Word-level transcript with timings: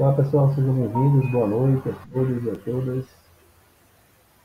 Olá 0.00 0.14
pessoal, 0.14 0.48
sejam 0.54 0.72
bem-vindos, 0.72 1.30
boa 1.30 1.46
noite 1.46 1.90
a 1.90 1.92
todos 2.10 2.42
e 2.42 2.50
a 2.50 2.56
todas. 2.56 3.04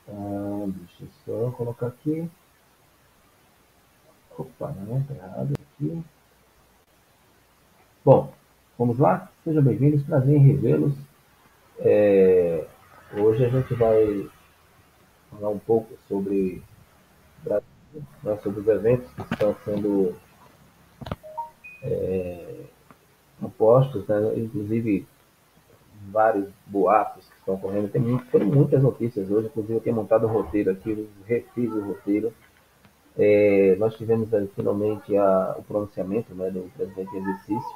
Ah, 0.09 0.65
deixa 0.67 1.05
eu 1.05 1.07
só 1.25 1.51
colocar 1.51 1.87
aqui. 1.87 2.29
Opa, 4.37 4.73
não, 4.73 5.01
tá 5.03 5.13
errado 5.13 5.53
aqui. 5.53 6.03
Bom, 8.03 8.33
vamos 8.77 8.99
lá? 8.99 9.31
Sejam 9.45 9.63
bem-vindos, 9.63 10.03
prazer 10.03 10.35
em 10.35 10.45
revê-los. 10.45 10.93
É, 11.79 12.67
hoje 13.13 13.45
a 13.45 13.49
gente 13.49 13.73
vai 13.75 14.29
falar 15.31 15.51
um 15.51 15.59
pouco 15.59 15.97
sobre, 16.09 16.61
né, 17.45 17.61
sobre 18.43 18.59
os 18.59 18.67
eventos 18.67 19.09
que 19.13 19.21
estão 19.21 19.55
sendo 19.63 20.17
é, 21.81 22.65
postos, 23.57 24.05
né, 24.05 24.17
inclusive 24.35 25.07
vários 26.11 26.49
boatos 26.67 27.27
que 27.27 27.37
estão 27.37 27.57
correndo. 27.57 27.89
Tem 27.89 28.19
foram 28.31 28.47
muitas 28.47 28.81
notícias 28.81 29.29
hoje, 29.29 29.47
inclusive 29.47 29.75
eu 29.75 29.81
tenho 29.81 29.95
montado 29.95 30.25
o 30.25 30.29
roteiro 30.29 30.71
aqui, 30.71 31.09
refiz 31.25 31.71
o 31.71 31.81
roteiro. 31.81 32.33
É, 33.17 33.75
nós 33.79 33.95
tivemos 33.95 34.29
finalmente 34.55 35.15
a, 35.15 35.55
o 35.57 35.63
pronunciamento 35.63 36.33
né, 36.35 36.49
do 36.49 36.69
presidente 36.75 37.15
em 37.15 37.21
exercício. 37.21 37.75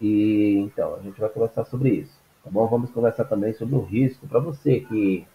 E 0.00 0.58
então, 0.58 0.94
a 0.94 1.00
gente 1.00 1.20
vai 1.20 1.28
conversar 1.28 1.64
sobre 1.64 1.90
isso. 1.90 2.20
Tá 2.42 2.50
bom? 2.50 2.66
Vamos 2.66 2.90
conversar 2.90 3.24
também 3.24 3.52
sobre 3.52 3.76
o 3.76 3.82
risco 3.82 4.26
para 4.26 4.40
você 4.40 4.80
que 4.80 5.26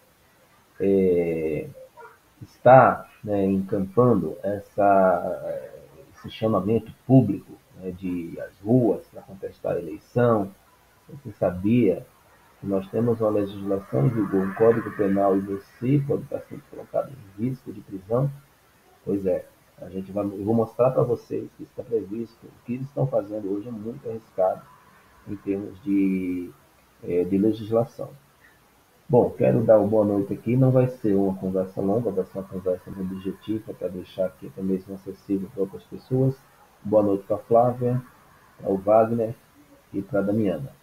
é, 0.80 1.68
está 2.42 3.10
né, 3.24 3.46
encampando 3.46 4.38
essa, 4.44 5.62
esse 6.14 6.30
chamamento 6.32 6.92
público 7.06 7.54
né, 7.80 7.92
de 7.92 8.40
as 8.42 8.60
ruas 8.60 9.06
para 9.08 9.22
contestar 9.22 9.76
a 9.76 9.80
eleição, 9.80 10.52
você 11.10 11.32
sabia 11.34 12.06
que 12.60 12.68
nós 12.68 12.88
temos 12.90 13.22
uma 13.22 13.30
legislação 13.30 14.08
em 14.08 14.10
vigor, 14.10 14.42
um 14.42 14.54
código 14.56 14.92
penal 14.92 15.38
e 15.38 15.42
você 15.42 16.04
pode 16.06 16.24
estar 16.24 16.42
sendo 16.42 16.62
colocado 16.70 17.12
em 17.12 17.44
risco 17.44 17.72
de 17.72 17.82
prisão? 17.82 18.30
Pois 19.06 19.26
é, 19.26 19.46
a 19.82 19.90
gente 19.90 20.12
vai, 20.12 20.26
eu 20.26 20.44
vou 20.44 20.54
mostrar 20.54 20.92
para 20.92 21.04
vocês 21.04 21.50
que 21.56 21.64
está 21.64 21.84
previsto. 21.84 22.46
O 22.46 22.66
que 22.66 22.74
eles 22.74 22.88
estão 22.88 23.08
fazendo 23.08 23.52
hoje 23.54 23.70
é 23.70 23.72
muito 23.72 24.10
arriscado 24.10 24.62
em 25.28 25.36
termos 25.38 25.82
de, 25.84 26.52
é, 27.04 27.24
de 27.24 27.38
legislação. 27.38 28.10
Bom, 29.08 29.30
quero 29.30 29.64
dar 29.64 29.78
uma 29.78 29.88
boa 29.88 30.04
noite 30.04 30.34
aqui. 30.34 30.58
Não 30.58 30.72
vai 30.72 30.90
ser 30.90 31.14
uma 31.14 31.36
conversa 31.36 31.80
longa, 31.80 32.12
vai 32.12 32.26
ser 32.26 32.40
uma 32.40 32.48
conversa 32.48 32.90
objetiva 32.90 33.74
para 33.74 33.88
deixar 33.88 34.26
aqui 34.26 34.48
até 34.48 34.62
mesmo 34.62 34.96
acessível 34.96 35.50
para 35.54 35.62
outras 35.62 35.84
pessoas. 35.84 36.36
Boa 36.84 37.04
noite 37.04 37.24
para 37.26 37.38
a 37.38 37.40
Flávia, 37.40 38.02
para 38.58 38.70
o 38.70 38.78
Wagner 38.78 39.34
e 39.94 40.02
para 40.02 40.20
a 40.20 40.24
Damiana 40.24 40.77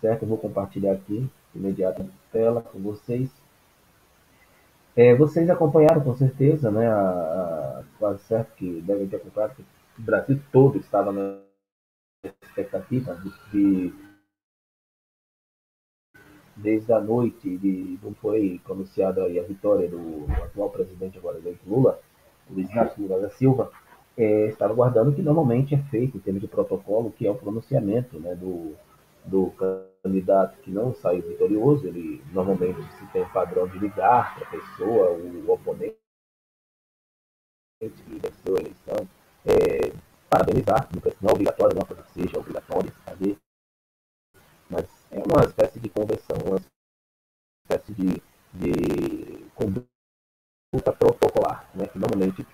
certo? 0.00 0.22
Eu 0.22 0.28
vou 0.28 0.38
compartilhar 0.38 0.92
aqui 0.92 1.28
imediato 1.54 2.02
na 2.02 2.10
tela 2.30 2.62
com 2.62 2.78
vocês. 2.80 3.30
É, 4.94 5.14
vocês 5.14 5.50
acompanharam 5.50 6.02
com 6.02 6.14
certeza, 6.14 6.70
né? 6.70 6.88
A, 6.88 7.00
a, 7.00 7.84
quase 7.98 8.22
certo 8.24 8.54
que 8.56 8.80
devem 8.82 9.06
ter 9.06 9.16
acompanhado 9.16 9.54
que 9.54 9.62
o 9.62 10.02
Brasil 10.02 10.40
todo 10.52 10.78
estava 10.78 11.12
na 11.12 11.38
expectativa 12.42 13.14
de, 13.16 13.32
de 13.50 13.94
desde 16.56 16.92
a 16.92 17.00
noite 17.00 17.56
de 17.58 17.98
não 18.02 18.14
foi 18.14 18.60
pronunciada 18.64 19.24
a 19.24 19.42
vitória 19.42 19.88
do 19.88 20.26
atual 20.42 20.70
presidente 20.70 21.18
agora 21.18 21.38
eleito 21.38 21.68
Lula, 21.68 22.00
Luiz 22.50 22.70
Inácio 22.70 23.02
Lula 23.02 23.20
da 23.20 23.30
Silva, 23.30 23.70
é, 24.16 24.46
estava 24.46 24.72
aguardando 24.72 25.12
que 25.12 25.20
normalmente 25.20 25.74
é 25.74 25.78
feito 25.90 26.16
em 26.16 26.20
termos 26.20 26.40
de 26.40 26.48
protocolo, 26.48 27.12
que 27.12 27.26
é 27.26 27.30
o 27.30 27.34
pronunciamento 27.34 28.18
né, 28.18 28.34
do, 28.34 28.74
do 29.26 29.50
candidato 30.02 30.60
que 30.62 30.70
não 30.70 30.94
saiu 30.94 31.22
vitorioso, 31.22 31.86
ele 31.86 32.22
normalmente 32.32 32.80
se 32.98 33.06
tem 33.12 33.28
padrão 33.30 33.66
de 33.68 33.78
ligar 33.78 34.34
para 34.34 34.46
a 34.46 34.50
pessoa, 34.50 35.10
o, 35.10 35.50
oponente 35.50 35.98
que 37.80 38.18
venceu 38.18 38.56
a 38.56 38.60
eleição, 38.60 39.08
é, 39.44 39.92
parabenizar, 40.30 40.88
não 41.20 41.30
é 41.30 41.32
obrigatório, 41.32 41.76
não 41.76 41.82
é 41.82 42.02
que 42.02 42.12
seja 42.12 42.38
obrigatório 42.38 42.90
fazer, 43.04 43.36
mas 44.70 44.84
é 45.10 45.18
uma 45.18 45.44
espécie 45.44 45.80
de 45.80 45.88
conversão, 45.88 46.36
uma 46.46 46.58
espécie 47.64 47.92
de, 47.92 48.22
de 48.54 49.50
conduta 49.54 50.92
protocolar, 50.98 51.68
né, 51.74 51.86
que 51.86 51.98
normalmente 51.98 52.46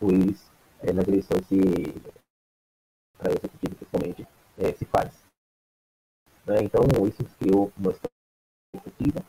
os 0.00 0.50
é, 0.80 0.92
nas 0.92 1.06
eleições 1.06 1.46
se 1.46 1.60
para 3.18 3.30
executivo 3.30 3.76
principalmente 3.76 4.26
é, 4.58 4.72
se 4.72 4.84
faz. 4.84 5.22
Né? 6.46 6.62
Então, 6.62 6.82
isso 7.06 7.24
criou 7.38 7.72
uma 7.76 7.92
expectativa 7.92 9.24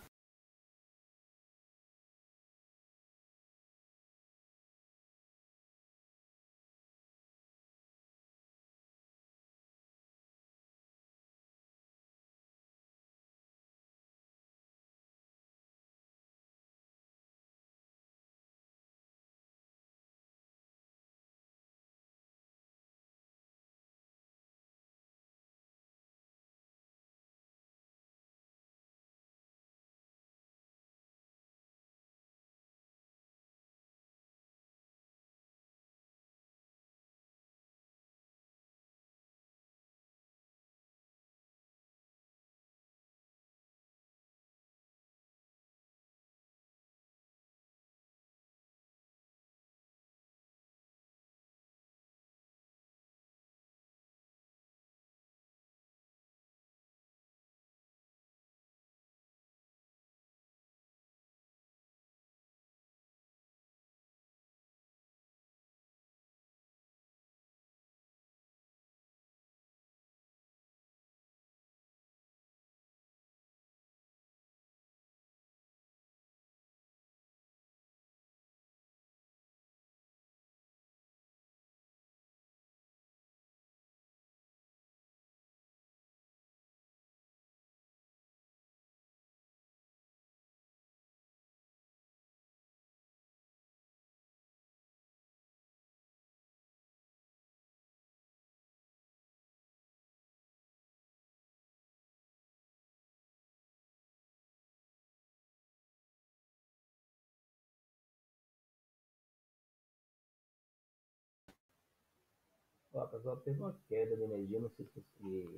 Ó, 112.94 113.08
pessoal, 113.08 113.38
teve 113.38 113.60
uma 113.60 113.76
queda 113.90 114.16
de 114.16 114.22
energia, 114.22 114.60
não 114.60 114.70
sei 114.70 114.86
se 114.86 115.04
de 115.20 115.50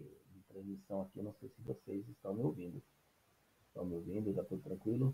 transmissão 0.48 1.02
aqui, 1.02 1.22
não 1.22 1.34
sei 1.34 1.50
se 1.50 1.62
vocês 1.66 2.08
estão 2.08 2.34
me 2.34 2.42
ouvindo. 2.42 2.82
Estão 3.68 3.86
me 3.86 3.96
ouvindo? 3.96 4.34
Tá 4.34 4.44
tudo 4.44 4.62
tranquilo? 4.62 5.14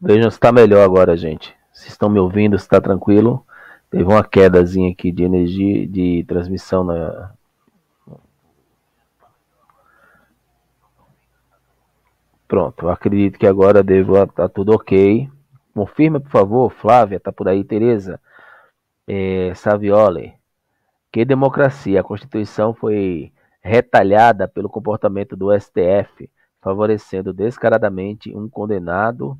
Vejam 0.00 0.30
se 0.30 0.36
está 0.36 0.50
melhor 0.50 0.82
agora, 0.82 1.16
gente. 1.18 1.54
Se 1.70 1.88
estão 1.88 2.08
me 2.08 2.18
ouvindo, 2.18 2.58
se 2.58 2.64
está 2.64 2.80
tranquilo. 2.80 3.46
Teve 3.90 4.04
uma 4.04 4.24
quedazinha 4.24 4.90
aqui 4.90 5.12
de 5.12 5.24
energia, 5.24 5.86
de 5.86 6.24
transmissão 6.24 6.82
na. 6.82 7.34
Pronto, 12.48 12.88
acredito 12.88 13.38
que 13.38 13.46
agora 13.46 13.82
deva 13.82 14.26
tá 14.26 14.48
tudo 14.48 14.72
ok. 14.72 15.28
Confirma, 15.76 16.18
por 16.18 16.30
favor, 16.30 16.70
Flávia, 16.72 17.20
tá 17.20 17.30
por 17.30 17.46
aí, 17.48 17.62
Tereza, 17.62 18.18
é, 19.06 19.52
Savioli, 19.54 20.32
Que 21.12 21.22
democracia? 21.22 22.00
A 22.00 22.02
Constituição 22.02 22.72
foi 22.72 23.30
retalhada 23.60 24.48
pelo 24.48 24.70
comportamento 24.70 25.36
do 25.36 25.52
STF, 25.52 26.30
favorecendo 26.62 27.30
descaradamente 27.30 28.34
um 28.34 28.48
condenado, 28.48 29.38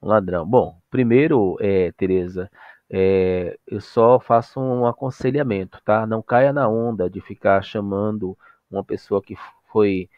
um 0.00 0.06
ladrão. 0.08 0.46
Bom, 0.46 0.78
primeiro, 0.88 1.56
é, 1.60 1.90
Tereza, 1.92 2.48
é, 2.88 3.58
eu 3.66 3.80
só 3.80 4.20
faço 4.20 4.60
um 4.60 4.86
aconselhamento, 4.86 5.80
tá? 5.84 6.06
Não 6.06 6.22
caia 6.22 6.52
na 6.52 6.68
onda 6.68 7.10
de 7.10 7.20
ficar 7.20 7.60
chamando 7.62 8.38
uma 8.70 8.84
pessoa 8.84 9.20
que 9.20 9.36
foi 9.72 10.08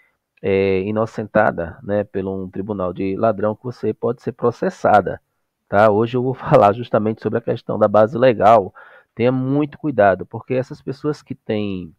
é, 0.42 0.80
inocentada, 0.82 1.78
né, 1.82 2.04
pelo 2.04 2.44
um 2.44 2.50
tribunal 2.50 2.92
de 2.92 3.16
ladrão 3.16 3.56
que 3.56 3.64
você 3.64 3.94
pode 3.94 4.20
ser 4.20 4.32
processada, 4.32 5.22
tá? 5.68 5.90
Hoje 5.90 6.16
eu 6.16 6.22
vou 6.22 6.34
falar 6.34 6.72
justamente 6.72 7.22
sobre 7.22 7.38
a 7.38 7.42
questão 7.42 7.78
da 7.78 7.88
base 7.88 8.16
legal. 8.18 8.74
Tenha 9.14 9.32
muito 9.32 9.78
cuidado, 9.78 10.26
porque 10.26 10.54
essas 10.54 10.82
pessoas 10.82 11.22
que 11.22 11.34
têm 11.34 11.94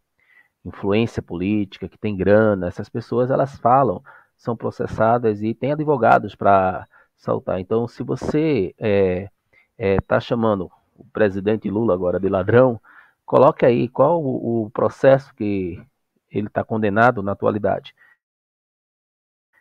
influência 0.65 1.21
política, 1.21 1.87
que 1.87 1.97
têm 1.97 2.17
grana, 2.17 2.67
essas 2.67 2.89
pessoas 2.89 3.29
elas 3.29 3.57
falam, 3.57 4.03
são 4.35 4.55
processadas 4.55 5.41
e 5.41 5.53
têm 5.53 5.71
advogados 5.71 6.35
para 6.35 6.87
saltar. 7.15 7.59
Então, 7.59 7.87
se 7.87 8.03
você 8.03 8.73
é, 8.77 9.23
está 9.23 9.31
é, 9.77 10.01
tá 10.01 10.19
chamando 10.19 10.71
o 10.95 11.05
presidente 11.05 11.69
Lula 11.69 11.93
agora 11.93 12.19
de 12.19 12.29
ladrão, 12.29 12.79
coloque 13.25 13.65
aí 13.65 13.87
qual 13.87 14.21
o, 14.23 14.65
o 14.65 14.69
processo 14.71 15.33
que 15.35 15.81
ele 16.29 16.47
está 16.47 16.63
condenado 16.63 17.21
na 17.23 17.31
atualidade. 17.31 17.95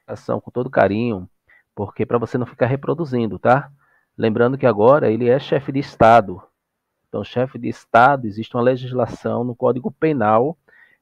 Ação 0.07 0.41
com 0.41 0.51
todo 0.51 0.71
carinho, 0.71 1.29
porque 1.75 2.05
para 2.05 2.19
você 2.19 2.37
não 2.37 2.47
ficar 2.47 2.67
reproduzindo, 2.67 3.39
tá? 3.39 3.71
Lembrando 4.17 4.57
que 4.57 4.67
agora 4.67 5.11
ele 5.11 5.29
é 5.29 5.39
chefe 5.39 5.73
de 5.73 5.81
Estado. 5.81 6.41
Então, 7.09 7.25
chefe 7.25 7.59
de 7.59 7.69
Estado, 7.69 8.27
existe 8.27 8.57
uma 8.57 8.63
legislação 8.63 9.45
no 9.45 9.55
Código 9.55 9.91
Penal, 9.91 10.57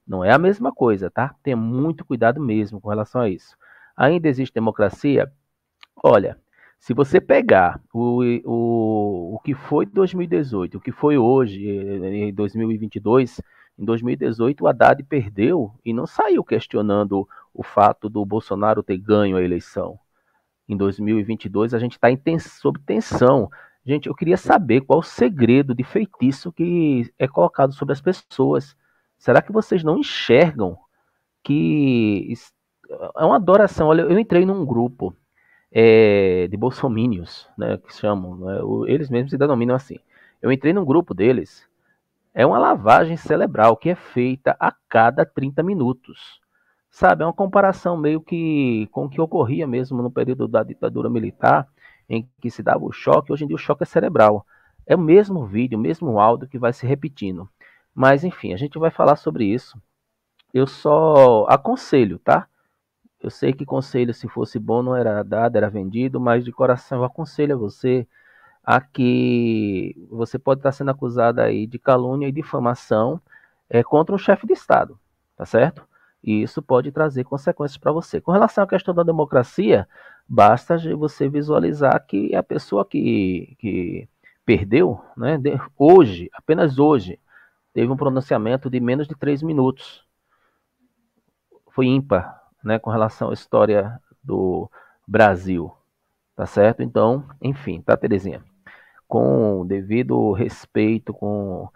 não 0.07 0.25
é 0.25 0.33
a 0.33 0.39
mesma 0.39 0.73
coisa, 0.73 1.11
tá? 1.11 1.35
Tenha 1.43 1.57
muito 1.57 2.05
cuidado 2.05 2.41
mesmo 2.41 2.81
com 2.81 2.89
relação 2.89 3.21
a 3.21 3.29
isso. 3.29 3.57
Ainda 3.97 4.29
existe 4.29 4.55
democracia? 4.55 5.31
Olha, 6.03 6.39
se 6.79 6.93
você 6.93 7.21
pegar 7.21 7.81
o, 7.95 8.23
o, 8.45 9.35
o 9.37 9.39
que 9.39 9.55
foi 9.55 9.87
2018, 9.87 10.79
o 10.79 10.81
que 10.81 10.91
foi 10.91 11.17
hoje, 11.17 11.65
em 11.65 12.35
2022, 12.35 13.41
em 13.79 13.85
2018 13.85 14.65
o 14.65 14.67
Haddad 14.67 15.03
perdeu 15.05 15.73
e 15.85 15.93
não 15.93 16.07
saiu 16.07 16.43
questionando 16.43 17.29
o 17.55 17.63
fato 17.63 18.09
do 18.09 18.25
Bolsonaro 18.25 18.83
ter 18.83 18.99
ganho 18.99 19.37
a 19.37 19.43
eleição. 19.43 19.99
Em 20.73 20.77
2022 20.77 21.75
a 21.75 21.79
gente 21.79 21.93
está 21.93 22.09
sob 22.41 22.81
tensão. 22.81 23.51
Gente, 23.85 24.09
eu 24.09 24.15
queria 24.15 24.39
saber 24.39 24.81
qual 24.81 25.01
o 25.01 25.03
segredo 25.03 25.75
de 25.75 25.85
feitiço 25.85 26.51
que 26.51 27.13
é 27.19 27.29
colocado 27.29 27.75
sobre 27.75 27.93
as 27.93 28.01
pessoas. 28.01 28.75
Será 29.19 29.43
que 29.43 29.53
vocês 29.53 29.85
não 29.85 29.99
enxergam 29.99 30.79
que 31.45 32.33
é 33.19 33.25
uma 33.25 33.37
adoração? 33.37 33.89
Olha, 33.89 34.03
eu 34.03 34.19
entrei 34.19 34.47
num 34.47 34.65
grupo 34.65 35.15
é, 35.71 36.49
de 36.49 36.57
bolsomínios, 36.57 37.47
né, 37.59 37.77
que 37.77 37.95
chamam, 37.95 38.37
né, 38.37 38.61
eles 38.87 39.11
mesmos 39.11 39.31
se 39.31 39.37
denominam 39.37 39.75
assim. 39.75 39.99
Eu 40.41 40.51
entrei 40.51 40.73
num 40.73 40.87
grupo 40.87 41.13
deles, 41.13 41.69
é 42.33 42.47
uma 42.47 42.59
lavagem 42.59 43.19
cerebral 43.19 43.77
que 43.77 43.91
é 43.91 43.95
feita 43.95 44.57
a 44.59 44.73
cada 44.89 45.27
30 45.27 45.63
minutos. 45.63 46.41
Sabe, 46.93 47.23
é 47.23 47.27
uma 47.27 47.33
comparação 47.33 47.97
meio 47.97 48.21
que 48.21 48.87
com 48.93 49.07
o 49.07 49.09
que 49.09 49.19
ocorria 49.19 49.67
mesmo 49.67 50.03
no 50.03 50.11
período 50.11 50.47
da 50.47 50.63
ditadura 50.63 51.09
militar, 51.09 51.67
em 52.07 52.29
que 52.39 52.51
se 52.51 52.63
dava 52.63 52.85
o 52.85 52.93
choque, 52.93 53.33
hoje 53.33 53.45
em 53.45 53.47
dia 53.47 53.57
o 53.57 53.59
choque 53.59 53.83
é 53.83 53.87
cerebral. 53.87 54.47
É 54.87 54.95
o 54.95 54.99
mesmo 54.99 55.47
vídeo, 55.47 55.79
o 55.79 55.81
mesmo 55.81 56.21
áudio 56.21 56.47
que 56.47 56.59
vai 56.59 56.71
se 56.75 56.87
repetindo. 56.87 57.49
Mas 57.95 58.25
enfim, 58.25 58.53
a 58.53 58.59
gente 58.59 58.79
vai 58.79 58.91
falar 58.91 59.17
sobre 59.17 59.47
isso. 59.47 59.81
Eu 60.53 60.67
só 60.67 61.47
aconselho, 61.49 62.19
tá? 62.19 62.47
Eu 63.23 63.31
sei 63.31 63.55
que 63.55 63.65
conselho, 63.65 64.13
se 64.13 64.29
fosse 64.29 64.59
bom, 64.59 64.83
não 64.83 64.95
era 64.95 65.23
dado, 65.23 65.57
era 65.57 65.71
vendido, 65.71 66.21
mas 66.21 66.45
de 66.45 66.53
coração 66.53 66.99
eu 66.99 67.05
aconselho 67.05 67.55
a 67.55 67.59
você 67.59 68.07
a 68.65 68.81
que 68.81 69.97
você 70.11 70.39
pode 70.39 70.61
estar 70.61 70.73
sendo 70.73 70.91
acusado 70.91 71.41
aí 71.41 71.67
de 71.67 71.79
calúnia 71.79 72.29
e 72.29 72.33
difamação 72.33 73.21
é, 73.71 73.83
contra 73.83 74.15
um 74.15 74.19
chefe 74.19 74.47
de 74.47 74.53
Estado, 74.53 74.99
tá 75.37 75.47
certo? 75.47 75.87
E 76.23 76.43
isso 76.43 76.63
pode 76.63 76.93
trazer 76.93 77.25
consequências 77.25 77.77
para 77.77 77.93
você. 77.93 78.21
Com 78.21 78.33
relação 78.33 78.63
à 78.63 78.67
questão 78.67 78.95
da 78.95 79.03
democracia, 79.03 79.89
basta 80.29 80.79
você 80.97 81.29
visualizar 81.29 82.05
que 82.07 82.35
a 82.35 82.43
pessoa 82.43 82.85
que, 82.85 83.57
que 83.59 84.09
perdeu, 84.45 85.01
né, 85.17 85.39
hoje, 85.77 86.31
apenas 86.33 86.79
hoje, 86.79 87.19
teve 87.73 87.91
um 87.91 87.97
pronunciamento 87.97 88.71
de 88.71 88.79
menos 88.79 89.09
de 89.09 89.17
três 89.17 89.43
minutos. 89.43 90.07
Foi 91.71 91.87
ímpar, 91.87 92.41
né, 92.63 92.79
com 92.79 92.91
relação 92.91 93.31
à 93.31 93.35
história 93.35 94.01
do 94.23 94.71
Brasil. 95.07 95.73
Tá 96.37 96.47
certo? 96.47 96.83
Então, 96.83 97.29
enfim, 97.41 97.83
tá, 97.83 97.97
Terezinha? 97.97 98.43
Com 99.07 99.67
devido 99.67 100.33
respeito, 100.33 101.13
com 101.13 101.69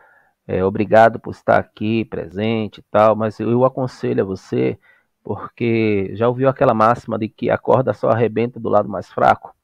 é, 0.46 0.64
obrigado 0.64 1.18
por 1.18 1.32
estar 1.32 1.58
aqui 1.58 2.04
presente 2.04 2.78
e 2.78 2.84
tal, 2.90 3.16
mas 3.16 3.40
eu, 3.40 3.50
eu 3.50 3.64
aconselho 3.64 4.22
a 4.22 4.26
você, 4.26 4.78
porque 5.22 6.10
já 6.14 6.28
ouviu 6.28 6.48
aquela 6.48 6.74
máxima 6.74 7.18
de 7.18 7.28
que 7.28 7.50
a 7.50 7.58
corda 7.58 7.92
só 7.92 8.10
arrebenta 8.10 8.60
do 8.60 8.68
lado 8.68 8.88
mais 8.88 9.10
fraco? 9.10 9.54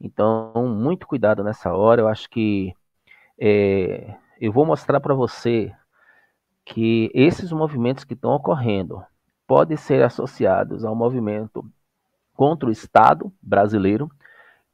Então, 0.00 0.52
muito 0.68 1.06
cuidado 1.06 1.44
nessa 1.44 1.72
hora. 1.74 2.02
Eu 2.02 2.08
acho 2.08 2.28
que 2.30 2.74
é, 3.38 4.16
eu 4.40 4.52
vou 4.52 4.66
mostrar 4.66 5.00
para 5.00 5.14
você 5.14 5.72
que 6.64 7.10
esses 7.14 7.52
movimentos 7.52 8.04
que 8.04 8.14
estão 8.14 8.32
ocorrendo, 8.32 9.02
podem 9.46 9.76
ser 9.76 10.02
associados 10.02 10.84
ao 10.84 10.94
movimento 10.94 11.64
contra 12.34 12.68
o 12.68 12.72
Estado 12.72 13.32
brasileiro, 13.42 14.10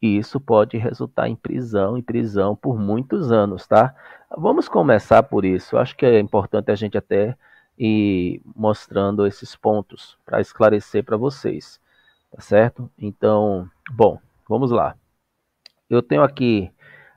e 0.01 0.17
isso 0.17 0.41
pode 0.41 0.77
resultar 0.77 1.29
em 1.29 1.37
prisão 1.37 1.99
e 1.99 2.03
prisão 2.03 2.55
por 2.55 2.79
muitos 2.79 3.33
anos, 3.33 3.67
tá? 3.67 3.95
Vamos 4.37 4.69
começar 4.69 5.23
por 5.25 5.45
isso. 5.45 5.77
Acho 5.77 5.97
que 5.97 6.07
é 6.07 6.21
importante 6.21 6.71
a 6.71 6.75
gente 6.75 6.97
até 6.97 7.37
ir 7.79 8.41
mostrando 8.55 9.27
esses 9.27 9.57
pontos 9.57 10.17
para 10.25 10.41
esclarecer 10.41 11.05
para 11.05 11.17
vocês, 11.17 11.81
tá 12.31 12.41
certo? 12.41 12.91
Então, 12.99 13.69
bom, 13.91 14.19
vamos 14.49 14.71
lá. 14.71 14.97
Eu 15.89 16.03
tenho 16.03 16.23
aqui 16.23 16.71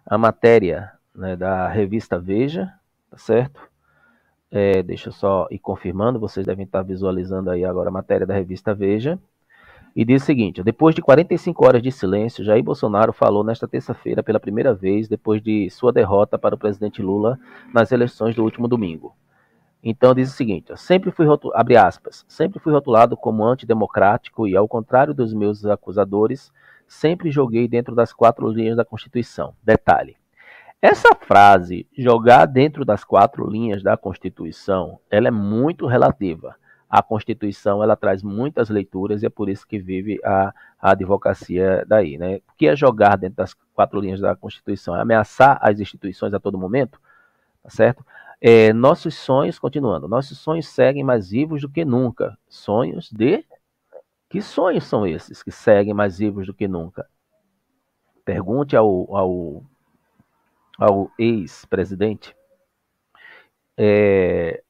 a 0.05 0.17
matéria 0.17 0.91
né, 1.13 1.35
da 1.35 1.67
revista 1.67 2.19
Veja, 2.19 2.73
tá 3.09 3.17
certo? 3.17 3.61
É, 4.49 4.83
deixa 4.83 5.09
eu 5.09 5.13
só 5.13 5.47
ir 5.49 5.59
confirmando, 5.59 6.19
vocês 6.19 6.45
devem 6.45 6.65
estar 6.65 6.81
visualizando 6.81 7.49
aí 7.49 7.63
agora 7.63 7.89
a 7.89 7.91
matéria 7.91 8.27
da 8.27 8.33
revista 8.33 8.73
Veja. 8.73 9.19
E 9.95 10.05
diz 10.05 10.23
o 10.23 10.25
seguinte: 10.25 10.63
depois 10.63 10.95
de 10.95 11.01
45 11.01 11.65
horas 11.65 11.81
de 11.81 11.91
silêncio, 11.91 12.43
Jair 12.43 12.63
Bolsonaro 12.63 13.11
falou 13.11 13.43
nesta 13.43 13.67
terça-feira 13.67 14.23
pela 14.23 14.39
primeira 14.39 14.73
vez 14.73 15.07
depois 15.07 15.41
de 15.41 15.69
sua 15.69 15.91
derrota 15.91 16.37
para 16.37 16.55
o 16.55 16.57
presidente 16.57 17.01
Lula 17.01 17.37
nas 17.73 17.91
eleições 17.91 18.35
do 18.35 18.43
último 18.43 18.67
domingo. 18.67 19.13
Então 19.83 20.13
diz 20.13 20.31
o 20.31 20.35
seguinte: 20.35 20.71
sempre 20.77 21.11
fui 21.11 21.25
abre 21.53 21.75
aspas, 21.75 22.23
sempre 22.27 22.59
fui 22.59 22.71
rotulado 22.71 23.17
como 23.17 23.43
antidemocrático 23.43 24.47
e 24.47 24.55
ao 24.55 24.67
contrário 24.67 25.13
dos 25.13 25.33
meus 25.33 25.65
acusadores, 25.65 26.51
sempre 26.87 27.29
joguei 27.29 27.67
dentro 27.67 27.93
das 27.93 28.13
quatro 28.13 28.47
linhas 28.47 28.77
da 28.77 28.85
Constituição. 28.85 29.53
Detalhe: 29.61 30.15
essa 30.81 31.13
frase, 31.13 31.85
jogar 31.95 32.47
dentro 32.47 32.83
das 32.83 33.03
quatro 33.03 33.47
linhas 33.47 33.83
da 33.83 33.95
Constituição, 33.95 34.99
ela 35.11 35.27
é 35.27 35.31
muito 35.31 35.85
relativa. 35.85 36.55
A 36.91 37.01
Constituição 37.01 37.81
ela 37.81 37.95
traz 37.95 38.21
muitas 38.21 38.69
leituras 38.69 39.23
e 39.23 39.25
é 39.25 39.29
por 39.29 39.47
isso 39.47 39.65
que 39.65 39.79
vive 39.79 40.19
a, 40.25 40.53
a 40.77 40.91
advocacia 40.91 41.85
daí. 41.87 42.17
Né? 42.17 42.41
O 42.49 42.57
que 42.57 42.67
é 42.67 42.75
jogar 42.75 43.17
dentro 43.17 43.37
das 43.37 43.53
quatro 43.73 43.99
linhas 43.99 44.19
da 44.19 44.35
Constituição? 44.35 44.95
É 44.95 45.01
ameaçar 45.01 45.57
as 45.61 45.79
instituições 45.79 46.33
a 46.33 46.39
todo 46.39 46.57
momento? 46.57 46.99
Tá 47.63 47.69
certo? 47.69 48.05
É, 48.41 48.73
nossos 48.73 49.15
sonhos, 49.15 49.57
continuando, 49.57 50.07
nossos 50.07 50.37
sonhos 50.37 50.67
seguem 50.67 51.03
mais 51.03 51.29
vivos 51.29 51.61
do 51.61 51.69
que 51.69 51.85
nunca. 51.85 52.37
Sonhos 52.49 53.09
de. 53.09 53.45
Que 54.29 54.41
sonhos 54.41 54.83
são 54.83 55.07
esses 55.07 55.41
que 55.41 55.51
seguem 55.51 55.93
mais 55.93 56.17
vivos 56.17 56.47
do 56.47 56.53
que 56.53 56.67
nunca? 56.67 57.07
Pergunte 58.25 58.75
ao, 58.75 59.15
ao 59.15 59.63
ao 60.81 61.11
ex-presidente, 61.19 62.35
é, 63.77 64.63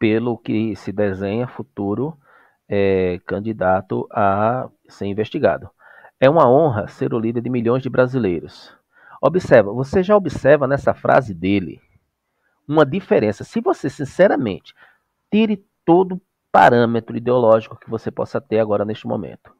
pelo 0.00 0.38
que 0.38 0.74
se 0.74 0.90
desenha 0.90 1.46
futuro 1.46 2.16
é, 2.66 3.20
candidato 3.26 4.08
a 4.10 4.70
ser 4.88 5.04
investigado. 5.06 5.68
É 6.18 6.28
uma 6.28 6.50
honra 6.50 6.88
ser 6.88 7.12
o 7.12 7.18
líder 7.18 7.42
de 7.42 7.50
milhões 7.50 7.82
de 7.82 7.90
brasileiros. 7.90 8.74
Observa, 9.20 9.70
você 9.72 10.02
já 10.02 10.16
observa 10.16 10.66
nessa 10.66 10.94
frase 10.94 11.34
dele 11.34 11.78
uma 12.66 12.86
diferença. 12.86 13.44
Se 13.44 13.60
você, 13.60 13.90
sinceramente, 13.90 14.74
tire 15.30 15.62
todo 15.84 16.20
parâmetro 16.50 17.16
ideológico 17.16 17.78
que 17.78 17.90
você 17.90 18.10
possa 18.10 18.40
ter 18.40 18.58
agora 18.58 18.86
neste 18.86 19.06
momento 19.06 19.52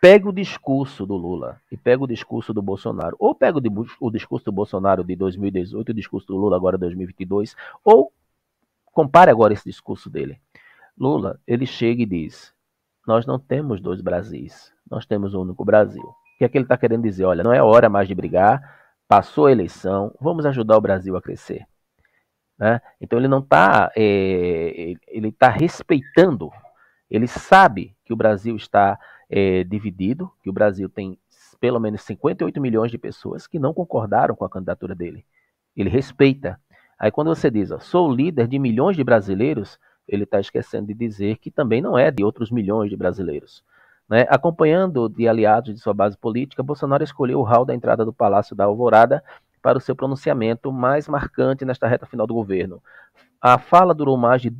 pega 0.00 0.28
o 0.28 0.32
discurso 0.32 1.04
do 1.04 1.16
Lula 1.16 1.60
e 1.70 1.76
pega 1.76 2.02
o 2.02 2.06
discurso 2.06 2.54
do 2.54 2.62
Bolsonaro, 2.62 3.16
ou 3.18 3.34
pega 3.34 3.58
o, 3.58 4.10
discurso 4.10 4.44
do 4.44 4.52
Bolsonaro 4.52 5.02
de 5.02 5.16
2018 5.16 5.88
e 5.88 5.92
o 5.92 5.94
discurso 5.94 6.26
do 6.28 6.36
Lula 6.36 6.56
agora 6.56 6.76
de 6.76 6.82
2022, 6.82 7.56
ou 7.84 8.12
compare 8.98 9.30
agora 9.30 9.52
esse 9.52 9.62
discurso 9.64 10.10
dele. 10.10 10.40
Lula, 10.98 11.38
ele 11.46 11.66
chega 11.66 12.02
e 12.02 12.06
diz: 12.06 12.52
Nós 13.06 13.24
não 13.26 13.38
temos 13.38 13.80
dois 13.80 14.00
Brasis, 14.00 14.72
nós 14.90 15.06
temos 15.06 15.34
um 15.34 15.42
único 15.42 15.64
Brasil. 15.64 16.02
O 16.02 16.38
que 16.38 16.44
é 16.44 16.48
que 16.48 16.58
ele 16.58 16.64
está 16.64 16.76
querendo 16.76 17.04
dizer? 17.04 17.24
Olha, 17.24 17.44
não 17.44 17.52
é 17.52 17.62
hora 17.62 17.88
mais 17.88 18.08
de 18.08 18.14
brigar, 18.16 18.60
passou 19.06 19.46
a 19.46 19.52
eleição, 19.52 20.12
vamos 20.20 20.44
ajudar 20.46 20.76
o 20.76 20.80
Brasil 20.80 21.16
a 21.16 21.22
crescer. 21.22 21.64
Né? 22.58 22.80
Então 23.00 23.16
ele 23.20 23.28
não 23.28 23.38
está, 23.38 23.92
é, 23.96 24.94
ele 25.06 25.28
está 25.28 25.48
respeitando, 25.48 26.50
ele 27.08 27.28
sabe 27.28 27.96
que 28.04 28.12
o 28.12 28.16
Brasil 28.16 28.56
está 28.56 28.98
é, 29.30 29.62
dividido, 29.62 30.28
que 30.42 30.50
o 30.50 30.52
Brasil 30.52 30.88
tem 30.88 31.16
pelo 31.60 31.78
menos 31.78 32.02
58 32.02 32.60
milhões 32.60 32.90
de 32.90 32.98
pessoas 32.98 33.46
que 33.46 33.60
não 33.60 33.72
concordaram 33.72 34.34
com 34.34 34.44
a 34.44 34.50
candidatura 34.50 34.92
dele. 34.92 35.24
Ele 35.76 35.88
respeita. 35.88 36.60
Aí 36.98 37.10
quando 37.10 37.28
você 37.28 37.50
diz, 37.50 37.70
ó, 37.70 37.78
sou 37.78 38.10
líder 38.10 38.48
de 38.48 38.58
milhões 38.58 38.96
de 38.96 39.04
brasileiros, 39.04 39.78
ele 40.06 40.24
está 40.24 40.40
esquecendo 40.40 40.86
de 40.88 40.94
dizer 40.94 41.36
que 41.36 41.50
também 41.50 41.80
não 41.80 41.96
é 41.96 42.10
de 42.10 42.24
outros 42.24 42.50
milhões 42.50 42.90
de 42.90 42.96
brasileiros. 42.96 43.62
Né? 44.08 44.26
Acompanhando 44.30 45.08
de 45.08 45.28
aliados 45.28 45.74
de 45.74 45.80
sua 45.80 45.94
base 45.94 46.16
política, 46.16 46.62
Bolsonaro 46.62 47.04
escolheu 47.04 47.40
o 47.40 47.42
hall 47.44 47.64
da 47.64 47.74
entrada 47.74 48.04
do 48.04 48.12
Palácio 48.12 48.56
da 48.56 48.64
Alvorada 48.64 49.22
para 49.62 49.78
o 49.78 49.80
seu 49.80 49.94
pronunciamento 49.94 50.72
mais 50.72 51.06
marcante 51.08 51.64
nesta 51.64 51.86
reta 51.86 52.06
final 52.06 52.26
do 52.26 52.34
governo. 52.34 52.82
A 53.40 53.58
fala 53.58 53.94
durou 53.94 54.16
mais 54.16 54.42
de 54.42 54.52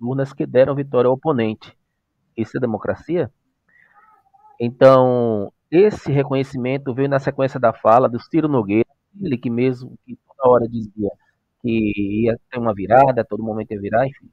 urnas 0.00 0.32
que 0.32 0.46
deram 0.46 0.74
vitória 0.74 1.08
ao 1.08 1.14
oponente. 1.14 1.76
Isso 2.36 2.56
é 2.56 2.60
democracia? 2.60 3.30
Então, 4.60 5.52
esse 5.70 6.10
reconhecimento 6.10 6.94
veio 6.94 7.08
na 7.08 7.18
sequência 7.18 7.60
da 7.60 7.72
fala 7.72 8.08
do 8.08 8.20
Ciro 8.20 8.48
Nogueira, 8.48 8.88
ele 9.20 9.36
que 9.36 9.50
mesmo 9.50 9.96
que 10.04 10.18
toda 10.26 10.50
hora 10.50 10.68
dizia 10.68 11.10
que 11.62 12.24
ia 12.24 12.38
ter 12.50 12.58
uma 12.58 12.74
virada, 12.74 13.24
todo 13.24 13.42
momento 13.42 13.72
ia 13.72 13.80
virar, 13.80 14.06
enfim. 14.06 14.28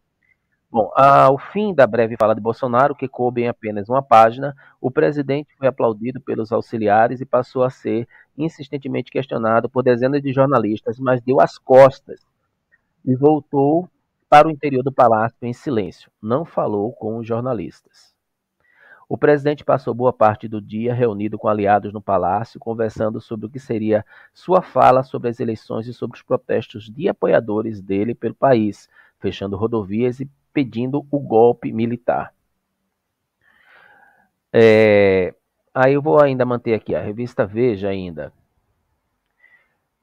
Bom, 0.72 0.92
ao 0.96 1.38
fim 1.38 1.74
da 1.74 1.86
breve 1.86 2.16
fala 2.18 2.34
de 2.34 2.42
Bolsonaro, 2.42 2.96
que 2.96 3.08
coube 3.08 3.44
em 3.44 3.48
apenas 3.48 3.90
uma 3.90 4.02
página, 4.02 4.56
o 4.82 4.90
presidente 4.90 5.56
foi 5.58 5.68
aplaudido 5.68 6.20
pelos 6.20 6.52
auxiliares 6.52 7.22
e 7.22 7.26
passou 7.26 7.64
a 7.64 7.70
ser 7.70 8.08
insistentemente 8.38 9.12
questionado 9.12 9.70
por 9.70 9.84
dezenas 9.84 10.22
de 10.22 10.34
jornalistas, 10.34 11.00
mas 11.00 11.22
deu 11.22 11.40
as 11.40 11.60
costas 11.60 12.22
e 13.06 13.16
voltou 13.16 13.88
para 14.28 14.48
o 14.48 14.52
interior 14.52 14.84
do 14.84 14.92
palácio 14.92 15.38
em 15.44 15.54
silêncio. 15.54 16.10
Não 16.22 16.44
falou 16.44 16.92
com 16.94 17.18
os 17.18 17.28
jornalistas. 17.28 18.13
O 19.14 19.18
presidente 19.18 19.64
passou 19.64 19.94
boa 19.94 20.12
parte 20.12 20.48
do 20.48 20.60
dia 20.60 20.92
reunido 20.92 21.38
com 21.38 21.48
aliados 21.48 21.94
no 21.94 22.02
palácio, 22.02 22.60
conversando 22.60 23.22
sobre 23.22 23.46
o 23.46 23.50
que 23.50 23.60
seria 23.60 24.04
sua 24.34 24.60
fala 24.64 25.04
sobre 25.04 25.30
as 25.30 25.40
eleições 25.40 25.86
e 25.86 25.94
sobre 25.94 26.18
os 26.18 26.24
protestos 26.24 26.90
de 26.90 27.08
apoiadores 27.08 27.80
dele 27.80 28.16
pelo 28.16 28.34
país, 28.34 28.90
fechando 29.20 29.56
rodovias 29.56 30.20
e 30.20 30.28
pedindo 30.52 31.06
o 31.12 31.20
golpe 31.20 31.72
militar. 31.72 32.34
É, 34.52 35.36
aí 35.72 35.94
eu 35.94 36.02
vou 36.02 36.20
ainda 36.20 36.44
manter 36.44 36.74
aqui 36.74 36.96
a 36.96 37.00
revista 37.00 37.46
Veja 37.46 37.90
ainda. 37.90 38.34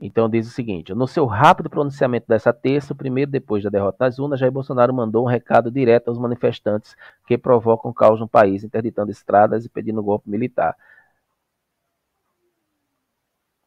Então 0.00 0.30
diz 0.30 0.49
o 0.49 0.50
seguinte: 0.50 0.95
no 0.95 1.07
seu 1.07 1.26
rápido 1.26 1.69
pronunciamento 1.69 2.26
dessa 2.26 2.52
terça, 2.52 2.95
o 2.95 2.97
primeiro 2.97 3.30
depois 3.30 3.62
da 3.62 3.69
derrota 3.69 4.07
nas 4.07 4.19
urnas, 4.19 4.40
Jair 4.40 4.50
Bolsonaro 4.50 4.95
mandou 4.95 5.25
um 5.25 5.28
recado 5.28 5.71
direto 5.71 6.09
aos 6.09 6.19
manifestantes 6.19 6.97
que 7.26 7.37
provocam 7.37 7.92
caos 7.92 8.19
no 8.19 8.26
país, 8.26 8.64
interditando 8.64 9.11
estradas 9.11 9.64
e 9.64 9.69
pedindo 9.69 10.02
golpe 10.02 10.30
militar. 10.30 10.75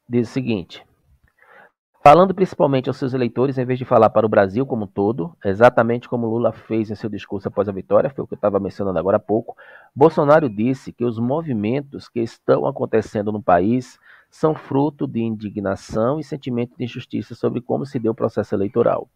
Diz 0.09 0.27
o 0.27 0.31
seguinte: 0.31 0.83
falando 2.03 2.33
principalmente 2.33 2.89
aos 2.89 2.97
seus 2.97 3.13
eleitores, 3.13 3.59
em 3.59 3.65
vez 3.65 3.77
de 3.77 3.85
falar 3.85 4.09
para 4.09 4.25
o 4.25 4.29
Brasil 4.29 4.65
como 4.65 4.85
um 4.85 4.87
todo, 4.87 5.37
exatamente 5.45 6.09
como 6.09 6.27
Lula 6.27 6.51
fez 6.51 6.89
em 6.89 6.95
seu 6.95 7.11
discurso 7.11 7.47
após 7.47 7.69
a 7.69 7.71
vitória, 7.71 8.09
foi 8.09 8.23
o 8.23 8.27
que 8.27 8.33
eu 8.33 8.37
estava 8.37 8.59
mencionando 8.59 8.97
agora 8.97 9.17
há 9.17 9.19
pouco, 9.19 9.55
Bolsonaro 9.95 10.49
disse 10.49 10.91
que 10.91 11.05
os 11.05 11.19
movimentos 11.19 12.09
que 12.09 12.21
estão 12.21 12.65
acontecendo 12.65 13.31
no 13.31 13.41
país 13.41 13.99
são 14.33 14.55
fruto 14.55 15.05
de 15.05 15.21
indignação 15.21 16.19
e 16.19 16.23
sentimento 16.23 16.75
de 16.75 16.83
injustiça 16.83 17.35
sobre 17.35 17.61
como 17.61 17.85
se 17.85 17.99
deu 17.99 18.13
o 18.13 18.15
processo 18.15 18.55
eleitoral. 18.55 19.07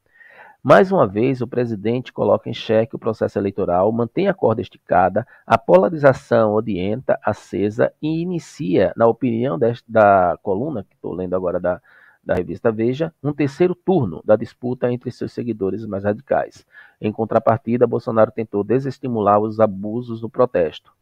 Mais 0.62 0.92
uma 0.92 1.08
vez, 1.08 1.42
o 1.42 1.48
presidente 1.48 2.14
coloca 2.14 2.48
em 2.48 2.54
xeque 2.54 2.96
o 2.96 3.00
processo 3.00 3.40
eleitoral, 3.40 3.92
mantém 3.92 4.28
a 4.28 4.34
corda 4.34 4.62
esticada, 4.62 5.26
a 5.46 5.58
polarização 5.58 6.54
odienta, 6.54 7.20
acesa 7.24 7.92
e 8.00 8.22
inicia, 8.22 8.94
na 8.96 9.08
opinião 9.08 9.58
da 9.88 10.38
coluna 10.44 10.84
que 10.84 10.94
estou 10.94 11.16
lendo 11.16 11.36
agora 11.36 11.60
da, 11.60 11.82
da 12.24 12.36
revista 12.36 12.72
Veja, 12.72 13.12
um 13.24 13.34
terceiro 13.34 13.74
turno 13.74 14.22
da 14.24 14.36
disputa 14.36 14.92
entre 14.92 15.10
seus 15.10 15.32
seguidores 15.32 15.84
mais 15.88 16.04
radicais. 16.04 16.64
Em 17.02 17.12
contrapartida, 17.12 17.88
Bolsonaro 17.88 18.32
tentou 18.32 18.64
desestimular 18.64 19.40
os 19.40 19.60
abusos 19.60 20.22
do 20.22 20.30
protesto. 20.30 20.97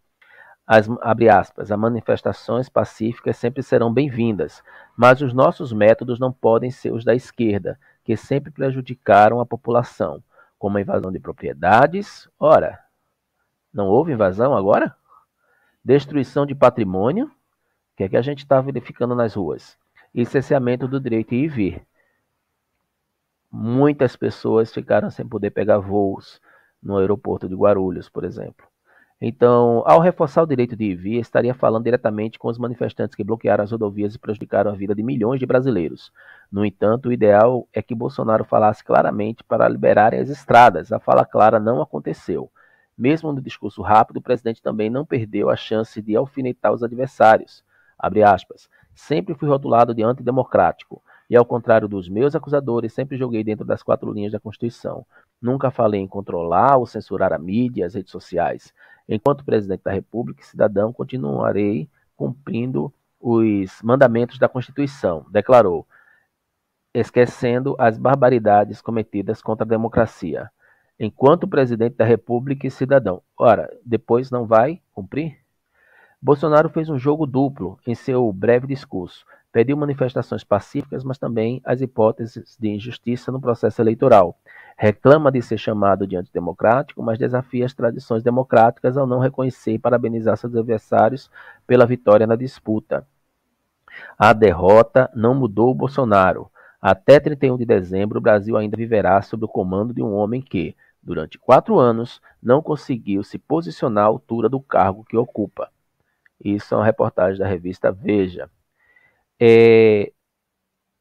As, 0.68 0.90
abre 1.02 1.30
aspas, 1.30 1.72
as 1.72 1.78
manifestações 1.78 2.68
pacíficas 2.68 3.38
sempre 3.38 3.62
serão 3.62 3.94
bem-vindas, 3.94 4.64
mas 4.98 5.22
os 5.22 5.32
nossos 5.32 5.72
métodos 5.72 6.20
não 6.20 6.32
podem 6.32 6.72
ser 6.72 6.92
os 6.92 7.06
da 7.06 7.14
esquerda, 7.14 7.80
que 8.04 8.18
sempre 8.18 8.52
prejudicaram 8.52 9.40
a 9.40 9.46
população, 9.46 10.24
como 10.58 10.78
a 10.78 10.82
invasão 10.82 11.12
de 11.12 11.20
propriedades. 11.20 12.28
Ora, 12.40 12.80
não 13.72 13.88
houve 13.88 14.14
invasão 14.14 14.56
agora? 14.56 14.96
Destruição 15.84 16.48
de 16.48 16.56
patrimônio, 16.56 17.30
que 17.96 18.04
é 18.04 18.10
que 18.10 18.18
a 18.18 18.22
gente 18.22 18.40
está 18.40 18.60
verificando 18.60 19.16
nas 19.16 19.36
ruas? 19.36 19.78
E 20.14 20.24
do 20.88 21.00
direito 21.00 21.30
de 21.30 21.36
ir 21.36 21.44
e 21.44 21.48
vir. 21.48 21.88
Muitas 23.52 24.16
pessoas 24.16 24.74
ficaram 24.74 25.10
sem 25.10 25.28
poder 25.28 25.52
pegar 25.52 25.78
voos 25.78 26.42
no 26.82 26.98
aeroporto 26.98 27.48
de 27.48 27.56
Guarulhos, 27.56 28.10
por 28.10 28.24
exemplo. 28.24 28.66
Então, 29.22 29.82
ao 29.86 30.02
reforçar 30.02 30.44
o 30.44 30.48
direito 30.48 30.76
de 30.76 30.86
ir 30.86 30.96
vir, 30.96 31.20
estaria 31.20 31.54
falando 31.54 31.86
diretamente 31.86 32.38
com 32.38 32.50
os 32.50 32.58
manifestantes 32.58 33.16
que 33.16 33.24
bloquearam 33.24 33.64
as 33.64 33.72
rodovias 33.72 34.14
e 34.14 34.20
prejudicaram 34.20 34.70
a 34.70 34.76
vida 34.76 34.94
de 34.94 35.02
milhões 35.02 35.40
de 35.40 35.46
brasileiros. 35.46 36.12
No 36.52 36.66
entanto, 36.66 37.08
o 37.08 37.14
ideal 37.14 37.66
é 37.74 37.82
que 37.82 37.96
Bolsonaro 37.96 38.44
falasse 38.44 38.84
claramente 38.84 39.44
para 39.44 39.70
liberarem 39.70 40.20
as 40.20 40.30
estradas. 40.30 40.92
A 40.92 41.00
fala 41.00 41.26
clara 41.26 41.60
não 41.60 41.82
aconteceu. 41.82 42.52
Mesmo 42.98 43.32
no 43.32 43.42
discurso 43.42 43.82
rápido, 43.82 44.18
o 44.18 44.22
presidente 44.22 44.62
também 44.62 44.90
não 44.90 45.06
perdeu 45.06 45.50
a 45.50 45.56
chance 45.56 46.02
de 46.02 46.16
alfinetar 46.16 46.74
os 46.74 46.84
adversários. 46.84 47.64
Aspas, 47.98 48.70
sempre 48.94 49.34
fui 49.34 49.48
rotulado 49.48 49.94
de 49.94 50.04
antidemocrático. 50.04 51.02
E 51.30 51.36
ao 51.36 51.46
contrário 51.46 51.88
dos 51.88 52.08
meus 52.08 52.36
acusadores, 52.36 52.94
sempre 52.94 53.18
joguei 53.18 53.44
dentro 53.44 53.66
das 53.66 53.82
quatro 53.82 54.12
linhas 54.12 54.34
da 54.34 54.40
Constituição. 54.40 55.06
Nunca 55.42 55.72
falei 55.72 56.00
em 56.00 56.08
controlar 56.08 56.78
ou 56.78 56.86
censurar 56.86 57.34
a 57.34 57.40
mídia 57.40 57.86
as 57.86 57.96
redes 57.96 58.12
sociais. 58.12 58.74
Enquanto 59.08 59.46
presidente 59.46 59.84
da 59.84 59.92
República 59.92 60.42
e 60.42 60.46
cidadão, 60.46 60.92
continuarei 60.92 61.90
cumprindo 62.16 62.94
os 63.20 63.82
mandamentos 63.82 64.38
da 64.38 64.50
Constituição, 64.50 65.26
declarou, 65.30 65.88
esquecendo 66.94 67.76
as 67.78 67.98
barbaridades 67.98 68.82
cometidas 68.82 69.42
contra 69.42 69.66
a 69.66 69.68
democracia. 69.68 70.50
Enquanto 71.00 71.48
presidente 71.48 71.98
da 71.98 72.06
República 72.06 72.66
e 72.66 72.72
cidadão. 72.72 73.22
Ora, 73.38 73.70
depois 73.86 74.32
não 74.32 74.46
vai 74.46 74.82
cumprir? 74.94 75.38
Bolsonaro 76.22 76.70
fez 76.70 76.90
um 76.90 76.98
jogo 76.98 77.26
duplo 77.28 77.78
em 77.86 77.94
seu 77.94 78.32
breve 78.32 78.66
discurso. 78.66 79.26
Pediu 79.56 79.78
manifestações 79.78 80.44
pacíficas, 80.44 81.02
mas 81.02 81.18
também 81.18 81.62
as 81.64 81.80
hipóteses 81.80 82.58
de 82.60 82.68
injustiça 82.68 83.32
no 83.32 83.40
processo 83.40 83.82
eleitoral. 83.82 84.38
Reclama 84.78 85.32
de 85.32 85.42
ser 85.42 85.58
chamado 85.58 86.06
de 86.06 86.18
antidemocrático, 86.18 87.02
mas 87.02 87.18
desafia 87.18 87.66
as 87.66 87.74
tradições 87.74 88.22
democráticas 88.22 88.98
ao 88.98 89.08
não 89.08 89.18
reconhecer 89.18 89.72
e 89.72 89.80
parabenizar 89.80 90.36
seus 90.36 90.54
adversários 90.54 91.32
pela 91.66 91.86
vitória 91.86 92.28
na 92.28 92.36
disputa. 92.36 93.08
A 94.20 94.34
derrota 94.34 95.10
não 95.16 95.34
mudou 95.34 95.72
o 95.72 95.74
Bolsonaro. 95.74 96.52
Até 96.82 97.18
31 97.18 97.56
de 97.56 97.66
dezembro, 97.66 98.20
o 98.20 98.22
Brasil 98.22 98.58
ainda 98.58 98.76
viverá 98.76 99.22
sob 99.22 99.46
o 99.46 99.48
comando 99.48 99.94
de 99.94 100.04
um 100.04 100.14
homem 100.14 100.42
que, 100.42 100.76
durante 101.02 101.40
quatro 101.40 101.80
anos, 101.80 102.22
não 102.44 102.62
conseguiu 102.62 103.24
se 103.24 103.38
posicionar 103.38 104.04
à 104.04 104.08
altura 104.08 104.50
do 104.50 104.60
cargo 104.60 105.06
que 105.06 105.16
ocupa. 105.16 105.70
Isso 106.44 106.74
é 106.74 106.78
uma 106.78 106.86
reportagem 106.86 107.40
da 107.40 107.48
revista 107.48 107.90
Veja. 107.90 108.50
É, 109.40 110.12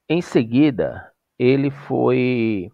em 0.09 0.21
seguida, 0.21 1.13
ele 1.39 1.71
foi 1.71 2.71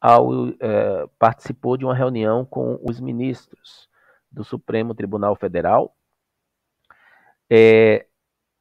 ao, 0.00 0.48
é, 0.60 1.06
participou 1.18 1.76
de 1.76 1.84
uma 1.84 1.94
reunião 1.94 2.44
com 2.44 2.78
os 2.82 3.00
ministros 3.00 3.88
do 4.30 4.44
Supremo 4.44 4.94
Tribunal 4.94 5.34
Federal. 5.36 5.96
É, 7.50 8.06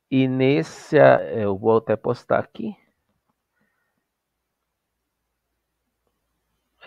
e 0.10 0.28
nesse, 0.28 0.98
é, 0.98 1.44
eu 1.44 1.58
vou 1.58 1.78
até 1.78 1.96
postar 1.96 2.40
aqui. 2.40 2.76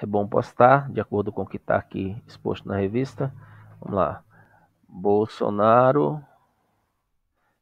É 0.02 0.06
bom 0.06 0.26
postar, 0.26 0.90
de 0.90 0.98
acordo 0.98 1.30
com 1.30 1.42
o 1.42 1.46
que 1.46 1.58
está 1.58 1.76
aqui 1.76 2.16
exposto 2.26 2.66
na 2.66 2.76
revista. 2.76 3.34
Vamos 3.80 3.96
lá. 3.96 4.24
Bolsonaro 4.88 6.24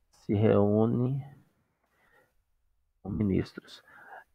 se 0.08 0.34
reúne 0.34 1.20
ministros. 3.10 3.82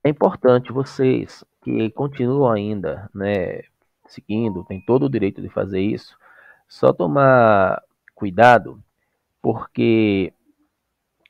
É 0.04 0.10
importante 0.10 0.72
vocês 0.72 1.44
que 1.62 1.90
continuam 1.92 2.52
ainda, 2.52 3.10
né, 3.14 3.62
seguindo, 4.08 4.66
tem 4.66 4.82
todo 4.82 5.06
o 5.06 5.10
direito 5.10 5.42
de 5.42 5.50
fazer 5.50 5.82
isso, 5.82 6.18
só 6.68 6.92
tomar 6.92 7.82
cuidado, 8.14 8.82
porque 9.42 10.34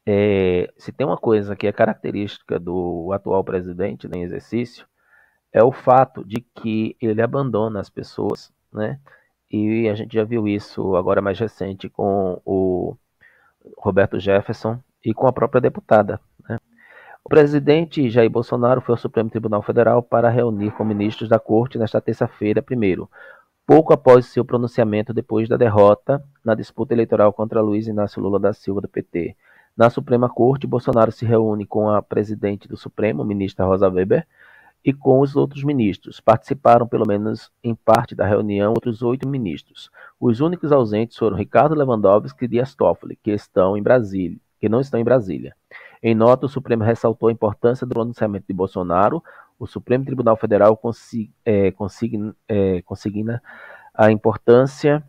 é, 0.06 0.71
se 0.77 0.91
tem 0.91 1.06
uma 1.06 1.17
coisa 1.17 1.56
que 1.56 1.67
é 1.67 1.71
característica 1.71 2.60
do 2.60 3.12
atual 3.13 3.43
presidente 3.43 4.08
né, 4.08 4.17
em 4.17 4.23
exercício, 4.23 4.86
é 5.51 5.63
o 5.63 5.71
fato 5.71 6.25
de 6.25 6.41
que 6.41 6.97
ele 6.99 7.21
abandona 7.21 7.79
as 7.79 7.89
pessoas, 7.89 8.51
né? 8.71 8.99
E 9.51 9.88
a 9.88 9.93
gente 9.93 10.15
já 10.15 10.23
viu 10.23 10.47
isso 10.47 10.95
agora 10.95 11.21
mais 11.21 11.38
recente 11.38 11.88
com 11.88 12.41
o 12.43 12.97
Roberto 13.77 14.19
Jefferson 14.19 14.79
e 15.06 15.13
com 15.13 15.27
a 15.27 15.32
própria 15.32 15.62
deputada. 15.62 16.19
Né? 16.49 16.58
O 17.26 17.30
presidente 17.30 18.10
Jair 18.10 18.30
Bolsonaro 18.30 18.82
foi 18.82 18.94
ao 18.94 18.98
Supremo 18.98 19.30
Tribunal 19.30 19.62
Federal 19.62 20.04
para 20.04 20.30
reunir 20.30 20.72
com 20.72 20.84
ministros 20.84 21.30
da 21.30 21.40
corte 21.40 21.78
nesta 21.78 22.02
terça-feira, 22.02 22.62
primeiro, 22.62 23.10
pouco 23.66 23.94
após 23.94 24.26
seu 24.26 24.44
pronunciamento 24.44 25.14
depois 25.14 25.48
da 25.48 25.56
derrota 25.56 26.22
na 26.44 26.54
disputa 26.54 26.94
eleitoral 26.94 27.32
contra 27.32 27.62
Luiz 27.62 27.88
Inácio 27.88 28.22
Lula 28.22 28.42
da 28.42 28.52
Silva 28.52 28.82
do 28.82 28.90
PT. 28.90 29.38
Na 29.76 29.90
Suprema 29.90 30.28
Corte, 30.28 30.68
Bolsonaro 30.68 31.14
se 31.14 31.26
reúne 31.26 31.66
com 31.66 31.90
a 31.90 32.02
presidente 32.02 32.68
do 32.68 32.76
Supremo, 32.76 33.24
ministra 33.24 33.66
Rosa 33.66 33.90
Weber, 33.90 34.28
e 34.84 34.92
com 34.92 35.22
os 35.22 35.38
outros 35.38 35.64
ministros. 35.64 36.20
Participaram, 36.20 36.86
pelo 36.86 37.08
menos 37.08 37.50
em 37.64 37.74
parte 37.74 38.14
da 38.14 38.28
reunião, 38.28 38.72
outros 38.72 39.02
oito 39.02 39.26
ministros. 39.30 39.90
Os 40.20 40.42
únicos 40.42 40.74
ausentes 40.74 41.18
foram 41.18 41.38
Ricardo 41.38 41.74
Lewandowski 41.74 42.44
e 42.44 42.48
Dias 42.50 42.76
Toffoli, 42.76 43.18
que 43.24 43.32
estão 43.32 43.78
em 43.78 43.82
Brasília, 43.82 44.38
que 44.60 44.68
não 44.68 44.82
estão 44.82 45.00
em 45.00 45.06
Brasília. 45.06 45.56
Em 46.04 46.13
nota, 46.13 46.48
o 46.48 46.50
Supremo 46.50 46.84
ressaltou 46.84 47.30
a 47.30 47.32
importância 47.32 47.88
do 47.88 47.94
pronunciamento 47.94 48.46
de 48.46 48.54
Bolsonaro. 48.54 49.24
O 49.58 49.66
Supremo 49.66 50.04
Tribunal 50.04 50.36
Federal 50.36 50.76
consigna, 50.76 51.32
é, 51.46 51.74
é, 52.50 52.82
consigna 52.82 53.42
a 53.94 54.12
importância 54.12 55.02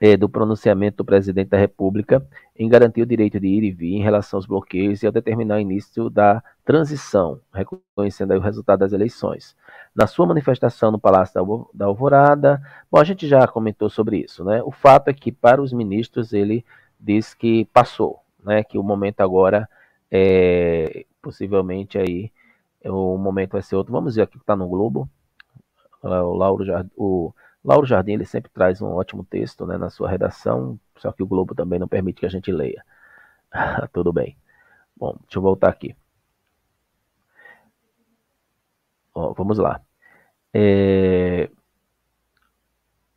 é, 0.00 0.16
do 0.16 0.28
pronunciamento 0.28 0.98
do 0.98 1.04
presidente 1.04 1.48
da 1.48 1.58
República 1.58 2.24
em 2.54 2.68
garantir 2.68 3.02
o 3.02 3.06
direito 3.06 3.40
de 3.40 3.48
ir 3.48 3.64
e 3.64 3.72
vir 3.72 3.94
em 3.94 4.02
relação 4.02 4.36
aos 4.38 4.46
bloqueios 4.46 5.02
e 5.02 5.06
ao 5.06 5.12
determinar 5.12 5.56
o 5.56 5.60
início 5.60 6.08
da 6.08 6.40
transição, 6.64 7.40
reconhecendo 7.52 8.32
o 8.34 8.40
resultado 8.40 8.80
das 8.80 8.92
eleições. 8.92 9.56
Na 9.92 10.06
sua 10.06 10.26
manifestação 10.26 10.92
no 10.92 11.00
Palácio 11.00 11.68
da 11.74 11.86
Alvorada, 11.86 12.62
bom, 12.88 13.00
a 13.00 13.04
gente 13.04 13.26
já 13.26 13.44
comentou 13.48 13.90
sobre 13.90 14.18
isso, 14.18 14.44
né? 14.44 14.62
O 14.62 14.70
fato 14.70 15.08
é 15.08 15.12
que 15.12 15.32
para 15.32 15.60
os 15.60 15.72
ministros 15.72 16.32
ele 16.32 16.64
diz 17.00 17.34
que 17.34 17.64
passou, 17.72 18.20
né? 18.44 18.62
Que 18.62 18.78
o 18.78 18.84
momento 18.84 19.20
agora 19.22 19.68
é 20.10 21.06
possivelmente 21.22 21.98
aí 21.98 22.32
o 22.84 23.16
momento 23.18 23.52
vai 23.52 23.62
ser 23.62 23.76
outro. 23.76 23.92
Vamos 23.92 24.16
ver 24.16 24.22
aqui 24.22 24.34
que 24.34 24.44
está 24.44 24.56
no 24.56 24.68
Globo. 24.68 25.08
O 26.02 26.34
Lauro 26.34 26.64
já 26.64 26.84
o 26.96 27.32
Lauro 27.64 27.86
Jardim 27.86 28.12
ele 28.12 28.24
sempre 28.24 28.50
traz 28.52 28.80
um 28.80 28.86
ótimo 28.94 29.24
texto 29.24 29.66
né, 29.66 29.76
na 29.76 29.90
sua 29.90 30.08
redação, 30.08 30.78
só 30.98 31.10
que 31.12 31.22
o 31.22 31.26
Globo 31.26 31.54
também 31.54 31.78
não 31.80 31.88
permite 31.88 32.20
que 32.20 32.26
a 32.26 32.28
gente 32.28 32.52
leia. 32.52 32.84
Tudo 33.92 34.12
bem. 34.12 34.36
Bom, 34.96 35.16
deixa 35.22 35.38
eu 35.38 35.42
voltar 35.42 35.68
aqui. 35.70 35.96
Ó, 39.14 39.32
vamos 39.34 39.58
lá. 39.58 39.80
É... 40.54 41.50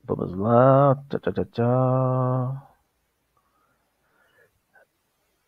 Vamos 0.04 0.34
lá. 0.36 0.96
Tchau, 1.10 1.20
tchau, 1.20 1.34
tchau, 1.34 1.46
tchau. 1.46 2.69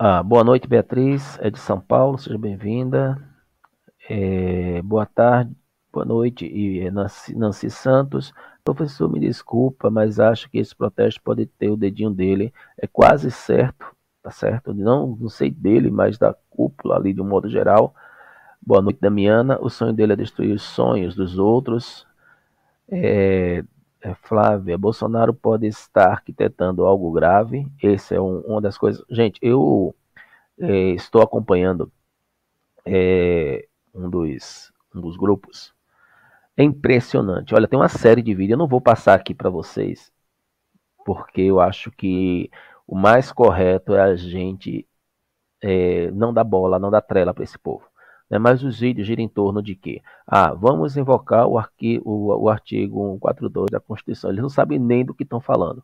Ah, 0.03 0.23
boa 0.23 0.43
noite, 0.43 0.67
Beatriz. 0.67 1.37
É 1.43 1.51
de 1.51 1.59
São 1.59 1.79
Paulo, 1.79 2.17
seja 2.17 2.35
bem-vinda. 2.35 3.21
É... 4.09 4.81
Boa 4.81 5.05
tarde, 5.05 5.55
boa 5.93 6.03
noite, 6.03 6.43
e 6.43 6.89
Nancy, 6.89 7.35
Nancy 7.35 7.69
Santos. 7.69 8.33
Professor, 8.63 9.07
me 9.07 9.19
desculpa, 9.19 9.91
mas 9.91 10.19
acho 10.19 10.49
que 10.49 10.57
esse 10.57 10.75
protesto 10.75 11.21
pode 11.21 11.45
ter 11.45 11.69
o 11.69 11.77
dedinho 11.77 12.09
dele. 12.09 12.51
É 12.79 12.87
quase 12.87 13.29
certo, 13.29 13.95
tá 14.23 14.31
certo? 14.31 14.73
Não, 14.73 15.15
não 15.19 15.29
sei 15.29 15.51
dele, 15.51 15.91
mas 15.91 16.17
da 16.17 16.33
cúpula 16.49 16.95
ali 16.95 17.13
de 17.13 17.21
um 17.21 17.27
modo 17.27 17.47
geral. 17.47 17.93
Boa 18.59 18.81
noite, 18.81 18.99
Damiana. 18.99 19.59
O 19.61 19.69
sonho 19.69 19.93
dele 19.93 20.13
é 20.13 20.15
destruir 20.15 20.55
os 20.55 20.63
sonhos 20.63 21.13
dos 21.13 21.37
outros. 21.37 22.07
É, 22.89 23.59
é, 23.59 23.63
Flávia, 24.23 24.77
Bolsonaro 24.77 25.33
pode 25.33 25.67
estar 25.67 26.11
arquitetando 26.11 26.85
algo 26.85 27.11
grave. 27.11 27.67
Esse 27.81 28.15
é 28.15 28.21
um, 28.21 28.39
uma 28.41 28.61
das 28.61 28.77
coisas. 28.77 29.03
Gente, 29.09 29.39
eu 29.41 29.95
é, 30.59 30.89
estou 30.91 31.21
acompanhando 31.21 31.91
é, 32.85 33.67
um, 33.93 34.09
dos, 34.09 34.71
um 34.95 35.01
dos 35.01 35.17
grupos 35.17 35.73
é 36.57 36.63
impressionante. 36.63 37.53
Olha, 37.55 37.67
tem 37.67 37.79
uma 37.79 37.89
série 37.89 38.21
de 38.21 38.33
vídeos, 38.33 38.51
eu 38.51 38.57
não 38.57 38.67
vou 38.67 38.81
passar 38.81 39.15
aqui 39.15 39.33
para 39.33 39.49
vocês, 39.49 40.11
porque 41.05 41.41
eu 41.41 41.59
acho 41.59 41.91
que 41.91 42.49
o 42.87 42.95
mais 42.95 43.31
correto 43.31 43.95
é 43.95 44.01
a 44.01 44.15
gente 44.15 44.87
é, 45.61 46.11
não 46.11 46.33
dar 46.33 46.43
bola, 46.43 46.79
não 46.79 46.91
dar 46.91 47.01
trela 47.01 47.33
para 47.33 47.43
esse 47.43 47.57
povo. 47.57 47.85
Né? 48.31 48.39
Mas 48.39 48.63
os 48.63 48.79
vídeos 48.79 49.05
giram 49.05 49.21
em 49.21 49.27
torno 49.27 49.61
de 49.61 49.75
quê? 49.75 50.01
Ah, 50.25 50.53
vamos 50.53 50.95
invocar 50.95 51.45
o, 51.45 51.57
arquivo, 51.57 52.03
o, 52.09 52.43
o 52.43 52.49
artigo 52.49 53.13
142 53.15 53.69
da 53.69 53.79
Constituição. 53.81 54.29
Eles 54.29 54.41
não 54.41 54.49
sabem 54.49 54.79
nem 54.79 55.03
do 55.03 55.13
que 55.13 55.23
estão 55.23 55.41
falando. 55.41 55.83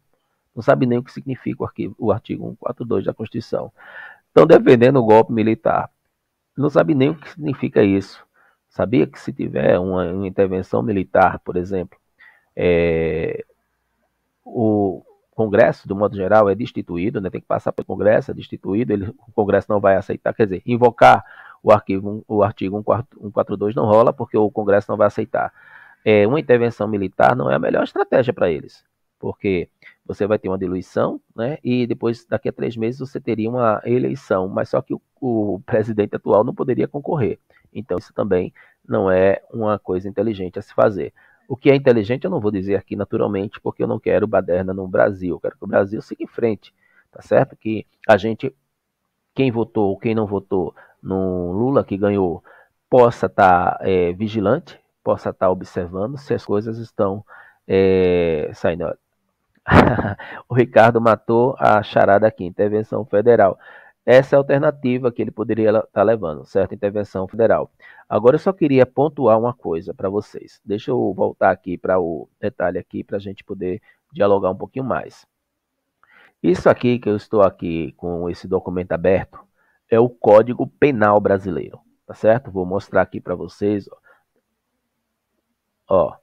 Não 0.55 0.63
sabem 0.63 0.87
nem 0.87 0.97
o 0.97 1.03
que 1.03 1.11
significa 1.11 1.61
o, 1.61 1.65
arquivo, 1.65 1.95
o 1.99 2.09
artigo 2.09 2.45
142 2.51 3.05
da 3.05 3.13
Constituição. 3.13 3.71
Estão 4.29 4.47
defendendo 4.47 4.95
o 4.95 5.03
golpe 5.03 5.33
militar. 5.33 5.91
Não 6.57 6.69
sabem 6.69 6.95
nem 6.95 7.09
o 7.09 7.15
que 7.15 7.29
significa 7.29 7.83
isso. 7.83 8.25
Sabia 8.69 9.05
que 9.05 9.19
se 9.19 9.33
tiver 9.33 9.77
uma, 9.77 10.05
uma 10.05 10.27
intervenção 10.27 10.81
militar, 10.81 11.39
por 11.39 11.57
exemplo, 11.57 11.99
é, 12.55 13.43
o 14.45 15.03
Congresso, 15.31 15.87
do 15.87 15.95
modo 15.95 16.15
geral, 16.15 16.49
é 16.49 16.55
destituído, 16.55 17.19
né, 17.19 17.29
tem 17.29 17.41
que 17.41 17.47
passar 17.47 17.71
pelo 17.71 17.85
Congresso, 17.85 18.31
é 18.31 18.33
destituído, 18.33 18.93
ele, 18.93 19.09
o 19.09 19.31
Congresso 19.33 19.67
não 19.69 19.79
vai 19.79 19.95
aceitar, 19.95 20.33
quer 20.33 20.45
dizer, 20.45 20.61
invocar 20.65 21.23
o, 21.63 21.71
arquivo, 21.71 22.23
o 22.27 22.43
artigo 22.43 22.83
142 22.85 23.75
não 23.75 23.85
rola 23.85 24.13
porque 24.13 24.37
o 24.37 24.49
Congresso 24.49 24.89
não 24.89 24.97
vai 24.97 25.07
aceitar. 25.07 25.53
É, 26.05 26.27
uma 26.27 26.39
intervenção 26.39 26.87
militar 26.87 27.35
não 27.35 27.51
é 27.51 27.55
a 27.55 27.59
melhor 27.59 27.83
estratégia 27.83 28.33
para 28.33 28.49
eles, 28.49 28.83
porque 29.19 29.69
você 30.05 30.25
vai 30.25 30.39
ter 30.39 30.47
uma 30.47 30.57
diluição, 30.57 31.19
né, 31.35 31.57
e 31.63 31.85
depois, 31.85 32.25
daqui 32.25 32.47
a 32.47 32.53
três 32.53 32.77
meses, 32.77 32.99
você 32.99 33.19
teria 33.19 33.49
uma 33.49 33.81
eleição, 33.83 34.47
mas 34.47 34.69
só 34.69 34.81
que 34.81 34.93
o, 34.93 35.01
o 35.19 35.59
presidente 35.65 36.15
atual 36.15 36.45
não 36.45 36.55
poderia 36.55 36.87
concorrer. 36.87 37.37
Então, 37.73 37.97
isso 37.97 38.13
também 38.13 38.53
não 38.87 39.11
é 39.11 39.41
uma 39.51 39.77
coisa 39.77 40.07
inteligente 40.07 40.57
a 40.57 40.61
se 40.61 40.73
fazer. 40.73 41.13
O 41.47 41.55
que 41.55 41.69
é 41.69 41.75
inteligente 41.75 42.25
eu 42.25 42.31
não 42.31 42.39
vou 42.39 42.51
dizer 42.51 42.75
aqui 42.75 42.95
naturalmente, 42.95 43.59
porque 43.59 43.83
eu 43.83 43.87
não 43.87 43.99
quero 43.99 44.27
baderna 44.27 44.73
no 44.73 44.87
Brasil. 44.87 45.35
Eu 45.35 45.39
quero 45.39 45.57
que 45.57 45.63
o 45.63 45.67
Brasil 45.67 46.01
siga 46.01 46.23
em 46.23 46.27
frente, 46.27 46.73
tá 47.11 47.21
certo? 47.21 47.55
Que 47.55 47.85
a 48.07 48.17
gente, 48.17 48.53
quem 49.33 49.51
votou 49.51 49.89
ou 49.89 49.97
quem 49.97 50.15
não 50.15 50.25
votou 50.25 50.73
no 51.07 51.51
Lula 51.53 51.83
que 51.83 51.97
ganhou, 51.97 52.43
possa 52.89 53.27
estar 53.27 53.77
tá, 53.77 53.79
é, 53.81 54.11
vigilante, 54.13 54.79
possa 55.03 55.29
estar 55.29 55.47
tá 55.47 55.51
observando 55.51 56.17
se 56.17 56.33
as 56.33 56.45
coisas 56.45 56.77
estão 56.77 57.23
é, 57.67 58.51
saindo. 58.53 58.85
o 60.49 60.53
Ricardo 60.53 60.99
matou 60.99 61.55
a 61.57 61.81
charada 61.81 62.27
aqui, 62.27 62.43
intervenção 62.45 63.05
federal. 63.05 63.57
Essa 64.05 64.35
é 64.35 64.37
a 64.37 64.39
alternativa 64.39 65.11
que 65.11 65.21
ele 65.21 65.31
poderia 65.31 65.69
estar 65.69 65.87
tá 65.91 66.03
levando, 66.03 66.45
certo? 66.45 66.73
Intervenção 66.73 67.27
federal. 67.27 67.69
Agora 68.07 68.35
eu 68.35 68.39
só 68.39 68.53
queria 68.53 68.85
pontuar 68.85 69.37
uma 69.37 69.53
coisa 69.53 69.93
para 69.93 70.09
vocês. 70.09 70.61
Deixa 70.63 70.91
eu 70.91 71.13
voltar 71.13 71.51
aqui 71.51 71.77
para 71.77 71.99
o 71.99 72.29
detalhe 72.39 72.77
aqui 72.79 73.03
para 73.03 73.17
a 73.17 73.19
gente 73.19 73.43
poder 73.43 73.81
dialogar 74.13 74.49
um 74.49 74.55
pouquinho 74.55 74.85
mais. 74.85 75.25
Isso 76.41 76.69
aqui 76.69 76.99
que 76.99 77.09
eu 77.09 77.17
estou 77.17 77.41
aqui 77.41 77.93
com 77.97 78.29
esse 78.29 78.47
documento 78.47 78.93
aberto 78.93 79.47
é 79.89 79.99
o 79.99 80.09
Código 80.09 80.67
Penal 80.67 81.19
Brasileiro, 81.19 81.79
tá 82.05 82.13
certo? 82.13 82.51
Vou 82.51 82.65
mostrar 82.65 83.01
aqui 83.01 83.19
para 83.21 83.35
vocês, 83.35 83.87
ó. 83.87 83.97
ó. 85.89 86.17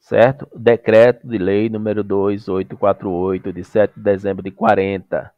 Certo? 0.00 0.48
Decreto 0.54 1.26
de 1.26 1.38
Lei 1.38 1.68
número 1.68 2.02
2848 2.02 3.52
de 3.52 3.64
7 3.64 3.94
de 3.94 4.02
dezembro 4.02 4.42
de 4.42 4.50
40 4.50 5.32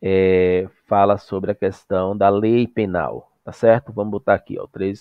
é, 0.00 0.68
fala 0.86 1.18
sobre 1.18 1.50
a 1.50 1.54
questão 1.54 2.16
da 2.16 2.28
lei 2.28 2.66
penal, 2.66 3.32
tá 3.44 3.52
certo? 3.52 3.92
Vamos 3.92 4.12
botar 4.12 4.34
aqui, 4.34 4.58
ó, 4.58 4.66
3. 4.66 5.00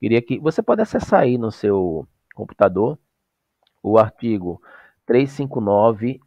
Queria 0.00 0.22
que 0.22 0.38
você 0.38 0.62
pode 0.62 0.82
acessar 0.82 1.20
aí 1.20 1.36
no 1.38 1.50
seu 1.50 2.06
computador 2.34 2.98
o 3.82 3.98
artigo 3.98 4.60
359L. 5.08 6.18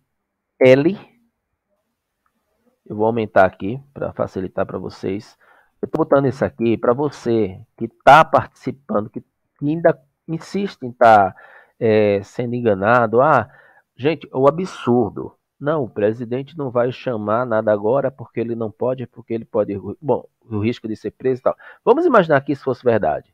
Eu 2.90 2.96
vou 2.96 3.06
aumentar 3.06 3.46
aqui 3.46 3.80
para 3.94 4.12
facilitar 4.14 4.66
para 4.66 4.80
vocês. 4.80 5.38
Eu 5.82 5.86
estou 5.86 6.04
botando 6.04 6.28
isso 6.28 6.44
aqui 6.44 6.76
para 6.76 6.92
você 6.92 7.62
que 7.78 7.86
está 7.86 8.26
participando, 8.26 9.10
que 9.12 9.24
ainda 9.62 9.98
insiste 10.28 10.84
em 10.84 10.90
estar 10.90 11.34
tá, 11.34 11.42
é, 11.80 12.22
sendo 12.24 12.56
enganado. 12.56 13.22
Ah, 13.22 13.48
gente, 13.96 14.28
o 14.34 14.48
absurdo 14.48 15.36
Não, 15.60 15.84
o 15.84 15.90
presidente 15.90 16.58
não 16.58 16.72
vai 16.72 16.92
chamar 16.92 17.46
nada 17.46 17.72
agora 17.72 18.10
porque 18.10 18.40
ele 18.40 18.56
não 18.56 18.72
pode, 18.72 19.06
porque 19.08 19.34
ele 19.34 19.46
pode. 19.46 19.78
Bom, 20.02 20.26
o 20.50 20.60
risco 20.60 20.88
de 20.88 20.96
ser 20.96 21.12
preso 21.12 21.42
e 21.42 21.44
tal. 21.44 21.56
Vamos 21.86 22.06
imaginar 22.06 22.42
que 22.42 22.54
isso 22.54 22.64
fosse 22.64 22.84
verdade. 22.84 23.34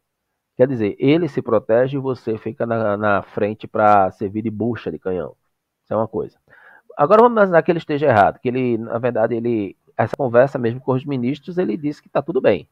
Quer 0.57 0.67
dizer, 0.67 0.95
ele 0.99 1.27
se 1.27 1.41
protege 1.41 1.97
e 1.97 1.99
você 1.99 2.37
fica 2.37 2.65
na, 2.65 2.97
na 2.97 3.21
frente 3.23 3.67
para 3.67 4.11
servir 4.11 4.41
de 4.43 4.49
bucha 4.49 4.91
de 4.91 4.99
canhão. 4.99 5.35
Isso 5.83 5.93
é 5.93 5.97
uma 5.97 6.07
coisa. 6.07 6.37
Agora 6.97 7.21
vamos 7.21 7.35
imaginar 7.35 7.61
que 7.61 7.71
ele 7.71 7.79
esteja 7.79 8.07
errado, 8.07 8.39
que 8.39 8.47
ele, 8.47 8.77
na 8.77 8.97
verdade, 8.97 9.35
ele 9.35 9.75
essa 9.97 10.15
conversa 10.15 10.57
mesmo 10.57 10.81
com 10.81 10.93
os 10.93 11.05
ministros, 11.05 11.57
ele 11.57 11.77
disse 11.77 12.01
que 12.01 12.07
está 12.07 12.21
tudo 12.21 12.41
bem, 12.41 12.67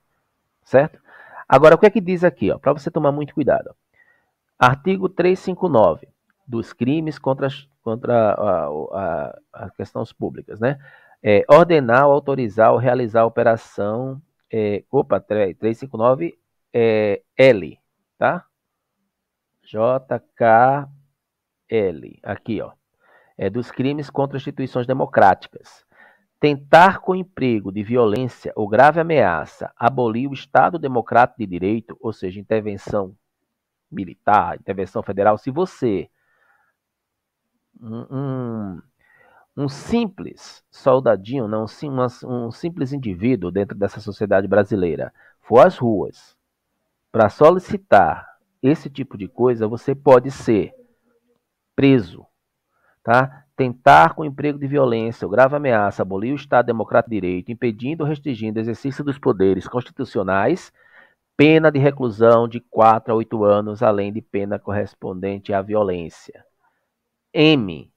certo? 0.63 0.99
Agora, 1.47 1.75
o 1.75 1.77
que 1.77 1.85
é 1.85 1.89
que 1.89 2.01
diz 2.01 2.23
aqui, 2.23 2.49
para 2.59 2.73
você 2.73 2.91
tomar 2.91 3.11
muito 3.11 3.33
cuidado? 3.33 3.75
Artigo 4.59 5.09
359 5.09 6.07
dos 6.45 6.73
crimes 6.73 7.17
contra, 7.17 7.47
contra 7.81 8.33
a, 8.33 8.65
a, 8.67 9.39
a 9.53 9.69
questões 9.71 10.11
públicas, 10.11 10.59
né? 10.59 10.77
É, 11.21 11.45
ordenar, 11.47 12.03
autorizar 12.03 12.73
ou 12.73 12.77
realizar 12.77 13.21
a 13.21 13.25
operação, 13.25 14.21
é, 14.51 14.83
opa, 14.91 15.19
359 15.19 16.37
é, 16.73 17.21
L, 17.37 17.79
tá? 18.17 18.45
JKL, 19.63 20.89
aqui, 22.21 22.61
ó. 22.61 22.71
É 23.37 23.49
dos 23.49 23.71
crimes 23.71 24.09
contra 24.09 24.37
instituições 24.37 24.85
democráticas. 24.85 25.85
Tentar 26.39 26.99
com 26.99 27.15
emprego 27.15 27.71
de 27.71 27.83
violência 27.83 28.51
ou 28.55 28.67
grave 28.67 28.99
ameaça 28.99 29.71
abolir 29.77 30.29
o 30.29 30.33
Estado 30.33 30.77
Democrático 30.77 31.39
de 31.39 31.47
Direito, 31.47 31.97
ou 32.01 32.11
seja, 32.11 32.39
intervenção 32.39 33.15
militar, 33.89 34.57
intervenção 34.59 35.01
federal, 35.01 35.37
se 35.37 35.51
você, 35.51 36.09
um, 37.79 38.81
um, 39.55 39.69
simples 39.69 40.63
soldadinho, 40.69 41.47
não, 41.47 41.65
um, 41.83 42.47
um 42.47 42.51
simples 42.51 42.91
indivíduo 42.91 43.51
dentro 43.51 43.77
dessa 43.77 43.99
sociedade 43.99 44.47
brasileira, 44.47 45.13
for 45.41 45.65
às 45.65 45.77
ruas 45.77 46.35
para 47.11 47.29
solicitar 47.29 48.37
esse 48.61 48.89
tipo 48.89 49.17
de 49.17 49.27
coisa, 49.27 49.67
você 49.67 49.93
pode 49.93 50.31
ser 50.31 50.73
preso, 51.75 52.25
tá? 53.03 53.45
Tentar 53.55 54.15
com 54.15 54.25
emprego 54.25 54.57
de 54.57 54.65
violência 54.65 55.25
ou 55.25 55.31
grave 55.31 55.55
ameaça 55.55 56.01
abolir 56.01 56.31
o 56.31 56.35
Estado 56.35 56.65
Democrático 56.65 57.11
de 57.11 57.21
Direito, 57.21 57.51
impedindo 57.51 58.03
ou 58.03 58.09
restringindo 58.09 58.57
o 58.57 58.61
exercício 58.61 59.03
dos 59.03 59.19
poderes 59.19 59.67
constitucionais, 59.67 60.71
pena 61.37 61.71
de 61.71 61.77
reclusão 61.79 62.47
de 62.47 62.59
4 62.59 63.13
a 63.13 63.15
8 63.15 63.43
anos, 63.43 63.83
além 63.83 64.11
de 64.11 64.21
pena 64.21 64.57
correspondente 64.57 65.53
à 65.53 65.61
violência. 65.61 66.43
M. 67.33 67.91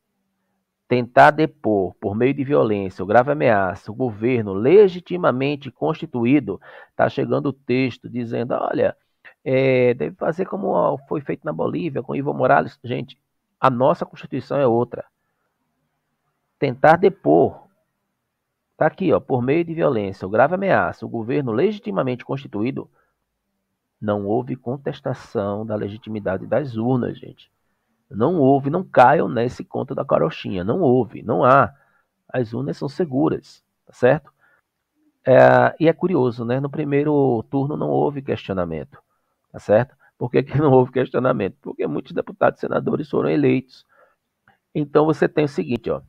Tentar 0.88 1.33
depor, 1.33 1.95
por 2.01 2.14
meio 2.14 2.33
de 2.33 2.45
violência 2.45 3.03
ou 3.03 3.09
grave 3.09 3.33
ameaça, 3.33 3.90
o 3.90 3.95
governo 3.95 4.53
legitimamente 4.53 5.71
constituído, 5.71 6.61
está 6.90 7.09
chegando 7.09 7.47
o 7.47 7.53
texto 7.53 8.09
dizendo: 8.09 8.55
olha, 8.55 8.97
é, 9.45 9.95
deve 9.95 10.14
fazer 10.16 10.47
como 10.47 10.97
foi 11.09 11.21
feito 11.21 11.45
na 11.45 11.53
Bolívia 11.53 12.03
com 12.03 12.14
Ivo 12.14 12.33
Morales. 12.33 12.79
Gente, 12.85 13.19
a 13.61 13.71
nossa 13.71 14.07
Constituição 14.07 14.59
é 14.59 14.66
outra. 14.66 15.05
Tentar 16.59 16.97
depor. 16.97 17.66
Está 18.73 18.87
aqui, 18.87 19.12
ó, 19.12 19.21
por 19.21 19.42
meio 19.42 19.64
de 19.64 19.75
violência 19.75 20.27
ou 20.27 20.31
grave 20.31 20.55
ameaça, 20.55 21.07
o 21.07 21.09
governo 21.09 21.51
legitimamente 21.51 22.25
constituído, 22.25 22.90
não 24.01 24.27
houve 24.27 24.55
contestação 24.55 25.64
da 25.64 25.75
legitimidade 25.75 26.47
das 26.47 26.77
urnas, 26.77 27.19
gente. 27.19 27.51
Não 28.11 28.37
houve, 28.37 28.71
não 28.71 28.85
caiam 28.85 29.29
nesse 29.29 29.64
conto 29.64 29.95
da 29.95 30.05
carochinha. 30.05 30.62
Não 30.62 30.81
houve, 30.81 31.23
não 31.23 31.45
há. 31.45 31.75
As 32.29 32.53
urnas 32.53 32.77
são 32.77 32.88
seguras, 32.88 33.64
tá 33.87 33.92
certo? 33.92 34.33
É, 35.25 35.75
e 35.81 35.88
é 35.88 35.92
curioso, 35.92 36.45
né? 36.45 36.61
No 36.61 36.71
primeiro 36.71 37.42
turno 37.51 37.77
não 37.77 37.88
houve 37.88 38.23
questionamento. 38.23 39.03
Tá 39.51 39.59
certo? 39.59 39.97
Por 40.19 40.31
que, 40.31 40.43
que 40.43 40.59
não 40.59 40.73
houve 40.73 40.93
questionamento? 40.93 41.57
Porque 41.61 41.87
muitos 41.87 42.13
deputados 42.13 42.59
e 42.59 42.61
senadores 42.61 43.09
foram 43.09 43.29
eleitos. 43.29 43.85
Então 44.75 45.05
você 45.05 45.29
tem 45.29 45.45
o 45.45 45.49
seguinte, 45.49 45.91
ó. 45.91 46.01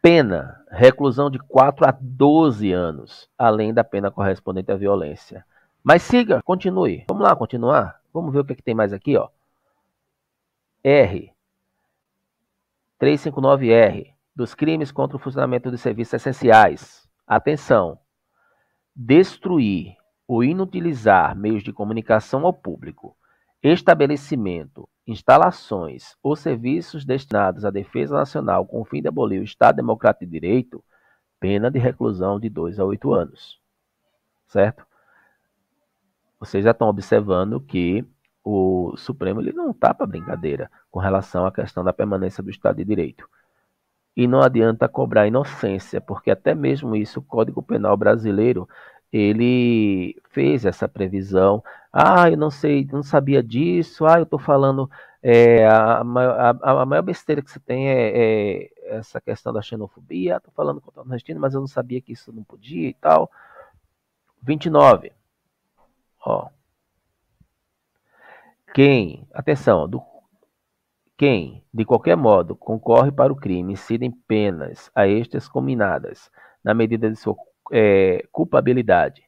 Pena, 0.00 0.64
reclusão 0.70 1.28
de 1.28 1.38
4 1.38 1.88
a 1.88 1.98
12 2.00 2.72
anos, 2.72 3.28
além 3.36 3.74
da 3.74 3.82
pena 3.82 4.10
correspondente 4.10 4.70
à 4.70 4.76
violência. 4.76 5.44
Mas 5.82 6.02
siga, 6.02 6.40
continue. 6.44 7.04
Vamos 7.08 7.22
lá, 7.24 7.34
continuar. 7.34 8.00
Vamos 8.12 8.32
ver 8.32 8.40
o 8.40 8.44
que, 8.44 8.52
é 8.52 8.56
que 8.56 8.62
tem 8.62 8.74
mais 8.74 8.92
aqui, 8.92 9.16
ó. 9.16 9.28
R. 10.82 11.32
359R. 13.00 14.14
Dos 14.34 14.54
crimes 14.54 14.92
contra 14.92 15.16
o 15.16 15.20
funcionamento 15.20 15.70
de 15.70 15.78
serviços 15.78 16.14
essenciais. 16.14 17.08
Atenção. 17.26 17.98
Destruir 18.94 19.96
o 20.28 20.44
inutilizar 20.44 21.34
meios 21.34 21.62
de 21.62 21.72
comunicação 21.72 22.44
ao 22.44 22.52
público, 22.52 23.16
estabelecimento, 23.62 24.86
instalações 25.06 26.14
ou 26.22 26.36
serviços 26.36 27.06
destinados 27.06 27.64
à 27.64 27.70
defesa 27.70 28.14
nacional 28.14 28.66
com 28.66 28.82
o 28.82 28.84
fim 28.84 29.00
de 29.00 29.08
abolir 29.08 29.40
o 29.40 29.44
Estado 29.44 29.76
Democrático 29.76 30.26
de 30.26 30.30
Direito, 30.30 30.84
pena 31.40 31.70
de 31.70 31.78
reclusão 31.78 32.38
de 32.38 32.50
2 32.50 32.78
a 32.78 32.84
8 32.84 33.14
anos. 33.14 33.58
Certo? 34.46 34.86
Vocês 36.38 36.62
já 36.62 36.72
estão 36.72 36.88
observando 36.88 37.58
que 37.58 38.04
o 38.44 38.94
Supremo 38.98 39.40
ele 39.40 39.52
não 39.52 39.70
está 39.70 39.94
para 39.94 40.06
brincadeira 40.06 40.70
com 40.90 41.00
relação 41.00 41.46
à 41.46 41.52
questão 41.52 41.82
da 41.82 41.92
permanência 41.92 42.42
do 42.42 42.50
Estado 42.50 42.76
de 42.76 42.84
Direito. 42.84 43.28
E 44.14 44.26
não 44.26 44.42
adianta 44.42 44.88
cobrar 44.88 45.26
inocência, 45.26 46.00
porque 46.00 46.30
até 46.30 46.54
mesmo 46.54 46.94
isso 46.94 47.20
o 47.20 47.22
Código 47.22 47.62
Penal 47.62 47.96
brasileiro 47.96 48.68
ele 49.12 50.20
fez 50.30 50.64
essa 50.64 50.88
previsão. 50.88 51.62
Ah, 51.92 52.30
eu 52.30 52.36
não 52.36 52.50
sei, 52.50 52.86
não 52.92 53.02
sabia 53.02 53.42
disso. 53.42 54.06
Ah, 54.06 54.18
eu 54.18 54.24
estou 54.24 54.38
falando. 54.38 54.90
É, 55.22 55.66
a, 55.66 56.00
a, 56.00 56.82
a, 56.82 56.86
maior 56.86 57.02
besteira 57.02 57.42
que 57.42 57.50
você 57.50 57.58
tem 57.58 57.88
é, 57.88 58.62
é 58.64 58.70
essa 58.96 59.20
questão 59.20 59.52
da 59.52 59.62
xenofobia. 59.62 60.36
Estou 60.36 60.52
falando 60.54 60.80
contra 60.80 61.02
o 61.02 61.04
nordestino, 61.04 61.40
mas 61.40 61.54
eu 61.54 61.60
não 61.60 61.66
sabia 61.66 62.00
que 62.00 62.12
isso 62.12 62.32
não 62.32 62.44
podia 62.44 62.88
e 62.88 62.94
tal. 62.94 63.30
29. 64.42 65.12
Ó. 66.24 66.48
Quem, 68.74 69.26
atenção, 69.32 69.88
do, 69.88 70.02
quem, 71.16 71.64
de 71.74 71.84
qualquer 71.84 72.16
modo, 72.16 72.54
concorre 72.54 73.10
para 73.10 73.32
o 73.32 73.36
crime, 73.36 73.72
incidem 73.72 74.10
penas 74.10 74.90
a 74.94 75.08
estas 75.08 75.48
combinadas, 75.48 76.30
na 76.62 76.72
medida 76.74 77.10
de 77.10 77.16
sua 77.16 77.34
é, 77.70 78.24
culpabilidade. 78.32 79.22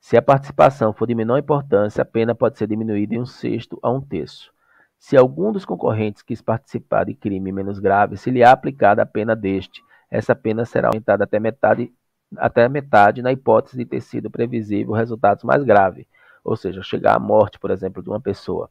Se 0.00 0.16
a 0.16 0.22
participação 0.22 0.92
for 0.92 1.06
de 1.06 1.14
menor 1.14 1.38
importância, 1.38 2.02
a 2.02 2.04
pena 2.04 2.34
pode 2.34 2.58
ser 2.58 2.66
diminuída 2.66 3.14
em 3.14 3.20
um 3.20 3.26
sexto 3.26 3.78
a 3.82 3.90
um 3.90 4.00
terço. 4.00 4.52
Se 4.98 5.16
algum 5.16 5.52
dos 5.52 5.64
concorrentes 5.64 6.22
quis 6.22 6.42
participar 6.42 7.04
de 7.04 7.14
crime 7.14 7.52
menos 7.52 7.78
grave, 7.78 8.16
se 8.16 8.30
lhe 8.30 8.40
é 8.40 8.46
aplicada 8.46 9.02
a 9.02 9.06
pena 9.06 9.34
deste, 9.34 9.82
essa 10.10 10.34
pena 10.34 10.64
será 10.64 10.88
aumentada 10.88 11.24
até 11.24 11.40
metade, 11.40 11.92
até 12.36 12.68
metade 12.68 13.22
na 13.22 13.32
hipótese 13.32 13.76
de 13.76 13.84
ter 13.84 14.00
sido 14.00 14.30
previsível 14.30 14.92
resultados 14.92 15.44
mais 15.44 15.62
graves, 15.64 16.06
ou 16.44 16.56
seja, 16.56 16.82
chegar 16.82 17.16
à 17.16 17.18
morte, 17.18 17.58
por 17.58 17.70
exemplo, 17.70 18.02
de 18.02 18.08
uma 18.08 18.20
pessoa. 18.20 18.68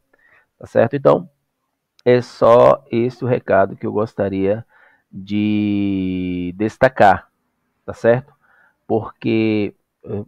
Tá 0.59 0.67
certo? 0.67 0.95
Então, 0.95 1.29
é 2.05 2.21
só 2.21 2.83
esse 2.91 3.23
o 3.23 3.27
recado 3.27 3.75
que 3.75 3.85
eu 3.85 3.91
gostaria 3.91 4.65
de 5.11 6.53
destacar, 6.57 7.29
tá 7.85 7.93
certo? 7.93 8.33
Porque 8.91 9.73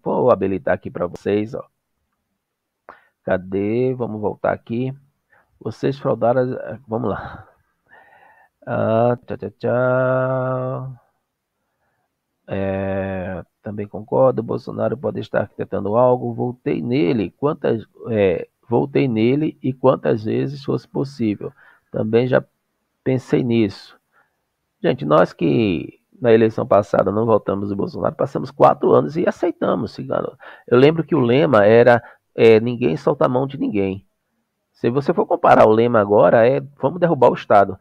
vou 0.02 0.32
habilitar 0.32 0.74
aqui 0.74 0.90
para 0.90 1.06
vocês, 1.06 1.54
ó. 1.54 1.68
Cadê? 3.26 3.94
Vamos 3.94 4.22
voltar 4.22 4.54
aqui. 4.54 4.94
Vocês 5.60 6.00
fraudaram, 6.00 6.58
vamos 6.88 7.10
lá. 7.10 7.46
Ah, 8.66 9.18
tchau, 9.28 9.38
tchau, 9.38 9.50
tchau. 9.60 10.96
É, 12.48 13.44
também 13.62 13.86
concordo. 13.86 14.42
Bolsonaro 14.42 14.98
pode 14.98 15.20
estar 15.20 15.42
arquitetando 15.42 15.98
algo. 15.98 16.34
Voltei 16.34 16.82
nele. 16.82 17.32
Quantas, 17.32 17.86
é, 18.12 18.48
voltei 18.70 19.10
nele 19.10 19.58
e 19.62 19.74
quantas 19.74 20.24
vezes 20.24 20.64
fosse 20.64 20.88
possível. 20.88 21.52
Também 21.92 22.28
já 22.28 22.42
pensei 23.04 23.44
nisso. 23.44 24.00
Gente, 24.82 25.04
nós 25.04 25.34
que 25.34 26.00
na 26.24 26.32
eleição 26.32 26.66
passada 26.66 27.12
não 27.12 27.26
votamos 27.26 27.70
o 27.70 27.76
Bolsonaro, 27.76 28.16
passamos 28.16 28.50
quatro 28.50 28.94
anos 28.94 29.18
e 29.18 29.28
aceitamos. 29.28 29.98
Eu 30.66 30.78
lembro 30.78 31.04
que 31.04 31.14
o 31.14 31.20
lema 31.20 31.66
era 31.66 32.02
é, 32.34 32.62
ninguém 32.62 32.96
solta 32.96 33.26
a 33.26 33.30
mão 33.30 33.46
de 33.46 33.58
ninguém. 33.58 34.08
Se 34.72 34.90
você 34.90 35.14
for 35.14 35.26
comparar 35.26 35.66
o 35.66 35.72
lema 35.72 36.00
agora, 36.00 36.48
é 36.48 36.62
vamos 36.82 37.02
derrubar 37.02 37.30
o 37.30 37.34
Estado. 37.34 37.78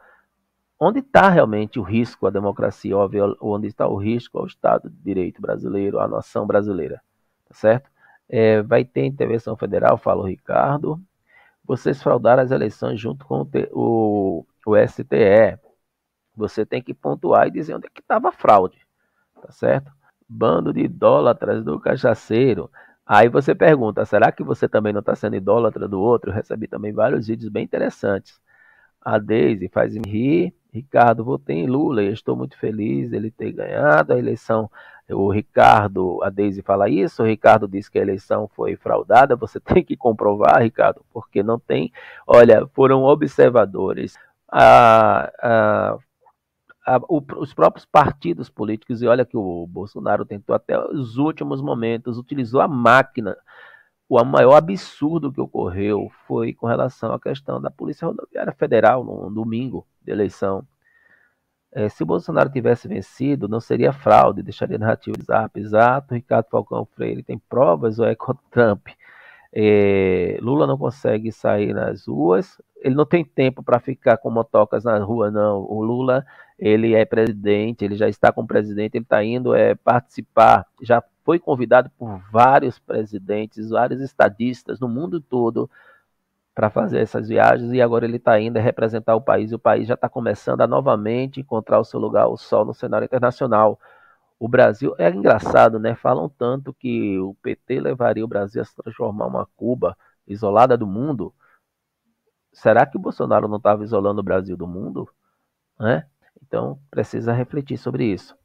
Onde 0.78 0.98
está 0.98 1.28
realmente 1.28 1.78
o 1.78 1.82
risco 1.84 2.26
à 2.26 2.30
democracia, 2.30 2.96
onde 3.40 3.68
está 3.68 3.86
o 3.86 3.96
risco 3.96 4.40
ao 4.40 4.46
Estado 4.46 4.90
de 4.90 4.96
Direito 4.96 5.40
brasileiro, 5.40 6.00
à 6.00 6.08
nação 6.08 6.44
brasileira, 6.44 7.00
tá 7.48 7.54
certo? 7.54 7.88
É, 8.28 8.60
vai 8.60 8.84
ter 8.84 9.06
intervenção 9.06 9.56
federal, 9.56 9.96
fala 9.96 10.22
o 10.22 10.26
Ricardo. 10.26 11.00
Vocês 11.64 12.02
fraudaram 12.02 12.42
as 12.42 12.50
eleições 12.50 13.00
junto 13.00 13.24
com 13.24 13.42
o, 13.42 13.46
o, 13.72 14.46
o 14.66 14.88
STE. 14.88 15.60
Você 16.36 16.64
tem 16.64 16.82
que 16.82 16.94
pontuar 16.94 17.46
e 17.46 17.50
dizer 17.50 17.74
onde 17.74 17.86
é 17.86 17.90
que 17.92 18.00
estava 18.00 18.28
a 18.28 18.32
fraude, 18.32 18.78
tá 19.40 19.50
certo? 19.50 19.92
Bando 20.28 20.72
de 20.72 20.80
idólatras 20.80 21.64
do 21.64 21.78
cachaceiro. 21.78 22.70
Aí 23.06 23.28
você 23.28 23.54
pergunta, 23.54 24.04
será 24.04 24.32
que 24.32 24.42
você 24.42 24.68
também 24.68 24.92
não 24.92 25.00
está 25.00 25.14
sendo 25.14 25.36
idólatra 25.36 25.86
do 25.86 26.00
outro? 26.00 26.30
Eu 26.30 26.34
recebi 26.34 26.66
também 26.66 26.92
vários 26.92 27.26
vídeos 27.26 27.50
bem 27.50 27.64
interessantes. 27.64 28.40
A 29.04 29.18
Deise 29.18 29.68
faz 29.68 29.94
me 29.94 30.08
rir. 30.08 30.54
Ricardo, 30.72 31.22
votei 31.22 31.56
em 31.56 31.66
Lula 31.66 32.02
e 32.02 32.10
estou 32.12 32.34
muito 32.34 32.56
feliz 32.56 33.12
ele 33.12 33.30
ter 33.30 33.52
ganhado 33.52 34.14
a 34.14 34.18
eleição. 34.18 34.70
O 35.10 35.30
Ricardo, 35.30 36.22
a 36.22 36.30
Deise 36.30 36.62
fala 36.62 36.88
isso, 36.88 37.22
o 37.22 37.26
Ricardo 37.26 37.68
diz 37.68 37.88
que 37.88 37.98
a 37.98 38.02
eleição 38.02 38.48
foi 38.48 38.76
fraudada. 38.76 39.36
Você 39.36 39.60
tem 39.60 39.84
que 39.84 39.96
comprovar, 39.96 40.62
Ricardo, 40.62 41.04
porque 41.12 41.42
não 41.42 41.58
tem. 41.58 41.92
Olha, 42.26 42.66
foram 42.68 43.02
observadores. 43.02 44.16
A, 44.50 45.30
a, 45.42 45.98
a, 46.86 46.98
o, 47.08 47.22
os 47.36 47.54
próprios 47.54 47.84
partidos 47.84 48.48
políticos, 48.48 49.02
e 49.02 49.06
olha 49.06 49.24
que 49.24 49.36
o 49.36 49.66
Bolsonaro 49.66 50.24
tentou 50.24 50.54
até 50.54 50.78
os 50.78 51.16
últimos 51.16 51.62
momentos, 51.62 52.18
utilizou 52.18 52.60
a 52.60 52.68
máquina 52.68 53.36
o 54.20 54.24
maior 54.24 54.56
absurdo 54.56 55.32
que 55.32 55.40
ocorreu 55.40 56.10
foi 56.26 56.52
com 56.52 56.66
relação 56.66 57.14
à 57.14 57.18
questão 57.18 57.58
da 57.58 57.70
Polícia 57.70 58.06
Rodoviária 58.06 58.52
Federal 58.52 59.02
no 59.02 59.30
domingo 59.30 59.86
de 60.02 60.12
eleição. 60.12 60.66
É, 61.74 61.88
se 61.88 62.02
o 62.02 62.06
Bolsonaro 62.06 62.50
tivesse 62.50 62.86
vencido, 62.86 63.48
não 63.48 63.58
seria 63.58 63.90
fraude, 63.90 64.42
deixaria 64.42 64.76
narrativa 64.76 65.16
de 65.16 65.24
zap. 65.24 65.58
Exato, 65.58 66.14
Ricardo 66.14 66.50
Falcão 66.50 66.84
Freire 66.84 67.22
tem 67.22 67.38
provas 67.38 67.98
ou 67.98 68.04
é 68.04 68.14
contra 68.14 68.42
Trump? 68.50 68.88
É, 69.54 70.38
Lula 70.42 70.66
não 70.66 70.76
consegue 70.76 71.32
sair 71.32 71.72
nas 71.72 72.06
ruas, 72.06 72.60
ele 72.82 72.94
não 72.94 73.06
tem 73.06 73.24
tempo 73.24 73.62
para 73.62 73.80
ficar 73.80 74.18
com 74.18 74.30
motocas 74.30 74.84
na 74.84 74.98
rua, 74.98 75.30
não. 75.30 75.60
O 75.60 75.82
Lula, 75.82 76.26
ele 76.64 76.94
é 76.94 77.04
presidente, 77.04 77.84
ele 77.84 77.96
já 77.96 78.08
está 78.08 78.32
como 78.32 78.46
presidente, 78.46 78.96
ele 78.96 79.02
está 79.02 79.24
indo 79.24 79.52
é, 79.52 79.74
participar, 79.74 80.64
já 80.80 81.02
foi 81.24 81.40
convidado 81.40 81.90
por 81.98 82.22
vários 82.30 82.78
presidentes, 82.78 83.70
vários 83.70 84.00
estadistas 84.00 84.78
no 84.78 84.88
mundo 84.88 85.20
todo 85.20 85.68
para 86.54 86.70
fazer 86.70 87.00
essas 87.00 87.28
viagens 87.28 87.72
e 87.72 87.82
agora 87.82 88.04
ele 88.04 88.18
está 88.18 88.38
indo 88.40 88.60
representar 88.60 89.16
o 89.16 89.20
país 89.20 89.50
e 89.50 89.56
o 89.56 89.58
país 89.58 89.88
já 89.88 89.94
está 89.94 90.08
começando 90.08 90.60
a 90.60 90.66
novamente 90.68 91.40
encontrar 91.40 91.80
o 91.80 91.84
seu 91.84 91.98
lugar 91.98 92.24
ao 92.24 92.36
sol 92.36 92.64
no 92.64 92.72
cenário 92.74 93.06
internacional. 93.06 93.76
O 94.38 94.46
Brasil 94.46 94.94
é 94.98 95.10
engraçado, 95.10 95.80
né? 95.80 95.96
Falam 95.96 96.28
tanto 96.28 96.72
que 96.74 97.18
o 97.18 97.34
PT 97.42 97.80
levaria 97.80 98.24
o 98.24 98.28
Brasil 98.28 98.62
a 98.62 98.64
se 98.64 98.76
transformar 98.76 99.26
uma 99.26 99.48
Cuba 99.56 99.96
isolada 100.28 100.76
do 100.76 100.86
mundo. 100.86 101.34
Será 102.52 102.86
que 102.86 102.96
o 102.96 103.00
Bolsonaro 103.00 103.48
não 103.48 103.56
estava 103.56 103.82
isolando 103.82 104.20
o 104.20 104.24
Brasil 104.24 104.56
do 104.56 104.66
mundo? 104.66 105.08
Né? 105.80 106.06
Então 106.40 106.78
precisa 106.90 107.32
refletir 107.32 107.76
sobre 107.76 108.04
isso. 108.04 108.36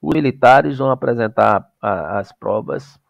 Os 0.00 0.14
militares 0.14 0.78
vão 0.78 0.90
apresentar 0.90 1.70
as 1.80 2.32
provas. 2.32 3.00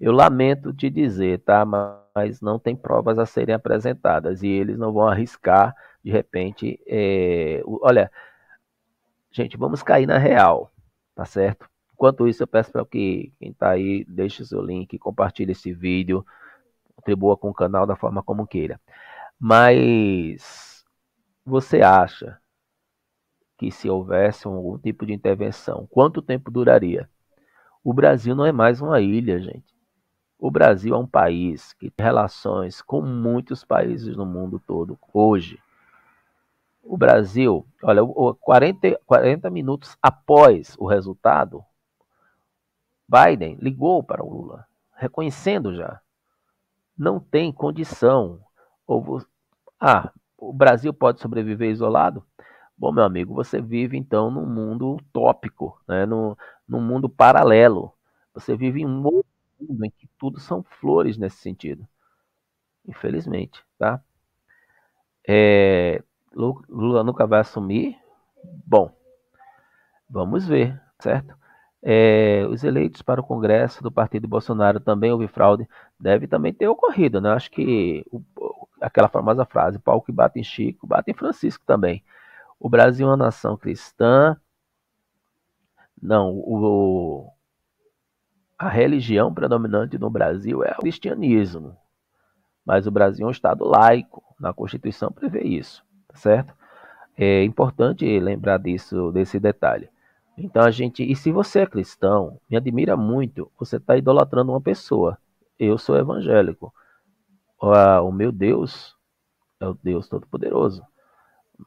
Eu 0.00 0.12
lamento 0.12 0.72
te 0.72 0.90
dizer, 0.90 1.40
tá? 1.40 1.64
Mas 1.64 2.40
não 2.40 2.58
tem 2.58 2.74
provas 2.74 3.18
a 3.18 3.26
serem 3.26 3.54
apresentadas 3.54 4.42
e 4.42 4.48
eles 4.48 4.78
não 4.78 4.92
vão 4.92 5.06
arriscar, 5.06 5.74
de 6.02 6.10
repente. 6.10 6.80
É... 6.86 7.62
Olha, 7.64 8.10
gente, 9.30 9.56
vamos 9.56 9.82
cair 9.82 10.06
na 10.06 10.18
real, 10.18 10.72
tá 11.14 11.24
certo? 11.24 11.68
Enquanto 11.94 12.26
isso, 12.26 12.42
eu 12.42 12.48
peço 12.48 12.72
para 12.72 12.84
que 12.84 13.32
quem 13.38 13.50
está 13.50 13.70
aí 13.70 14.04
deixe 14.08 14.44
seu 14.44 14.60
link, 14.60 14.98
compartilhe 14.98 15.52
esse 15.52 15.72
vídeo, 15.72 16.26
contribua 16.96 17.36
com 17.36 17.50
o 17.50 17.54
canal 17.54 17.86
da 17.86 17.94
forma 17.94 18.22
como 18.22 18.46
queira. 18.46 18.80
Mas 19.38 20.84
você 21.44 21.80
acha 21.82 22.41
que 23.62 23.70
se 23.70 23.88
houvesse 23.88 24.44
algum 24.44 24.76
tipo 24.76 25.06
de 25.06 25.12
intervenção, 25.12 25.86
quanto 25.88 26.20
tempo 26.20 26.50
duraria? 26.50 27.08
O 27.84 27.94
Brasil 27.94 28.34
não 28.34 28.44
é 28.44 28.50
mais 28.50 28.80
uma 28.80 29.00
ilha, 29.00 29.38
gente. 29.38 29.72
O 30.36 30.50
Brasil 30.50 30.92
é 30.96 30.98
um 30.98 31.06
país 31.06 31.72
que 31.74 31.88
tem 31.88 32.04
relações 32.04 32.82
com 32.82 33.00
muitos 33.00 33.64
países 33.64 34.16
no 34.16 34.26
mundo 34.26 34.60
todo 34.66 34.98
hoje. 35.14 35.60
O 36.82 36.96
Brasil, 36.96 37.64
olha, 37.80 38.02
40, 38.40 39.00
40 39.06 39.48
minutos 39.48 39.96
após 40.02 40.74
o 40.76 40.84
resultado, 40.84 41.64
Biden 43.08 43.56
ligou 43.60 44.02
para 44.02 44.24
o 44.24 44.28
Lula, 44.28 44.66
reconhecendo 44.96 45.72
já. 45.76 46.00
Não 46.98 47.20
tem 47.20 47.52
condição. 47.52 48.40
Ou, 48.88 49.22
ah, 49.78 50.10
o 50.36 50.52
Brasil 50.52 50.92
pode 50.92 51.20
sobreviver 51.20 51.70
isolado? 51.70 52.26
Bom, 52.82 52.90
meu 52.90 53.04
amigo, 53.04 53.32
você 53.32 53.60
vive 53.62 53.96
então 53.96 54.28
num 54.28 54.44
mundo 54.44 54.96
utópico, 54.96 55.80
né? 55.86 56.04
num, 56.04 56.34
num 56.68 56.80
mundo 56.80 57.08
paralelo. 57.08 57.92
Você 58.34 58.56
vive 58.56 58.80
em 58.82 58.86
um 58.86 59.00
mundo 59.00 59.24
em 59.84 59.88
que 59.90 60.08
tudo 60.18 60.40
são 60.40 60.64
flores 60.64 61.16
nesse 61.16 61.36
sentido. 61.36 61.86
Infelizmente, 62.86 63.64
tá? 63.78 64.02
É, 65.26 66.02
Lula 66.34 67.04
nunca 67.04 67.26
vai 67.26 67.40
assumir? 67.40 67.96
Bom, 68.66 68.90
vamos 70.08 70.46
ver, 70.46 70.80
certo? 71.00 71.34
É, 71.82 72.46
os 72.48 72.62
eleitos 72.62 73.02
para 73.02 73.20
o 73.20 73.24
Congresso 73.24 73.82
do 73.82 73.90
Partido 73.90 74.28
Bolsonaro 74.28 74.78
também 74.78 75.10
houve 75.10 75.26
fraude, 75.26 75.68
deve 75.98 76.28
também 76.28 76.52
ter 76.52 76.68
ocorrido, 76.68 77.20
né? 77.20 77.30
Acho 77.32 77.50
que 77.50 78.04
o, 78.10 78.22
aquela 78.80 79.08
famosa 79.08 79.44
frase, 79.44 79.78
pau 79.80 80.00
que 80.00 80.12
bate 80.12 80.38
em 80.38 80.44
Chico, 80.44 80.86
bate 80.86 81.10
em 81.10 81.14
Francisco 81.14 81.64
também. 81.66 82.02
O 82.64 82.68
Brasil 82.68 83.08
é 83.08 83.10
uma 83.10 83.16
nação 83.16 83.56
cristã. 83.56 84.36
Não, 86.00 86.30
o, 86.30 87.28
a 88.56 88.68
religião 88.68 89.34
predominante 89.34 89.98
no 89.98 90.08
Brasil 90.08 90.62
é 90.62 90.70
o 90.70 90.82
cristianismo. 90.82 91.76
Mas 92.64 92.86
o 92.86 92.92
Brasil 92.92 93.26
é 93.26 93.28
um 93.28 93.32
Estado 93.32 93.64
laico. 93.64 94.22
Na 94.38 94.54
Constituição 94.54 95.10
prevê 95.10 95.42
isso, 95.42 95.84
tá 96.06 96.14
certo? 96.14 96.54
É 97.16 97.42
importante 97.42 98.06
lembrar 98.20 98.58
disso, 98.58 99.10
desse 99.10 99.40
detalhe. 99.40 99.90
Então 100.38 100.62
a 100.62 100.70
gente, 100.70 101.02
e 101.02 101.16
se 101.16 101.32
você 101.32 101.62
é 101.62 101.66
cristão, 101.66 102.40
me 102.48 102.56
admira 102.56 102.96
muito, 102.96 103.50
você 103.58 103.76
está 103.76 103.96
idolatrando 103.96 104.52
uma 104.52 104.60
pessoa. 104.60 105.18
Eu 105.58 105.76
sou 105.78 105.96
evangélico. 105.96 106.72
O 107.58 108.12
meu 108.12 108.30
Deus 108.30 108.96
é 109.58 109.66
o 109.66 109.74
Deus 109.74 110.08
Todo-Poderoso. 110.08 110.86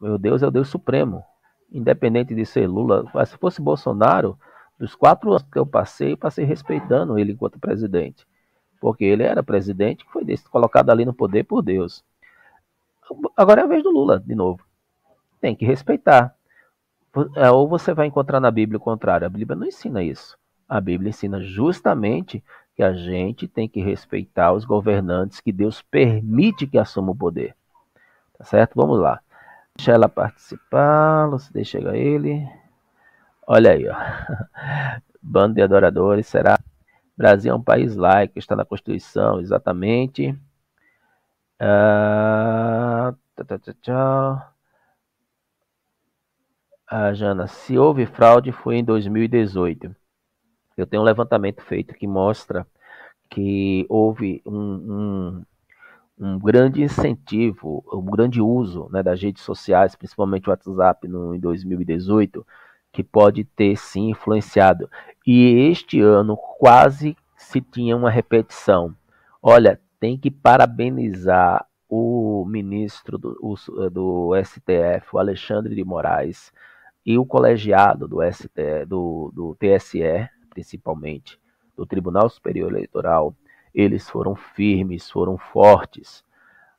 Meu 0.01 0.17
Deus 0.17 0.43
é 0.43 0.47
o 0.47 0.51
Deus 0.51 0.69
Supremo. 0.69 1.23
Independente 1.71 2.33
de 2.35 2.45
ser 2.45 2.67
Lula, 2.67 3.05
se 3.25 3.37
fosse 3.37 3.61
Bolsonaro, 3.61 4.37
dos 4.77 4.95
quatro 4.95 5.29
anos 5.29 5.43
que 5.43 5.57
eu 5.57 5.65
passei, 5.65 6.15
passei 6.15 6.45
respeitando 6.45 7.17
ele 7.17 7.33
enquanto 7.33 7.59
presidente. 7.59 8.25
Porque 8.79 9.03
ele 9.03 9.23
era 9.23 9.41
presidente 9.41 10.05
que 10.05 10.11
foi 10.11 10.25
colocado 10.49 10.89
ali 10.89 11.05
no 11.05 11.13
poder 11.13 11.43
por 11.43 11.61
Deus. 11.61 12.03
Agora 13.35 13.61
é 13.61 13.63
a 13.63 13.67
vez 13.67 13.83
do 13.83 13.91
Lula, 13.91 14.19
de 14.19 14.35
novo. 14.35 14.61
Tem 15.39 15.55
que 15.55 15.65
respeitar. 15.65 16.35
É, 17.35 17.49
ou 17.49 17.67
você 17.67 17.93
vai 17.93 18.07
encontrar 18.07 18.39
na 18.39 18.51
Bíblia 18.51 18.77
o 18.77 18.81
contrário. 18.81 19.25
A 19.25 19.29
Bíblia 19.29 19.55
não 19.55 19.67
ensina 19.67 20.03
isso. 20.03 20.37
A 20.67 20.81
Bíblia 20.81 21.09
ensina 21.09 21.41
justamente 21.41 22.43
que 22.75 22.83
a 22.83 22.91
gente 22.91 23.47
tem 23.47 23.69
que 23.69 23.81
respeitar 23.81 24.51
os 24.51 24.65
governantes 24.65 25.39
que 25.39 25.51
Deus 25.51 25.81
permite 25.81 26.67
que 26.67 26.77
assumam 26.77 27.11
o 27.13 27.17
poder. 27.17 27.55
Tá 28.37 28.43
certo? 28.43 28.73
Vamos 28.75 28.99
lá. 28.99 29.21
Deixa 29.75 29.91
ela 29.91 30.09
participar, 30.09 31.27
você 31.27 31.51
deixa 31.51 31.79
ele. 31.95 32.47
Olha 33.47 33.71
aí, 33.71 33.87
ó. 33.87 33.95
Bando 35.21 35.55
de 35.55 35.61
adoradores, 35.61 36.27
será? 36.27 36.57
Brasil 37.17 37.51
é 37.51 37.55
um 37.55 37.63
país 37.63 37.95
laico, 37.95 38.37
está 38.39 38.55
na 38.55 38.65
Constituição, 38.65 39.39
exatamente. 39.39 40.37
Ah, 41.59 43.13
tchau, 43.35 43.59
tchau, 43.59 43.73
tchau. 43.81 44.55
Ah, 46.87 47.13
Jana, 47.13 47.47
se 47.47 47.77
houve 47.77 48.05
fraude 48.05 48.51
foi 48.51 48.77
em 48.77 48.83
2018. 48.83 49.95
Eu 50.77 50.85
tenho 50.85 51.01
um 51.01 51.05
levantamento 51.05 51.61
feito 51.61 51.93
que 51.95 52.07
mostra 52.07 52.67
que 53.29 53.85
houve 53.89 54.41
um, 54.45 55.35
um 55.39 55.45
um 56.17 56.39
grande 56.39 56.81
incentivo, 56.81 57.83
um 57.91 58.05
grande 58.05 58.41
uso 58.41 58.87
né, 58.91 59.03
das 59.03 59.21
redes 59.21 59.43
sociais, 59.43 59.95
principalmente 59.95 60.47
o 60.47 60.51
WhatsApp 60.51 61.07
no, 61.07 61.35
em 61.35 61.39
2018, 61.39 62.45
que 62.91 63.03
pode 63.03 63.43
ter 63.43 63.75
sim 63.75 64.11
influenciado. 64.11 64.89
E 65.27 65.69
este 65.69 65.99
ano 65.99 66.37
quase 66.37 67.17
se 67.35 67.59
tinha 67.59 67.95
uma 67.97 68.09
repetição. 68.09 68.95
Olha, 69.41 69.79
tem 69.99 70.17
que 70.17 70.31
parabenizar 70.31 71.65
o 71.89 72.45
ministro 72.47 73.17
do, 73.17 73.37
o, 73.41 73.89
do 73.89 74.31
STF, 74.43 75.07
o 75.13 75.19
Alexandre 75.19 75.75
de 75.75 75.83
Moraes, 75.83 76.51
e 77.05 77.17
o 77.17 77.25
colegiado 77.25 78.07
do, 78.07 78.19
ST, 78.31 78.85
do, 78.87 79.31
do 79.33 79.55
TSE, 79.55 80.27
principalmente, 80.49 81.39
do 81.77 81.85
Tribunal 81.85 82.29
Superior 82.29 82.71
Eleitoral, 82.71 83.35
eles 83.75 84.09
foram 84.09 84.35
firmes, 84.35 85.11
foram 85.11 85.37
fortes. 85.37 86.23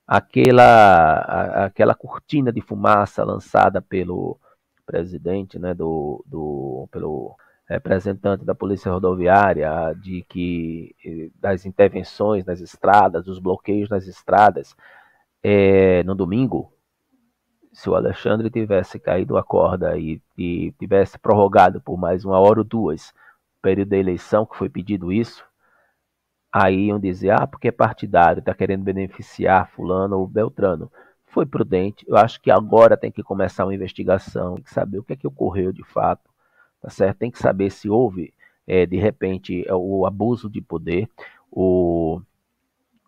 Aquela, 0.06 0.64
a, 0.64 1.64
aquela 1.66 1.94
cortina 1.94 2.52
de 2.52 2.60
fumaça 2.60 3.22
lançada 3.24 3.80
pelo, 3.80 4.38
presidente, 4.86 5.58
né, 5.58 5.74
do, 5.74 6.24
do 6.26 6.88
pelo 6.90 7.36
representante 7.68 8.44
da 8.44 8.54
Polícia 8.54 8.92
Rodoviária 8.92 9.92
de 10.00 10.24
que 10.28 10.94
eh, 11.04 11.30
das 11.34 11.66
intervenções 11.66 12.44
nas 12.44 12.60
estradas, 12.60 13.24
dos 13.24 13.40
bloqueios 13.40 13.90
nas 13.90 14.06
estradas, 14.06 14.74
é, 15.42 16.04
no 16.04 16.14
domingo, 16.14 16.72
se 17.72 17.90
o 17.90 17.96
Alexandre 17.96 18.48
tivesse 18.50 19.00
caído 19.00 19.36
a 19.36 19.42
corda 19.42 19.98
e, 19.98 20.22
e 20.38 20.72
tivesse 20.78 21.18
prorrogado 21.18 21.80
por 21.80 21.98
mais 21.98 22.24
uma 22.24 22.38
hora 22.38 22.60
ou 22.60 22.64
duas 22.64 23.10
o 23.58 23.60
período 23.60 23.88
da 23.88 23.96
eleição, 23.96 24.46
que 24.46 24.56
foi 24.56 24.68
pedido 24.68 25.12
isso, 25.12 25.44
aí 26.64 26.86
iam 26.86 26.98
dizer, 26.98 27.30
ah, 27.30 27.46
porque 27.46 27.68
é 27.68 27.72
partidário, 27.72 28.40
está 28.40 28.54
querendo 28.54 28.82
beneficiar 28.82 29.68
fulano 29.68 30.18
ou 30.18 30.26
beltrano. 30.26 30.90
Foi 31.26 31.44
prudente, 31.44 32.04
eu 32.08 32.16
acho 32.16 32.40
que 32.40 32.50
agora 32.50 32.96
tem 32.96 33.12
que 33.12 33.22
começar 33.22 33.66
uma 33.66 33.74
investigação, 33.74 34.54
tem 34.54 34.64
que 34.64 34.72
saber 34.72 34.98
o 34.98 35.02
que 35.04 35.12
é 35.12 35.16
que 35.16 35.26
ocorreu 35.26 35.70
de 35.70 35.84
fato, 35.84 36.30
tá 36.80 36.88
certo? 36.88 37.18
Tem 37.18 37.30
que 37.30 37.38
saber 37.38 37.70
se 37.70 37.90
houve, 37.90 38.32
é, 38.66 38.86
de 38.86 38.96
repente, 38.96 39.66
o 39.70 40.06
abuso 40.06 40.48
de 40.48 40.62
poder, 40.62 41.08
o 41.50 42.22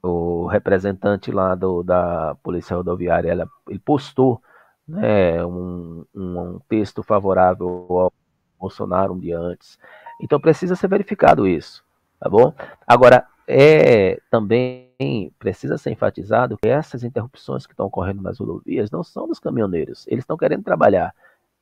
o 0.00 0.46
representante 0.46 1.32
lá 1.32 1.56
do, 1.56 1.82
da 1.82 2.36
Polícia 2.42 2.76
Rodoviária, 2.76 3.30
ela, 3.32 3.48
ele 3.68 3.80
postou 3.80 4.40
né, 4.86 5.44
um, 5.44 6.04
um, 6.14 6.60
texto 6.68 7.02
favorável 7.02 7.68
ao 7.90 8.12
Bolsonaro 8.60 9.14
um 9.14 9.18
dia 9.18 9.36
antes. 9.38 9.76
Então 10.20 10.38
precisa 10.38 10.76
ser 10.76 10.88
verificado 10.88 11.48
isso, 11.48 11.84
tá 12.20 12.28
bom? 12.28 12.54
Agora, 12.86 13.26
é 13.48 14.20
também 14.30 15.32
precisa 15.38 15.78
ser 15.78 15.90
enfatizado 15.90 16.58
que 16.58 16.68
essas 16.68 17.02
interrupções 17.02 17.66
que 17.66 17.72
estão 17.72 17.86
ocorrendo 17.86 18.22
nas 18.22 18.38
rodovias 18.38 18.90
não 18.90 19.02
são 19.02 19.26
dos 19.26 19.40
caminhoneiros, 19.40 20.06
eles 20.08 20.22
estão 20.22 20.36
querendo 20.36 20.62
trabalhar. 20.62 21.14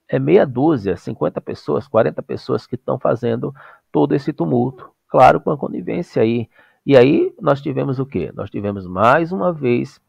É 0.08 0.18
meia 0.18 0.44
dúzia, 0.46 0.96
50 0.96 1.40
pessoas, 1.40 1.88
40 1.88 2.22
pessoas 2.22 2.66
que 2.66 2.74
estão 2.74 2.98
fazendo 2.98 3.54
todo 3.92 4.14
esse 4.14 4.32
tumulto. 4.32 4.90
Claro, 5.08 5.40
com 5.40 5.50
a 5.50 5.56
conivência 5.56 6.22
aí 6.22 6.48
e 6.86 6.96
aí 6.96 7.34
nós 7.40 7.60
tivemos 7.60 7.98
o 7.98 8.06
quê? 8.06 8.30
Nós 8.32 8.48
tivemos 8.48 8.86
mais 8.86 9.32
uma 9.32 9.52
vez 9.52 10.00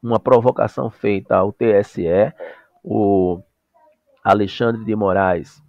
uma 0.00 0.20
provocação 0.20 0.88
feita 0.88 1.34
ao 1.34 1.52
TSE, 1.52 2.32
o 2.84 3.42
Alexandre 4.22 4.84
de 4.84 4.94
Moraes, 4.94 5.60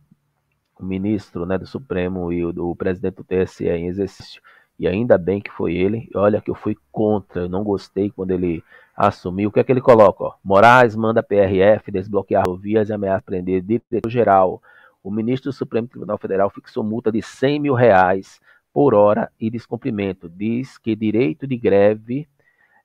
o 0.80 0.86
ministro 0.86 1.44
né, 1.44 1.58
do 1.58 1.66
Supremo 1.66 2.32
e 2.32 2.46
o, 2.46 2.50
o 2.70 2.76
presidente 2.76 3.16
do 3.16 3.24
TSE 3.24 3.68
em 3.68 3.88
exercício, 3.88 4.40
e 4.80 4.88
ainda 4.88 5.18
bem 5.18 5.42
que 5.42 5.52
foi 5.52 5.76
ele. 5.76 6.10
Olha 6.16 6.42
que 6.42 6.50
eu 6.50 6.56
fui 6.56 6.78
contra, 6.92 7.42
eu 7.42 7.50
não 7.50 7.64
gostei 7.64 8.10
quando 8.10 8.32
ele 8.32 8.64
assumiu. 8.96 9.50
O 9.50 9.52
que 9.52 9.60
é 9.60 9.64
que 9.64 9.72
ele 9.72 9.82
coloca? 9.82 10.24
Ó? 10.24 10.34
Moraes 10.44 10.96
manda 10.96 11.24
PRF 11.24 11.92
desbloquear 11.92 12.44
rodovias 12.46 12.90
e 12.90 12.94
ameaça 12.94 13.24
prender 13.24 13.62
diretor 13.62 14.10
geral. 14.10 14.62
O 15.04 15.12
ministro 15.12 15.52
do 15.52 15.56
Supremo 15.56 15.88
Tribunal 15.88 16.18
Federal 16.18 16.50
fixou 16.50 16.84
multa 16.84 17.12
de 17.12 17.22
100 17.22 17.60
mil 17.60 17.74
reais 17.74 18.40
por 18.74 18.94
hora 18.94 19.32
e 19.40 19.50
descumprimento. 19.50 20.30
Diz 20.30 20.78
que 20.78 20.96
direito 20.96 21.48
de 21.48 21.58
greve 21.58 22.28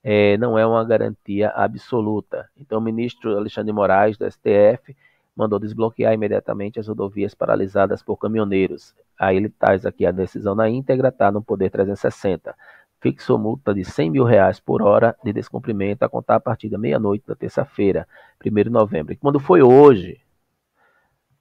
é, 0.02 0.36
não 0.36 0.58
é 0.58 0.66
uma 0.66 0.84
garantia 0.84 1.50
absoluta. 1.50 2.48
Então, 2.56 2.78
o 2.78 2.82
ministro 2.82 3.36
Alexandre 3.36 3.72
Moraes, 3.72 4.16
do 4.16 4.30
STF, 4.30 4.96
mandou 5.36 5.58
desbloquear 5.58 6.12
imediatamente 6.12 6.78
as 6.78 6.88
rodovias 6.88 7.34
paralisadas 7.34 8.02
por 8.02 8.16
caminhoneiros. 8.16 8.94
Aí 9.18 9.36
ele 9.36 9.48
traz 9.48 9.86
aqui 9.86 10.04
a 10.04 10.10
decisão 10.10 10.54
na 10.54 10.68
íntegra, 10.68 11.08
está 11.08 11.30
no 11.30 11.42
Poder 11.42 11.70
360. 11.70 12.54
Fixou 13.00 13.38
multa 13.38 13.74
de 13.74 13.84
100 13.84 14.10
mil 14.10 14.24
reais 14.24 14.60
por 14.60 14.82
hora 14.82 15.16
de 15.24 15.32
descumprimento 15.32 16.04
a 16.04 16.08
contar 16.08 16.36
a 16.36 16.40
partir 16.40 16.68
da 16.68 16.78
meia-noite 16.78 17.26
da 17.26 17.34
terça-feira, 17.34 18.06
1 18.44 18.50
de 18.62 18.70
novembro. 18.70 19.16
Quando 19.18 19.40
foi 19.40 19.62
hoje, 19.62 20.20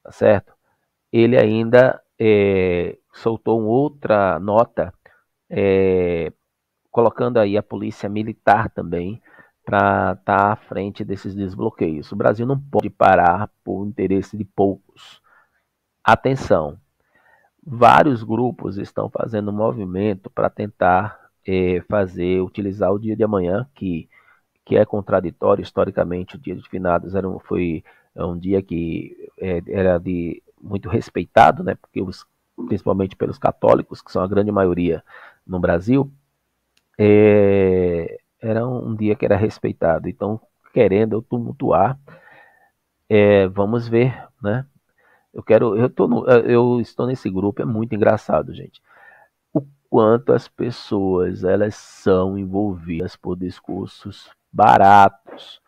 tá 0.03 0.11
certo? 0.11 0.53
Ele 1.11 1.37
ainda 1.37 2.01
é, 2.17 2.97
soltou 3.13 3.59
uma 3.59 3.69
outra 3.69 4.39
nota 4.39 4.93
é, 5.49 6.31
colocando 6.89 7.37
aí 7.37 7.57
a 7.57 7.63
polícia 7.63 8.09
militar 8.09 8.69
também 8.69 9.21
para 9.71 10.17
estar 10.19 10.23
tá 10.25 10.51
à 10.51 10.55
frente 10.57 11.01
desses 11.05 11.33
desbloqueios. 11.33 12.11
O 12.11 12.15
Brasil 12.17 12.45
não 12.45 12.59
pode 12.59 12.89
parar 12.89 13.49
por 13.63 13.87
interesse 13.87 14.35
de 14.35 14.43
poucos. 14.43 15.21
Atenção, 16.03 16.77
vários 17.65 18.21
grupos 18.21 18.77
estão 18.77 19.09
fazendo 19.09 19.49
um 19.49 19.55
movimento 19.55 20.29
para 20.29 20.49
tentar 20.49 21.17
é, 21.47 21.81
fazer, 21.87 22.41
utilizar 22.41 22.91
o 22.91 22.99
dia 22.99 23.15
de 23.15 23.23
amanhã, 23.23 23.65
que, 23.73 24.09
que 24.65 24.75
é 24.75 24.83
contraditório 24.83 25.61
historicamente. 25.61 26.35
O 26.35 26.39
dia 26.39 26.53
de 26.53 26.67
finados 26.67 27.15
era 27.15 27.29
um, 27.29 27.39
foi 27.39 27.81
é 28.13 28.25
um 28.25 28.37
dia 28.37 28.61
que 28.61 29.15
é, 29.39 29.61
era 29.67 29.97
de 29.97 30.43
muito 30.61 30.89
respeitado, 30.89 31.63
né, 31.63 31.75
porque 31.75 32.01
os, 32.01 32.27
principalmente 32.67 33.15
pelos 33.15 33.37
católicos, 33.37 34.01
que 34.01 34.11
são 34.11 34.21
a 34.21 34.27
grande 34.27 34.51
maioria 34.51 35.01
no 35.47 35.61
Brasil, 35.61 36.11
é, 36.99 38.19
era 38.41 38.67
um 38.67 38.95
dia 38.95 39.15
que 39.15 39.25
era 39.25 39.37
respeitado. 39.37 40.09
Então, 40.09 40.39
querendo 40.73 41.21
tumultuar, 41.21 41.99
é, 43.09 43.47
vamos 43.47 43.87
ver, 43.87 44.27
né? 44.41 44.65
Eu 45.33 45.43
quero, 45.43 45.77
eu, 45.77 45.89
tô 45.89 46.07
no, 46.07 46.25
eu 46.27 46.81
estou 46.81 47.07
nesse 47.07 47.29
grupo, 47.29 47.61
é 47.61 47.65
muito 47.65 47.95
engraçado, 47.95 48.53
gente. 48.53 48.81
O 49.53 49.61
quanto 49.89 50.33
as 50.33 50.47
pessoas 50.47 51.43
elas 51.43 51.75
são 51.75 52.37
envolvidas 52.37 53.15
por 53.15 53.37
discursos 53.37 54.29
baratos, 54.51 55.61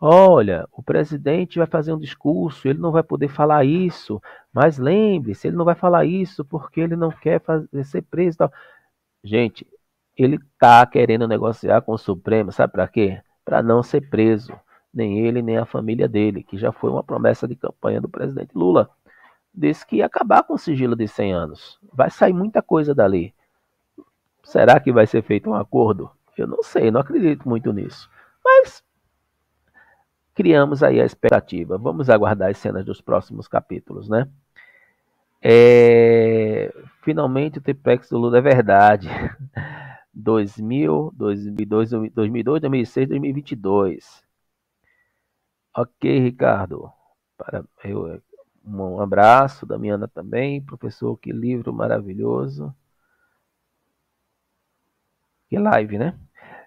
Olha, 0.00 0.68
o 0.72 0.82
presidente 0.82 1.58
vai 1.58 1.66
fazer 1.66 1.92
um 1.92 1.98
discurso, 1.98 2.68
ele 2.68 2.78
não 2.78 2.92
vai 2.92 3.02
poder 3.02 3.28
falar 3.28 3.64
isso, 3.64 4.20
mas 4.52 4.76
lembre-se, 4.78 5.48
ele 5.48 5.56
não 5.56 5.64
vai 5.64 5.74
falar 5.74 6.04
isso 6.04 6.44
porque 6.44 6.80
ele 6.82 6.96
não 6.96 7.10
quer 7.10 7.40
fazer, 7.40 7.84
ser 7.84 8.02
preso. 8.02 8.36
Tal. 8.38 8.52
Gente, 9.24 9.66
ele 10.22 10.36
está 10.36 10.84
querendo 10.86 11.28
negociar 11.28 11.82
com 11.82 11.92
o 11.92 11.98
Supremo, 11.98 12.52
sabe 12.52 12.72
para 12.72 12.88
quê? 12.88 13.20
Para 13.44 13.62
não 13.62 13.82
ser 13.82 14.08
preso, 14.08 14.52
nem 14.92 15.20
ele 15.20 15.42
nem 15.42 15.58
a 15.58 15.66
família 15.66 16.08
dele, 16.08 16.42
que 16.42 16.56
já 16.56 16.72
foi 16.72 16.90
uma 16.90 17.04
promessa 17.04 17.46
de 17.46 17.54
campanha 17.54 18.00
do 18.00 18.08
presidente 18.08 18.56
Lula. 18.56 18.90
Disse 19.54 19.86
que 19.86 19.96
ia 19.96 20.06
acabar 20.06 20.42
com 20.42 20.54
o 20.54 20.58
sigilo 20.58 20.96
de 20.96 21.06
100 21.06 21.32
anos. 21.32 21.78
Vai 21.92 22.10
sair 22.10 22.32
muita 22.32 22.62
coisa 22.62 22.94
dali. 22.94 23.34
Será 24.42 24.78
que 24.80 24.92
vai 24.92 25.06
ser 25.06 25.22
feito 25.22 25.50
um 25.50 25.54
acordo? 25.54 26.10
Eu 26.36 26.46
não 26.46 26.62
sei, 26.62 26.90
não 26.90 27.00
acredito 27.00 27.48
muito 27.48 27.72
nisso. 27.72 28.08
Mas 28.44 28.82
criamos 30.34 30.82
aí 30.82 31.00
a 31.00 31.04
expectativa. 31.04 31.78
Vamos 31.78 32.10
aguardar 32.10 32.50
as 32.50 32.58
cenas 32.58 32.84
dos 32.84 33.00
próximos 33.00 33.48
capítulos, 33.48 34.08
né? 34.08 34.28
É, 35.42 36.72
finalmente 37.02 37.58
o 37.58 37.62
triplex 37.62 38.08
do 38.10 38.18
Lula 38.18 38.38
é 38.38 38.42
verdade. 38.42 39.08
2000, 40.16 41.12
2002, 41.14 41.90
2002, 42.14 42.60
2006, 42.62 43.08
2022. 43.08 44.24
Ok, 45.76 46.18
Ricardo. 46.20 46.90
Para, 47.36 47.62
eu, 47.84 48.22
um 48.64 49.00
abraço 49.00 49.66
da 49.66 49.78
Miana 49.78 50.08
também. 50.08 50.62
Professor, 50.62 51.16
que 51.18 51.30
livro 51.30 51.72
maravilhoso. 51.72 52.74
Que 55.50 55.58
live, 55.58 55.98
né? 55.98 56.18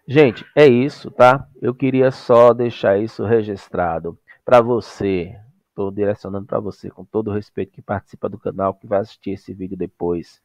Gente, 0.07 0.45
é 0.55 0.67
isso, 0.67 1.09
tá? 1.11 1.47
Eu 1.61 1.73
queria 1.73 2.11
só 2.11 2.53
deixar 2.53 2.99
isso 2.99 3.25
registrado 3.25 4.17
para 4.45 4.61
você. 4.61 5.35
Estou 5.69 5.91
direcionando 5.91 6.45
para 6.45 6.59
você, 6.59 6.89
com 6.89 7.03
todo 7.03 7.29
o 7.29 7.33
respeito, 7.33 7.71
que 7.71 7.81
participa 7.81 8.29
do 8.29 8.37
canal, 8.37 8.73
que 8.73 8.87
vai 8.87 8.99
assistir 8.99 9.31
esse 9.31 9.53
vídeo 9.53 9.77
depois. 9.77 10.41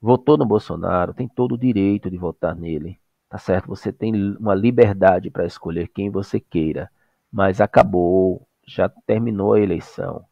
Votou 0.00 0.36
no 0.36 0.46
Bolsonaro, 0.46 1.14
tem 1.14 1.28
todo 1.28 1.52
o 1.52 1.58
direito 1.58 2.10
de 2.10 2.16
votar 2.16 2.54
nele, 2.56 2.98
tá 3.28 3.38
certo? 3.38 3.68
Você 3.68 3.92
tem 3.92 4.14
uma 4.36 4.54
liberdade 4.54 5.30
para 5.30 5.46
escolher 5.46 5.88
quem 5.88 6.10
você 6.10 6.40
queira, 6.40 6.90
mas 7.32 7.60
acabou, 7.60 8.46
já 8.66 8.88
terminou 8.88 9.54
a 9.54 9.60
eleição. 9.60 10.24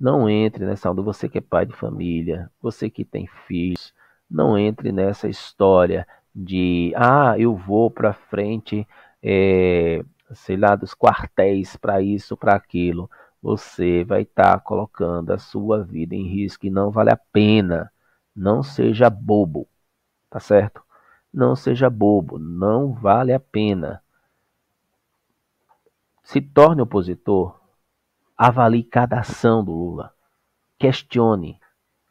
Não 0.00 0.28
entre 0.28 0.66
nessa 0.66 0.90
onda, 0.90 1.02
você 1.02 1.28
que 1.28 1.38
é 1.38 1.40
pai 1.40 1.66
de 1.66 1.74
família, 1.74 2.50
você 2.60 2.90
que 2.90 3.04
tem 3.04 3.26
filhos, 3.46 3.94
não 4.30 4.58
entre 4.58 4.92
nessa 4.92 5.28
história 5.28 6.06
de 6.34 6.92
ah, 6.96 7.38
eu 7.38 7.54
vou 7.54 7.90
para 7.90 8.12
frente, 8.14 8.86
é, 9.22 10.02
sei 10.32 10.56
lá, 10.56 10.74
dos 10.74 10.94
quartéis 10.94 11.76
para 11.76 12.00
isso, 12.02 12.36
para 12.36 12.54
aquilo, 12.54 13.10
você 13.42 14.04
vai 14.04 14.22
estar 14.22 14.54
tá 14.54 14.60
colocando 14.60 15.32
a 15.32 15.38
sua 15.38 15.82
vida 15.84 16.14
em 16.14 16.26
risco 16.26 16.66
e 16.66 16.70
não 16.70 16.90
vale 16.90 17.10
a 17.10 17.16
pena. 17.16 17.92
Não 18.34 18.62
seja 18.62 19.10
bobo, 19.10 19.68
tá 20.30 20.40
certo? 20.40 20.82
Não 21.32 21.56
seja 21.56 21.88
bobo, 21.88 22.38
não 22.38 22.92
vale 22.92 23.32
a 23.32 23.40
pena. 23.40 24.02
Se 26.22 26.40
torne 26.40 26.82
opositor, 26.82 27.58
avalie 28.36 28.84
cada 28.84 29.20
ação 29.20 29.64
do 29.64 29.72
Lula, 29.72 30.14
questione, 30.78 31.60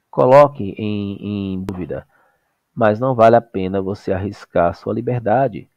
coloque 0.09 0.75
em, 0.77 1.53
em 1.53 1.63
dúvida 1.63 2.07
mas 2.73 2.99
não 2.99 3.13
vale 3.13 3.35
a 3.35 3.41
pena 3.41 3.81
você 3.81 4.11
arriscar 4.11 4.75
sua 4.75 4.93
liberdade 4.93 5.69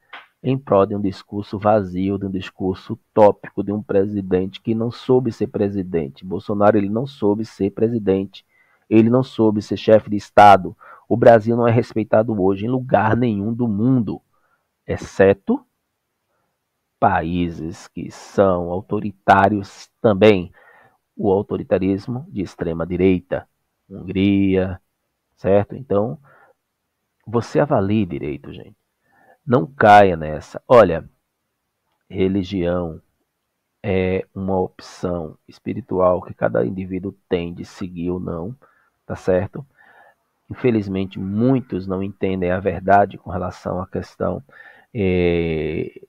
em 0.42 0.58
prol 0.58 0.86
de 0.86 0.94
um 0.94 1.00
discurso 1.00 1.58
vazio, 1.58 2.18
de 2.18 2.26
um 2.26 2.30
discurso 2.30 2.98
tópico 3.14 3.62
de 3.62 3.72
um 3.72 3.82
presidente 3.82 4.60
que 4.60 4.74
não 4.74 4.90
soube 4.90 5.32
ser 5.32 5.46
presidente. 5.46 6.24
Bolsonaro 6.24 6.76
ele 6.76 6.90
não 6.90 7.06
soube 7.06 7.44
ser 7.44 7.70
presidente. 7.70 8.44
Ele 8.88 9.10
não 9.10 9.22
soube 9.22 9.62
ser 9.62 9.76
chefe 9.76 10.10
de 10.10 10.16
Estado. 10.16 10.76
O 11.08 11.16
Brasil 11.16 11.56
não 11.56 11.66
é 11.66 11.70
respeitado 11.70 12.40
hoje 12.40 12.66
em 12.66 12.68
lugar 12.68 13.16
nenhum 13.16 13.52
do 13.52 13.68
mundo, 13.68 14.20
exceto 14.86 15.64
países 16.98 17.86
que 17.88 18.10
são 18.10 18.70
autoritários 18.70 19.90
também. 20.00 20.52
O 21.16 21.30
autoritarismo 21.30 22.26
de 22.28 22.42
extrema 22.42 22.86
direita, 22.86 23.48
Hungria, 23.88 24.80
certo? 25.36 25.76
Então, 25.76 26.18
você 27.26 27.60
avalie 27.60 28.06
direito, 28.06 28.52
gente. 28.52 28.76
Não 29.46 29.66
caia 29.66 30.16
nessa. 30.16 30.62
Olha, 30.66 31.08
religião 32.08 33.00
é 33.82 34.26
uma 34.34 34.58
opção 34.58 35.36
espiritual 35.46 36.22
que 36.22 36.32
cada 36.32 36.64
indivíduo 36.64 37.14
tem 37.28 37.52
de 37.52 37.66
seguir 37.66 38.10
ou 38.10 38.18
não, 38.18 38.56
tá 39.06 39.16
certo? 39.16 39.64
Infelizmente, 40.50 41.18
muitos 41.18 41.86
não 41.86 42.02
entendem 42.02 42.50
a 42.50 42.60
verdade 42.60 43.18
com 43.18 43.30
relação 43.30 43.80
à 43.80 43.86
questão 43.86 44.42
é, 44.92 46.00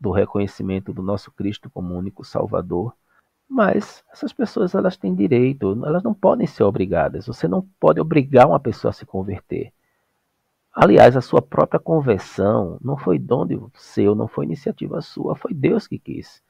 do 0.00 0.10
reconhecimento 0.10 0.92
do 0.92 1.02
nosso 1.02 1.30
Cristo 1.32 1.68
como 1.68 1.94
único 1.94 2.24
Salvador. 2.24 2.94
Mas 3.48 4.04
essas 4.12 4.32
pessoas 4.32 4.74
elas 4.74 4.96
têm 4.96 5.14
direito, 5.14 5.72
elas 5.84 6.02
não 6.02 6.14
podem 6.14 6.46
ser 6.46 6.64
obrigadas. 6.64 7.26
Você 7.26 7.48
não 7.48 7.62
pode 7.80 8.00
obrigar 8.00 8.46
uma 8.46 8.60
pessoa 8.60 8.90
a 8.90 8.92
se 8.92 9.06
converter. 9.06 9.72
Aliás, 10.72 11.16
a 11.16 11.20
sua 11.20 11.42
própria 11.42 11.80
conversão 11.80 12.78
não 12.80 12.96
foi 12.96 13.18
dom 13.18 13.46
seu, 13.74 14.14
não 14.14 14.28
foi 14.28 14.44
iniciativa 14.44 15.00
sua, 15.00 15.34
foi 15.34 15.52
Deus 15.52 15.88
que 15.88 15.98
quis. 15.98 16.42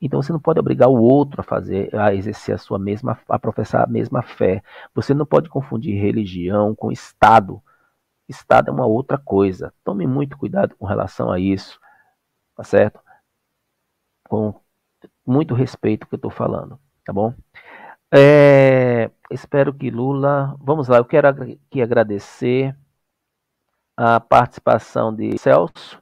Então 0.00 0.22
você 0.22 0.32
não 0.32 0.40
pode 0.40 0.58
obrigar 0.58 0.88
o 0.88 1.00
outro 1.00 1.40
a 1.40 1.44
fazer, 1.44 1.94
a 1.94 2.14
exercer 2.14 2.54
a 2.54 2.58
sua 2.58 2.78
mesma, 2.78 3.18
a 3.28 3.38
professar 3.38 3.84
a 3.84 3.86
mesma 3.86 4.22
fé. 4.22 4.62
Você 4.94 5.12
não 5.12 5.26
pode 5.26 5.48
confundir 5.50 6.00
religião 6.00 6.74
com 6.74 6.90
Estado. 6.90 7.62
Estado 8.28 8.70
é 8.70 8.72
uma 8.72 8.86
outra 8.86 9.18
coisa. 9.18 9.74
Tome 9.84 10.06
muito 10.06 10.38
cuidado 10.38 10.74
com 10.76 10.86
relação 10.86 11.30
a 11.30 11.38
isso, 11.38 11.78
tá 12.56 12.64
certo? 12.64 13.00
Com 14.28 14.54
muito 15.26 15.54
respeito 15.54 16.06
que 16.06 16.14
eu 16.14 16.16
estou 16.16 16.30
falando, 16.30 16.78
tá 17.04 17.12
bom? 17.12 17.34
É, 18.12 19.10
espero 19.30 19.72
que 19.74 19.90
Lula. 19.90 20.56
Vamos 20.60 20.88
lá, 20.88 20.98
eu 20.98 21.04
quero 21.04 21.28
aqui 21.28 21.82
agradecer 21.82 22.76
a 23.96 24.18
participação 24.18 25.14
de 25.14 25.36
Celso. 25.38 25.99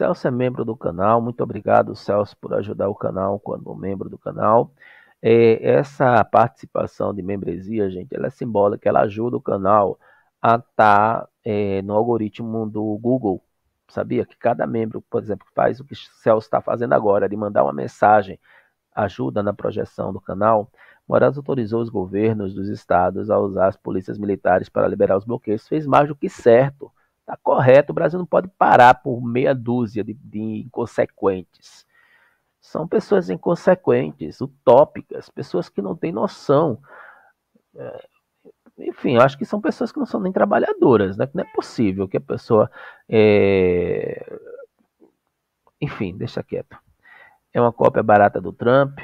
Celso 0.00 0.26
é 0.26 0.30
membro 0.30 0.64
do 0.64 0.74
canal. 0.74 1.20
Muito 1.20 1.42
obrigado, 1.42 1.94
Celso, 1.94 2.34
por 2.38 2.54
ajudar 2.54 2.88
o 2.88 2.94
canal 2.94 3.38
quando 3.38 3.74
membro 3.76 4.08
do 4.08 4.16
canal. 4.16 4.72
É, 5.20 5.62
essa 5.62 6.24
participação 6.24 7.12
de 7.12 7.20
membresia, 7.20 7.90
gente, 7.90 8.16
ela 8.16 8.28
é 8.28 8.30
simbólica, 8.30 8.88
ela 8.88 9.02
ajuda 9.02 9.36
o 9.36 9.42
canal 9.42 9.98
a 10.40 10.54
estar 10.54 10.64
tá, 10.74 11.28
é, 11.44 11.82
no 11.82 11.92
algoritmo 11.92 12.66
do 12.66 12.96
Google. 12.96 13.44
Sabia 13.88 14.24
que 14.24 14.38
cada 14.38 14.66
membro, 14.66 15.02
por 15.02 15.22
exemplo, 15.22 15.46
faz 15.54 15.80
o 15.80 15.84
que 15.84 15.92
o 15.92 15.96
Celso 15.96 16.46
está 16.46 16.62
fazendo 16.62 16.94
agora, 16.94 17.28
de 17.28 17.36
mandar 17.36 17.62
uma 17.62 17.72
mensagem, 17.72 18.40
ajuda 18.94 19.42
na 19.42 19.52
projeção 19.52 20.14
do 20.14 20.20
canal. 20.20 20.70
Moraes 21.06 21.36
autorizou 21.36 21.82
os 21.82 21.90
governos 21.90 22.54
dos 22.54 22.70
estados 22.70 23.28
a 23.28 23.38
usar 23.38 23.66
as 23.66 23.76
polícias 23.76 24.16
militares 24.16 24.70
para 24.70 24.88
liberar 24.88 25.18
os 25.18 25.26
bloqueios. 25.26 25.68
Fez 25.68 25.86
mais 25.86 26.08
do 26.08 26.16
que 26.16 26.30
certo. 26.30 26.90
Está 27.20 27.36
correto, 27.42 27.92
o 27.92 27.94
Brasil 27.94 28.18
não 28.18 28.26
pode 28.26 28.48
parar 28.48 28.94
por 28.94 29.22
meia 29.22 29.54
dúzia 29.54 30.02
de, 30.02 30.14
de 30.14 30.40
inconsequentes. 30.66 31.86
São 32.60 32.86
pessoas 32.86 33.30
inconsequentes, 33.30 34.40
utópicas, 34.40 35.28
pessoas 35.30 35.68
que 35.68 35.80
não 35.80 35.96
têm 35.96 36.12
noção. 36.12 36.78
É, 37.74 38.08
enfim, 38.78 39.14
eu 39.14 39.22
acho 39.22 39.36
que 39.36 39.44
são 39.44 39.60
pessoas 39.60 39.92
que 39.92 39.98
não 39.98 40.06
são 40.06 40.20
nem 40.20 40.32
trabalhadoras, 40.32 41.16
né? 41.16 41.28
Não 41.34 41.42
é 41.44 41.46
possível 41.54 42.08
que 42.08 42.16
a 42.16 42.20
pessoa. 42.20 42.70
É... 43.08 44.38
Enfim, 45.80 46.16
deixa 46.16 46.42
quieto. 46.42 46.76
É 47.52 47.60
uma 47.60 47.72
cópia 47.72 48.02
barata 48.02 48.40
do 48.40 48.52
Trump. 48.52 48.98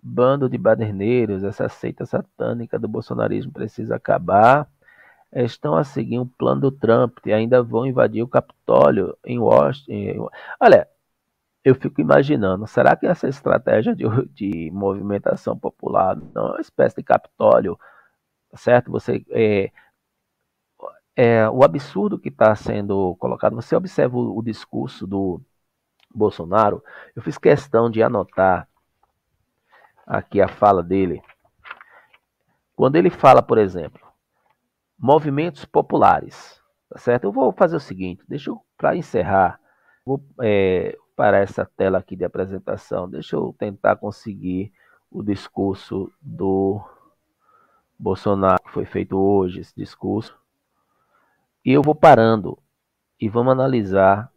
Bando 0.00 0.48
de 0.48 0.56
baderneiros, 0.56 1.42
essa 1.42 1.68
seita 1.68 2.06
satânica 2.06 2.78
do 2.78 2.86
bolsonarismo 2.86 3.52
precisa 3.52 3.96
acabar 3.96 4.68
estão 5.32 5.74
a 5.76 5.84
seguir 5.84 6.18
um 6.18 6.26
plano 6.26 6.62
do 6.62 6.72
Trump 6.72 7.18
e 7.26 7.32
ainda 7.32 7.62
vão 7.62 7.86
invadir 7.86 8.22
o 8.22 8.28
Capitólio 8.28 9.16
em 9.24 9.38
Washington. 9.38 10.28
Olha, 10.60 10.88
eu 11.64 11.74
fico 11.74 12.00
imaginando, 12.00 12.66
será 12.66 12.96
que 12.96 13.06
essa 13.06 13.28
estratégia 13.28 13.94
de, 13.94 14.04
de 14.32 14.70
movimentação 14.72 15.58
popular 15.58 16.16
não 16.34 16.48
é 16.48 16.50
uma 16.52 16.60
espécie 16.60 16.96
de 16.96 17.02
Capitólio, 17.02 17.78
certo? 18.54 18.90
Você 18.90 19.24
é, 19.30 19.70
é 21.16 21.48
o 21.50 21.62
absurdo 21.64 22.18
que 22.18 22.28
está 22.28 22.54
sendo 22.54 23.16
colocado. 23.16 23.54
Você 23.56 23.76
observa 23.76 24.16
o, 24.16 24.38
o 24.38 24.42
discurso 24.42 25.06
do 25.06 25.40
Bolsonaro. 26.14 26.82
Eu 27.14 27.22
fiz 27.22 27.36
questão 27.36 27.90
de 27.90 28.02
anotar 28.02 28.68
aqui 30.06 30.40
a 30.40 30.48
fala 30.48 30.82
dele. 30.82 31.22
Quando 32.74 32.96
ele 32.96 33.10
fala, 33.10 33.42
por 33.42 33.58
exemplo, 33.58 34.07
movimentos 34.98 35.64
populares. 35.64 36.60
Tá 36.90 36.98
certo? 36.98 37.24
Eu 37.24 37.32
vou 37.32 37.52
fazer 37.52 37.76
o 37.76 37.80
seguinte, 37.80 38.24
deixa 38.26 38.50
eu, 38.50 38.60
para 38.76 38.96
encerrar, 38.96 39.60
vou 40.04 40.24
é, 40.40 40.96
para 41.14 41.38
essa 41.38 41.64
tela 41.64 41.98
aqui 41.98 42.16
de 42.16 42.24
apresentação, 42.24 43.08
deixa 43.08 43.36
eu 43.36 43.54
tentar 43.58 43.96
conseguir 43.96 44.72
o 45.10 45.22
discurso 45.22 46.10
do 46.20 46.80
Bolsonaro, 47.98 48.62
que 48.62 48.70
foi 48.70 48.84
feito 48.84 49.18
hoje, 49.18 49.60
esse 49.60 49.74
discurso. 49.74 50.38
E 51.64 51.72
eu 51.72 51.82
vou 51.82 51.94
parando 51.94 52.58
e 53.20 53.28
vamos 53.28 53.52
analisar 53.52 54.32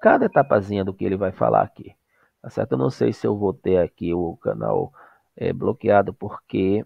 cada 0.00 0.26
etapazinha 0.26 0.84
do 0.84 0.92
que 0.92 1.04
ele 1.04 1.16
vai 1.16 1.32
falar 1.32 1.62
aqui. 1.62 1.96
Tá 2.42 2.50
certo? 2.50 2.72
Eu 2.72 2.78
não 2.78 2.90
sei 2.90 3.12
se 3.12 3.26
eu 3.26 3.36
vou 3.36 3.54
ter 3.54 3.78
aqui 3.78 4.12
o 4.12 4.36
canal 4.36 4.92
é, 5.34 5.52
bloqueado 5.52 6.12
porque 6.12 6.84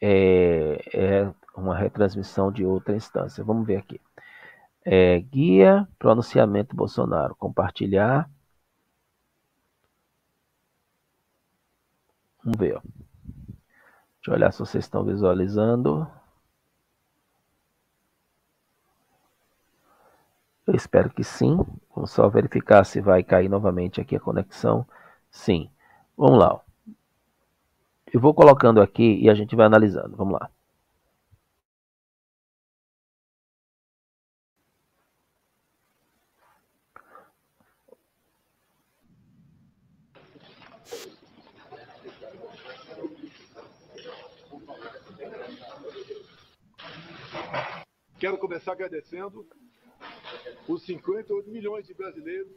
é, 0.00 0.80
é 0.94 1.34
uma 1.68 1.76
retransmissão 1.76 2.50
de 2.50 2.64
outra 2.64 2.96
instância. 2.96 3.44
Vamos 3.44 3.66
ver 3.66 3.76
aqui. 3.76 4.00
É, 4.84 5.20
guia 5.20 5.86
pronunciamento 5.98 6.74
Bolsonaro. 6.74 7.34
Compartilhar. 7.36 8.30
Vamos 12.42 12.58
ver. 12.58 12.76
Ó. 12.76 12.80
Deixa 12.80 14.30
eu 14.30 14.34
olhar 14.34 14.52
se 14.52 14.58
vocês 14.60 14.84
estão 14.84 15.04
visualizando. 15.04 16.10
Eu 20.66 20.74
espero 20.74 21.10
que 21.10 21.24
sim. 21.24 21.58
Vamos 21.94 22.10
só 22.10 22.28
verificar 22.28 22.84
se 22.84 23.00
vai 23.00 23.22
cair 23.22 23.48
novamente 23.48 24.00
aqui 24.00 24.16
a 24.16 24.20
conexão. 24.20 24.86
Sim. 25.30 25.70
Vamos 26.16 26.38
lá. 26.38 26.54
Ó. 26.54 26.60
Eu 28.12 28.20
vou 28.20 28.32
colocando 28.34 28.80
aqui 28.80 29.18
e 29.20 29.28
a 29.28 29.34
gente 29.34 29.54
vai 29.56 29.66
analisando. 29.66 30.16
Vamos 30.16 30.34
lá. 30.34 30.50
Quero 48.18 48.36
começar 48.36 48.72
agradecendo 48.72 49.46
os 50.66 50.82
58 50.82 51.48
milhões 51.50 51.86
de 51.86 51.94
brasileiros 51.94 52.52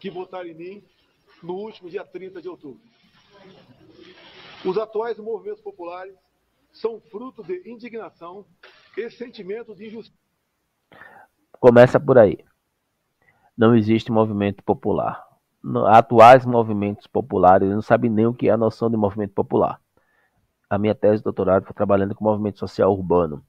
que 0.00 0.10
votaram 0.10 0.48
em 0.48 0.54
mim 0.54 0.84
no 1.42 1.54
último 1.54 1.90
dia 1.90 2.02
30 2.06 2.40
de 2.40 2.48
outubro. 2.48 2.80
Os 4.64 4.78
atuais 4.78 5.18
movimentos 5.18 5.60
populares 5.60 6.16
são 6.72 6.98
fruto 6.98 7.44
de 7.44 7.70
indignação 7.70 8.46
e 8.96 9.10
sentimento 9.10 9.74
de 9.74 9.88
injustiça. 9.88 10.18
Começa 11.60 12.00
por 12.00 12.16
aí. 12.16 12.38
Não 13.54 13.76
existe 13.76 14.10
movimento 14.10 14.62
popular. 14.62 15.22
Atuais 15.88 16.46
movimentos 16.46 17.06
populares 17.06 17.68
não 17.68 17.82
sabem 17.82 18.10
nem 18.10 18.26
o 18.26 18.32
que 18.32 18.48
é 18.48 18.52
a 18.52 18.56
noção 18.56 18.88
de 18.88 18.96
movimento 18.96 19.34
popular. 19.34 19.78
A 20.70 20.78
minha 20.78 20.94
tese 20.94 21.18
de 21.18 21.24
doutorado 21.24 21.66
foi 21.66 21.74
trabalhando 21.74 22.14
com 22.14 22.24
movimento 22.24 22.58
social 22.58 22.90
urbano 22.90 23.44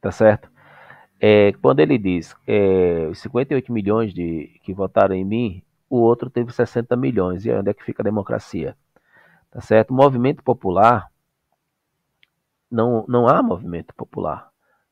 tá 0.00 0.10
certo? 0.10 0.50
É, 1.20 1.52
quando 1.60 1.80
ele 1.80 1.98
diz 1.98 2.34
é, 2.46 3.10
58 3.14 3.72
milhões 3.72 4.14
de 4.14 4.60
que 4.62 4.72
votaram 4.72 5.14
em 5.14 5.24
mim, 5.24 5.62
o 5.90 5.98
outro 5.98 6.30
teve 6.30 6.52
60 6.52 6.96
milhões. 6.96 7.44
E 7.44 7.50
onde 7.50 7.70
é 7.70 7.74
que 7.74 7.84
fica 7.84 8.02
a 8.02 8.04
democracia? 8.04 8.76
Tá 9.50 9.60
certo? 9.60 9.94
movimento 9.94 10.42
popular 10.42 11.10
não, 12.70 13.04
não 13.08 13.26
há 13.26 13.42
movimento 13.42 13.94
popular. 13.94 14.50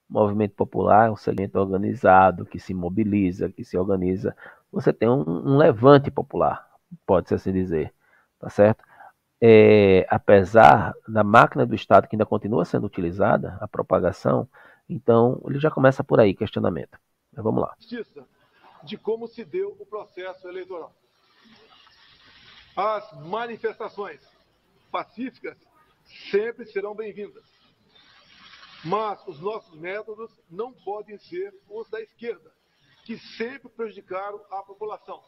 movimento 0.09 0.55
popular 0.55 1.09
é 1.09 1.11
um 1.11 1.17
segmento 1.17 1.59
organizado 1.59 2.47
que 2.47 2.59
se 2.59 2.73
mobiliza, 2.73 3.51
que 3.51 3.65
se 3.65 3.77
organiza 3.77 4.35
você 4.77 4.93
tem 4.93 5.09
um, 5.09 5.23
um 5.27 5.57
levante 5.57 6.11
popular, 6.11 6.67
pode-se 7.07 7.35
assim 7.35 7.53
dizer, 7.53 7.93
tá 8.39 8.51
certo? 8.51 8.85
É, 9.41 10.07
apesar 10.11 10.95
da 11.09 11.23
máquina 11.25 11.67
do 11.67 11.75
Estado 11.75 12.07
que 12.09 12.17
ainda 12.17 12.27
continua 12.27 12.65
sendo 12.65 12.87
utilizada, 12.87 13.57
a 13.61 13.69
propagação, 13.69 14.49
então 14.89 15.41
ele 15.47 15.59
já 15.59 15.71
começa 15.71 16.05
por 16.05 16.21
aí, 16.21 16.35
questionamento. 16.35 16.99
Mas 17.33 17.45
vamos 17.45 17.63
lá. 17.63 17.75
Justiça 17.79 18.27
de 18.87 18.97
como 18.97 19.27
se 19.27 19.45
deu 19.45 19.77
o 19.79 19.85
processo 19.85 20.49
eleitoral. 20.49 20.95
As 22.77 23.13
manifestações 23.27 24.21
pacíficas 24.91 25.57
sempre 26.31 26.67
serão 26.67 26.95
bem-vindas. 26.95 27.45
Mas 28.85 29.21
os 29.27 29.41
nossos 29.41 29.75
métodos 29.75 30.31
não 30.49 30.73
podem 30.73 31.19
ser 31.19 31.53
os 31.69 31.89
da 31.91 32.01
esquerda, 32.01 32.53
que 33.05 33.19
sempre 33.19 33.69
prejudicaram 33.69 34.41
a 34.51 34.63
população, 34.63 35.21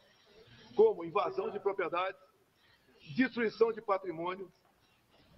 como 0.76 1.04
invasão 1.04 1.50
de 1.50 1.58
propriedades, 1.58 2.20
destruição 3.16 3.72
de 3.72 3.80
patrimônio 3.80 4.52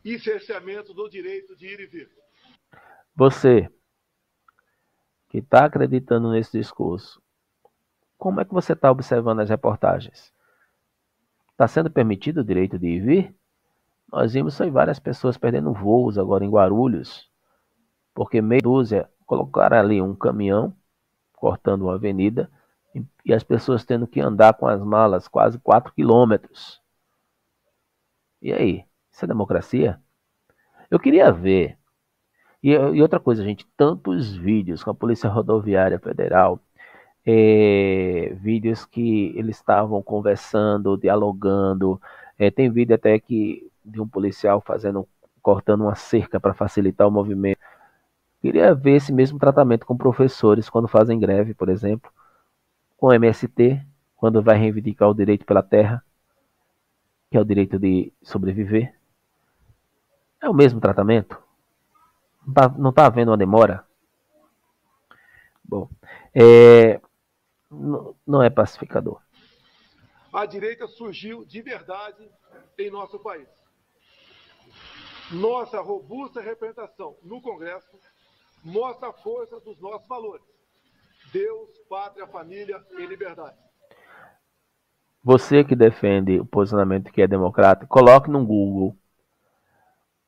e 0.05 0.19
cerceamento 0.19 0.93
do 0.93 1.09
direito 1.09 1.57
de 1.57 1.67
ir 1.67 1.81
e 1.81 1.87
vir. 1.87 2.11
Você 3.15 3.71
que 5.31 5.39
está 5.39 5.65
acreditando 5.65 6.31
nesse 6.31 6.59
discurso, 6.59 7.23
como 8.19 8.41
é 8.41 8.45
que 8.45 8.53
você 8.53 8.75
está 8.75 8.91
observando 8.91 9.41
as 9.41 9.49
reportagens? 9.49 10.33
Está 11.53 11.67
sendo 11.67 11.91
permitido 11.91 12.41
o 12.41 12.45
direito 12.45 12.79
de 12.79 12.89
ir 12.89 13.01
vir? 13.01 13.37
Nós 14.13 14.33
vimos 14.35 14.61
aí 14.61 14.71
várias 14.71 14.99
pessoas 14.99 15.39
perdendo 15.39 15.73
voos 15.73 16.19
agora 16.19 16.45
em 16.45 16.51
Guarulhos, 16.51 17.31
porque 18.13 18.43
meia 18.43 18.61
dúzia 18.61 19.09
colocaram 19.25 19.79
ali 19.79 20.03
um 20.03 20.15
caminhão 20.15 20.77
cortando 21.33 21.83
uma 21.83 21.95
avenida 21.95 22.51
e 23.25 23.33
as 23.33 23.45
pessoas 23.45 23.85
tendo 23.85 24.07
que 24.07 24.21
andar 24.21 24.55
com 24.55 24.67
as 24.67 24.83
malas 24.83 25.29
quase 25.29 25.59
4 25.61 25.95
quilômetros. 25.95 26.83
E 28.43 28.53
aí? 28.53 28.85
Isso 29.13 29.25
é 29.25 29.29
democracia? 29.29 30.01
Eu 30.91 30.99
queria 30.99 31.31
ver. 31.31 31.79
E, 32.63 32.73
e, 32.73 33.03
outra 33.03 33.19
coisa, 33.19 33.43
gente, 33.43 33.67
tantos 33.77 34.35
vídeos 34.37 34.83
com 34.85 34.91
a 34.91 34.95
Polícia 34.95 35.31
Rodoviária 35.31 35.99
Federal, 35.99 36.61
é, 37.25 38.33
vídeos 38.41 38.85
que 38.85 39.33
eles 39.37 39.57
estavam 39.57 40.03
conversando, 40.03 40.97
dialogando. 40.97 42.01
É, 42.39 42.51
tem 42.51 42.71
vídeo 42.71 42.95
até 42.95 43.19
que 43.19 43.71
de 43.85 44.01
um 44.01 44.09
policial 44.09 44.61
fazendo, 44.61 45.09
cortando 45.43 45.83
uma 45.83 45.95
cerca 45.95 46.41
para 46.41 46.55
facilitar 46.55 47.09
o 47.09 47.11
movimento. 47.11 47.61
Queria 48.43 48.75
ver 48.75 48.97
esse 48.97 49.13
mesmo 49.13 49.39
tratamento 49.39 49.87
com 49.87 49.97
professores 49.97 50.71
quando 50.71 50.89
fazem 50.89 51.19
greve, 51.19 51.55
por 51.55 51.69
exemplo, 51.69 52.11
com 52.97 53.13
MST, 53.13 53.81
quando 54.17 54.43
vai 54.43 54.59
reivindicar 54.59 55.09
o 55.09 55.15
direito 55.15 55.45
pela 55.45 55.63
terra, 55.63 56.03
que 57.31 57.37
é 57.37 57.41
o 57.41 57.45
direito 57.45 57.79
de 57.79 58.13
sobreviver. 58.23 58.95
É 60.43 60.49
o 60.49 60.55
mesmo 60.55 60.81
tratamento? 60.81 61.39
Não 62.47 62.91
está 62.91 63.03
tá 63.03 63.07
havendo 63.07 63.31
uma 63.31 63.37
demora? 63.37 63.87
Bom, 65.63 65.89
é, 66.35 67.01
não 68.27 68.43
é 68.43 68.51
pacificador. 68.51 69.21
A 70.33 70.47
direita 70.47 70.87
surgiu 70.87 71.45
de 71.45 71.61
verdade 71.63 72.29
em 72.79 72.91
nosso 72.91 73.19
país. 73.19 73.49
Nossa 75.33 75.81
robusta 75.81 76.41
representação 76.41 77.17
no 77.23 77.41
Congresso 77.41 77.97
mostra 78.65 79.11
a 79.11 79.13
força 79.13 79.61
dos 79.61 79.79
nossos 79.81 80.09
valores: 80.09 80.45
Deus, 81.33 81.71
pátria, 81.89 82.27
família 82.27 82.85
e 82.99 83.07
liberdade. 83.07 83.57
Você 85.23 85.63
que 85.63 85.77
defende 85.77 86.41
o 86.41 86.47
posicionamento 86.47 87.13
que 87.13 87.23
é 87.23 87.27
democrático, 87.27 87.87
coloque 87.87 88.31
no 88.31 88.45
Google 88.45 88.97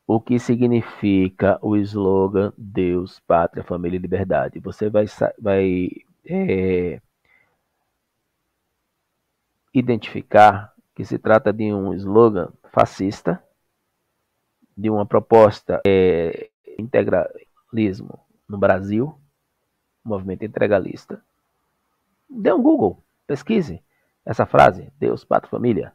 o 0.07 0.21
que 0.21 0.39
significa 0.39 1.59
o 1.63 1.77
slogan 1.77 2.53
Deus, 2.57 3.21
pátria, 3.21 3.65
família 3.65 3.97
e 3.97 4.01
liberdade. 4.01 4.61
Você 4.61 4.91
vai, 4.91 5.07
vai 5.39 5.89
é, 6.25 7.01
identificar 9.73 10.75
que 10.95 11.05
se 11.05 11.19
trata 11.19 11.53
de 11.53 11.73
um 11.73 11.95
slogan 11.95 12.53
fascista, 12.73 13.43
de 14.77 14.91
uma 14.91 15.07
proposta 15.07 15.81
é, 15.87 16.51
integralismo 16.79 18.19
no 18.49 18.59
Brasil, 18.59 19.19
movimento 20.05 20.45
integralista. 20.45 21.23
Dê 22.29 22.53
um 22.53 22.63
Google, 22.63 23.03
pesquise 23.27 23.83
essa 24.25 24.47
frase, 24.47 24.93
Deus, 24.99 25.25
Pátria, 25.25 25.51
Família, 25.51 25.93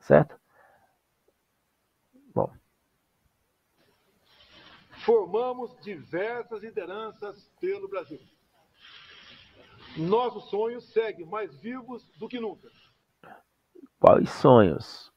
certo? 0.00 0.36
Bom. 2.34 2.50
Formamos 5.04 5.76
diversas 5.82 6.62
lideranças 6.62 7.50
pelo 7.60 7.86
Brasil. 7.88 8.20
Nossos 9.96 10.44
sonhos 10.48 10.92
seguem 10.92 11.26
mais 11.26 11.54
vivos 11.56 12.08
do 12.18 12.26
que 12.26 12.40
nunca. 12.40 12.68
Quais 14.00 14.30
sonhos 14.30 15.12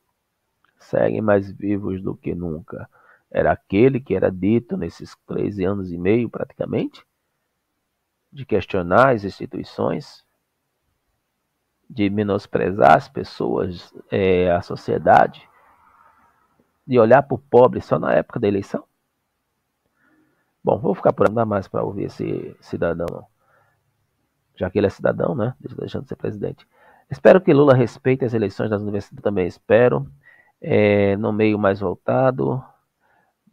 seguem 0.78 1.22
mais 1.22 1.52
vivos 1.52 2.02
do 2.02 2.16
que 2.16 2.36
nunca? 2.36 2.90
Era 3.32 3.52
aquele 3.52 4.00
que 4.00 4.14
era 4.14 4.30
dito 4.30 4.78
nesses 4.78 5.16
13 5.26 5.64
anos 5.66 5.92
e 5.92 5.98
meio, 5.98 6.30
praticamente? 6.30 7.06
De 8.32 8.46
questionar 8.46 9.16
as 9.16 9.24
instituições? 9.24 10.26
De 11.90 12.10
menosprezar 12.10 12.96
as 12.96 13.08
pessoas, 13.10 13.94
é, 14.12 14.52
a 14.52 14.62
sociedade? 14.62 15.50
De 16.86 17.00
olhar 17.00 17.24
para 17.24 17.36
o 17.36 17.40
pobre 17.40 17.82
só 17.82 17.98
na 17.98 18.14
época 18.14 18.40
da 18.40 18.48
eleição? 18.48 18.87
Bom, 20.68 20.78
vou 20.78 20.94
ficar 20.94 21.14
por 21.14 21.30
dá 21.30 21.46
mais 21.46 21.66
para 21.66 21.82
ouvir 21.82 22.08
esse 22.08 22.54
cidadão 22.60 23.26
já 24.54 24.70
que 24.70 24.78
ele 24.78 24.88
é 24.88 24.90
cidadão, 24.90 25.34
né? 25.34 25.56
Deixando 25.62 26.04
de 26.04 26.10
ser 26.10 26.18
presidente. 26.18 26.68
Espero 27.10 27.40
que 27.40 27.54
Lula 27.54 27.74
respeite 27.74 28.26
as 28.26 28.34
eleições 28.34 28.70
das 28.70 28.82
universidades, 28.82 29.24
também 29.24 29.48
espero. 29.48 30.06
É, 30.60 31.16
no 31.16 31.32
meio 31.32 31.58
mais 31.58 31.80
voltado. 31.80 32.62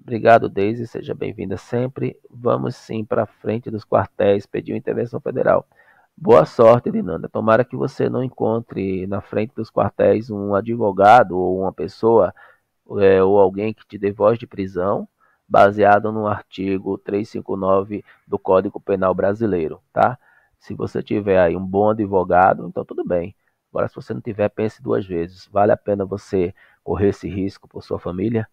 Obrigado, 0.02 0.48
Deise, 0.48 0.88
seja 0.88 1.14
bem-vinda 1.14 1.56
sempre. 1.56 2.18
Vamos 2.28 2.74
sim 2.74 3.04
para 3.04 3.26
frente 3.26 3.70
dos 3.70 3.84
quartéis, 3.84 4.44
pedir 4.44 4.74
intervenção 4.74 5.20
federal. 5.20 5.68
Boa 6.16 6.44
sorte, 6.44 6.90
Dinanda. 6.90 7.28
Tomara 7.28 7.64
que 7.64 7.76
você 7.76 8.08
não 8.08 8.24
encontre 8.24 9.06
na 9.06 9.20
frente 9.20 9.54
dos 9.54 9.70
quartéis 9.70 10.30
um 10.30 10.52
advogado 10.52 11.38
ou 11.38 11.60
uma 11.60 11.72
pessoa 11.72 12.34
é, 12.98 13.22
ou 13.22 13.38
alguém 13.38 13.72
que 13.72 13.86
te 13.86 13.96
dê 13.96 14.10
voz 14.10 14.36
de 14.36 14.48
prisão 14.48 15.06
baseado 15.54 16.10
no 16.10 16.26
artigo 16.26 16.98
359 16.98 18.04
do 18.26 18.36
Código 18.36 18.80
Penal 18.80 19.14
Brasileiro, 19.14 19.80
tá? 19.92 20.18
Se 20.58 20.74
você 20.74 21.00
tiver 21.00 21.38
aí 21.38 21.56
um 21.56 21.64
bom 21.64 21.90
advogado, 21.90 22.66
então 22.66 22.84
tudo 22.84 23.04
bem. 23.04 23.36
Agora, 23.70 23.86
se 23.86 23.94
você 23.94 24.12
não 24.12 24.20
tiver, 24.20 24.48
pense 24.48 24.82
duas 24.82 25.06
vezes. 25.06 25.48
Vale 25.52 25.70
a 25.70 25.76
pena 25.76 26.04
você 26.04 26.52
correr 26.82 27.10
esse 27.10 27.28
risco 27.28 27.68
por 27.68 27.84
sua 27.84 28.00
família? 28.00 28.48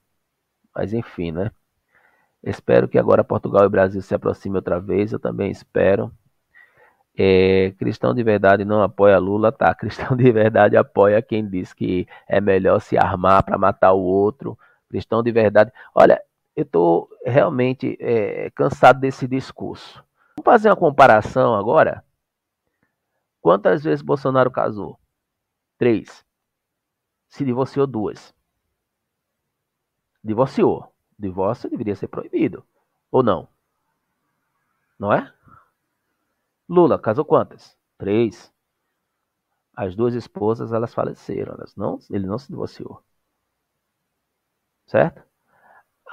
Mas 0.76 0.94
enfim, 0.94 1.32
né? 1.32 1.50
Espero 2.44 2.88
que 2.88 3.00
agora 3.00 3.24
Portugal 3.24 3.66
e 3.66 3.70
Brasil 3.70 4.02
se 4.04 4.14
aproximem 4.14 4.58
outra 4.58 4.80
vez. 4.80 5.12
Eu 5.12 5.20
também 5.20 5.50
espero. 5.50 6.12
É, 7.18 7.74
cristão 7.80 8.14
de 8.14 8.22
verdade 8.24 8.64
não 8.64 8.84
apoia 8.84 9.18
Lula, 9.18 9.52
tá? 9.52 9.74
Cristão 9.76 10.16
de 10.16 10.32
verdade 10.32 10.78
apoia 10.78 11.20
quem 11.20 11.50
diz 11.50 11.74
que 11.74 12.08
é 12.28 12.40
melhor 12.40 12.80
se 12.80 12.96
armar 12.96 13.44
para 13.44 13.58
matar 13.58 13.94
o 13.94 14.02
outro. 14.02 14.56
Cristão 14.88 15.24
de 15.24 15.32
verdade. 15.32 15.72
Olha, 15.96 16.22
eu 16.56 16.64
estou 16.64 17.10
realmente 17.26 17.98
é, 18.00 18.50
cansado 18.52 19.00
desse 19.00 19.28
discurso. 19.28 20.04
Vamos 20.38 20.46
fazer 20.46 20.70
uma 20.70 20.76
comparação 20.76 21.56
agora. 21.56 22.04
Quantas 23.42 23.84
vezes 23.84 24.02
Bolsonaro 24.02 24.52
casou? 24.52 25.00
Três. 25.78 26.26
Se 27.30 27.44
divorciou 27.46 27.88
duas. 27.88 28.34
Divorciou. 30.24 30.94
Divórcio 31.18 31.70
deveria 31.70 31.96
ser 31.96 32.08
proibido. 32.08 32.66
Ou 33.12 33.24
não? 33.24 33.48
Não 35.00 35.12
é? 35.12 35.34
Lula 36.68 37.00
casou 37.00 37.26
quantas? 37.26 37.78
Três. 37.98 38.54
As 39.76 39.96
duas 39.96 40.14
esposas 40.14 40.72
elas 40.72 40.94
faleceram. 40.94 41.54
Elas 41.56 41.76
não, 41.76 42.00
ele 42.10 42.28
não 42.28 42.38
se 42.38 42.48
divorciou. 42.48 43.04
Certo? 44.86 45.31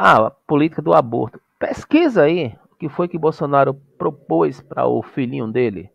Ah, 0.00 0.28
a 0.28 0.30
política 0.30 0.80
do 0.80 0.94
aborto. 0.94 1.40
Pesquisa 1.58 2.22
aí 2.22 2.56
que 2.78 2.88
foi 2.88 3.08
que 3.08 3.18
Bolsonaro 3.18 3.74
propôs 3.74 4.60
para 4.62 4.86
o 4.86 5.02
filhinho 5.02 5.50
dele? 5.50 5.90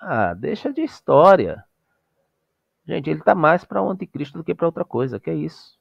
Ah, 0.00 0.34
deixa 0.34 0.72
de 0.72 0.82
história. 0.82 1.64
Gente, 2.84 3.08
ele 3.08 3.20
está 3.20 3.34
mais 3.36 3.64
para 3.64 3.80
o 3.80 3.88
anticristo 3.88 4.38
do 4.38 4.44
que 4.44 4.54
para 4.54 4.66
outra 4.66 4.84
coisa. 4.84 5.20
Que 5.20 5.30
é 5.30 5.34
isso? 5.34 5.78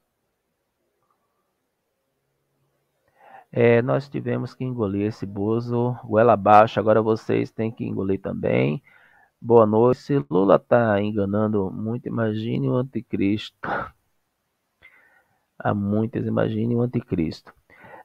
É, 3.52 3.82
nós 3.82 4.08
tivemos 4.08 4.54
que 4.54 4.64
engolir 4.64 5.08
esse 5.08 5.26
bozo 5.26 5.98
goela 6.04 6.34
abaixo. 6.34 6.80
Agora 6.80 7.02
vocês 7.02 7.50
têm 7.50 7.72
que 7.72 7.84
engolir 7.84 8.22
também. 8.22 8.84
Boa 9.42 9.66
noite. 9.66 10.02
Se 10.02 10.26
Lula 10.30 10.58
está 10.58 11.02
enganando 11.02 11.72
muito, 11.72 12.08
imagine 12.08 12.70
o 12.70 12.76
anticristo. 12.76 13.58
Há 15.58 15.74
muitas, 15.74 16.26
imagine 16.26 16.76
o 16.76 16.82
anticristo. 16.82 17.54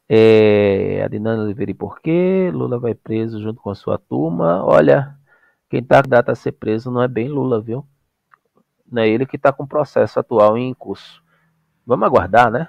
É, 0.09 1.03
Adinana 1.05 1.43
Oliveira, 1.43 1.71
e 1.71 1.75
por 1.75 2.01
quê? 2.01 2.51
Lula 2.53 2.79
vai 2.79 2.95
preso 2.95 3.41
junto 3.41 3.61
com 3.61 3.71
a 3.71 3.75
sua 3.75 3.99
turma. 3.99 4.65
Olha, 4.65 5.17
quem 5.69 5.81
está 5.81 6.03
data 6.03 6.33
a 6.33 6.35
ser 6.35 6.53
preso 6.53 6.91
não 6.91 7.03
é 7.03 7.09
bem 7.09 7.29
Lula, 7.29 7.61
viu? 7.61 7.87
Não 8.91 9.03
é 9.03 9.09
ele 9.09 9.27
que 9.27 9.37
está 9.37 9.53
com 9.53 9.65
o 9.65 9.69
processo 9.69 10.19
atual 10.19 10.59
em 10.59 10.75
curso. 10.75 11.23
Vamos 11.87 12.07
aguardar, 12.07 12.51
né? 12.51 12.69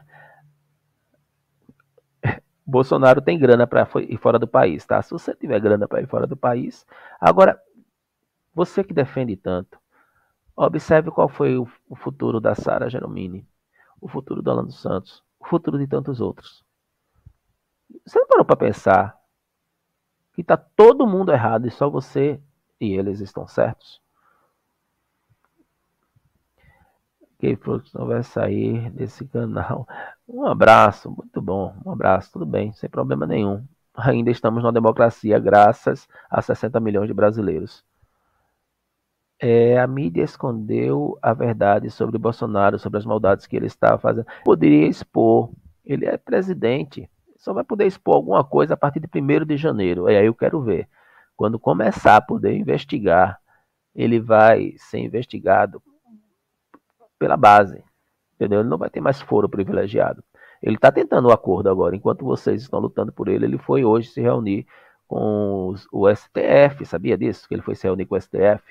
Bolsonaro 2.66 3.22
tem 3.22 3.40
grana 3.40 3.66
para 3.66 3.88
ir 4.02 4.18
fora 4.18 4.38
do 4.38 4.48
país, 4.48 4.86
tá? 4.86 5.02
Se 5.02 5.12
você 5.12 5.36
tiver 5.36 5.60
grana 5.60 5.88
para 5.88 6.02
ir 6.02 6.08
fora 6.08 6.28
do 6.28 6.38
país. 6.38 6.86
Agora, 7.20 7.60
você 8.54 8.84
que 8.84 8.94
defende 8.94 9.36
tanto, 9.36 9.80
observe 10.56 11.10
qual 11.10 11.28
foi 11.28 11.58
o 11.58 11.96
futuro 11.96 12.40
da 12.40 12.54
Sara 12.54 12.90
Geromini, 12.90 13.48
o 14.02 14.08
futuro 14.08 14.42
do 14.42 14.52
Alan 14.52 14.66
dos 14.66 14.82
Santos, 14.82 15.24
o 15.40 15.46
futuro 15.46 15.78
de 15.78 15.88
tantos 15.88 16.20
outros. 16.20 16.64
Você 18.06 18.20
não 18.20 18.28
parou 18.28 18.44
para 18.44 18.56
pensar 18.56 19.18
que 20.34 20.42
está 20.42 20.58
todo 20.58 21.08
mundo 21.08 21.32
errado 21.32 21.68
e 21.68 21.72
só 21.72 21.90
você 21.90 22.42
e 22.80 22.94
eles 22.94 23.20
estão 23.20 23.48
certos? 23.48 24.02
Que 27.38 27.58
não 27.94 28.08
vai 28.08 28.24
sair 28.24 28.90
desse 28.92 29.26
canal. 29.28 29.88
Um 30.34 30.46
abraço, 30.46 31.12
muito 31.12 31.42
bom. 31.42 31.76
Um 31.86 31.92
abraço, 31.92 32.32
tudo 32.32 32.46
bem, 32.46 32.72
sem 32.72 32.90
problema 32.90 33.28
nenhum. 33.28 33.68
Ainda 33.94 34.32
estamos 34.32 34.64
na 34.64 34.72
democracia, 34.72 35.38
graças 35.38 36.08
a 36.30 36.42
60 36.42 36.80
milhões 36.80 37.08
de 37.08 37.14
brasileiros. 37.14 37.84
É, 39.44 39.80
a 39.80 39.88
mídia 39.88 40.24
escondeu 40.24 41.18
a 41.22 41.34
verdade 41.34 41.90
sobre 41.90 42.20
Bolsonaro, 42.20 42.78
sobre 42.78 43.00
as 43.00 43.06
maldades 43.06 43.48
que 43.48 43.56
ele 43.56 43.66
estava 43.66 43.98
fazendo. 43.98 44.28
Poderia 44.46 44.88
expor. 44.88 45.52
Ele 45.84 46.06
é 46.06 46.16
presidente 46.16 47.10
só 47.42 47.54
vai 47.54 47.64
poder 47.64 47.88
expor 47.88 48.16
alguma 48.16 48.44
coisa 48.44 48.76
a 48.76 48.78
partir 48.78 49.00
de 49.00 49.08
1 49.08 49.46
de 49.46 49.58
janeiro. 49.58 50.08
E 50.08 50.16
aí 50.16 50.28
eu 50.28 50.36
quero 50.36 50.62
ver. 50.62 50.88
Quando 51.36 51.58
começar 51.58 52.18
a 52.18 52.22
poder 52.22 52.56
investigar, 52.56 53.40
ele 53.96 54.20
vai 54.20 54.76
ser 54.78 55.00
investigado 55.00 55.82
pela 57.18 57.36
base. 57.36 57.84
Entendeu? 58.36 58.60
Ele 58.60 58.70
não 58.70 58.78
vai 58.78 58.92
ter 58.92 59.02
mais 59.02 59.20
foro 59.20 59.50
privilegiado. 59.50 60.24
Ele 60.62 60.76
está 60.76 60.92
tentando 60.92 61.26
o 61.26 61.32
um 61.32 61.34
acordo 61.34 61.68
agora. 61.68 61.96
Enquanto 61.96 62.24
vocês 62.24 62.62
estão 62.62 62.80
lutando 62.80 63.12
por 63.12 63.28
ele, 63.28 63.46
ele 63.46 63.58
foi 63.58 63.84
hoje 63.84 64.10
se 64.10 64.22
reunir 64.22 64.68
com 65.08 65.70
os, 65.70 65.88
o 65.92 66.08
STF. 66.14 66.86
Sabia 66.86 67.18
disso? 67.18 67.48
Que 67.48 67.56
ele 67.56 67.64
foi 67.64 67.74
se 67.74 67.88
reunir 67.88 68.06
com 68.06 68.14
o 68.14 68.22
STF. 68.22 68.62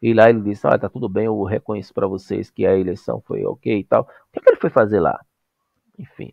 E 0.00 0.14
lá 0.14 0.30
ele 0.30 0.40
disse: 0.42 0.66
Olha, 0.66 0.78
tá 0.78 0.88
tudo 0.88 1.08
bem, 1.08 1.26
eu 1.26 1.42
reconheço 1.44 1.92
para 1.92 2.06
vocês 2.06 2.50
que 2.50 2.66
a 2.66 2.76
eleição 2.76 3.20
foi 3.26 3.44
ok 3.44 3.78
e 3.78 3.84
tal. 3.84 4.02
O 4.02 4.06
que, 4.32 4.40
que 4.40 4.50
ele 4.50 4.60
foi 4.60 4.70
fazer 4.70 5.00
lá? 5.00 5.20
Enfim. 5.98 6.32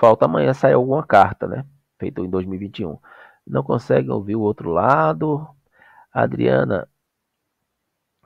Falta 0.00 0.24
amanhã 0.26 0.52
sair 0.54 0.74
alguma 0.74 1.04
carta, 1.04 1.46
né? 1.46 1.64
Feito 1.98 2.24
em 2.24 2.30
2021. 2.30 2.98
Não 3.46 3.62
conseguem 3.62 4.10
ouvir 4.10 4.36
o 4.36 4.40
outro 4.40 4.70
lado. 4.70 5.46
Adriana, 6.12 6.88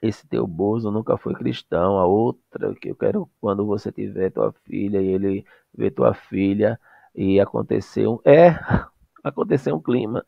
esse 0.02 0.26
teu 0.26 0.46
Bozo 0.46 0.90
nunca 0.90 1.16
foi 1.16 1.34
cristão. 1.34 1.98
A 1.98 2.06
outra 2.06 2.74
que 2.74 2.90
eu 2.90 2.96
quero 2.96 3.30
quando 3.40 3.66
você 3.66 3.92
tiver 3.92 4.30
tua 4.30 4.52
filha 4.64 5.00
e 5.00 5.08
ele 5.08 5.44
ver 5.74 5.90
tua 5.92 6.14
filha 6.14 6.80
e 7.14 7.40
aconteceu 7.40 8.20
é 8.24 8.50
aconteceu 9.22 9.76
um 9.76 9.80
clima. 9.80 10.24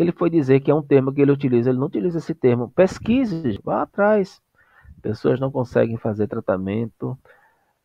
Ele 0.00 0.12
foi 0.12 0.30
dizer 0.30 0.60
que 0.60 0.70
é 0.70 0.74
um 0.74 0.82
termo 0.82 1.12
que 1.12 1.20
ele 1.20 1.32
utiliza. 1.32 1.70
Ele 1.70 1.78
não 1.78 1.86
utiliza 1.86 2.18
esse 2.18 2.34
termo. 2.34 2.70
Pesquise, 2.70 3.60
vá 3.62 3.82
atrás. 3.82 4.40
Pessoas 5.02 5.38
não 5.38 5.50
conseguem 5.50 5.96
fazer 5.96 6.26
tratamento 6.26 7.18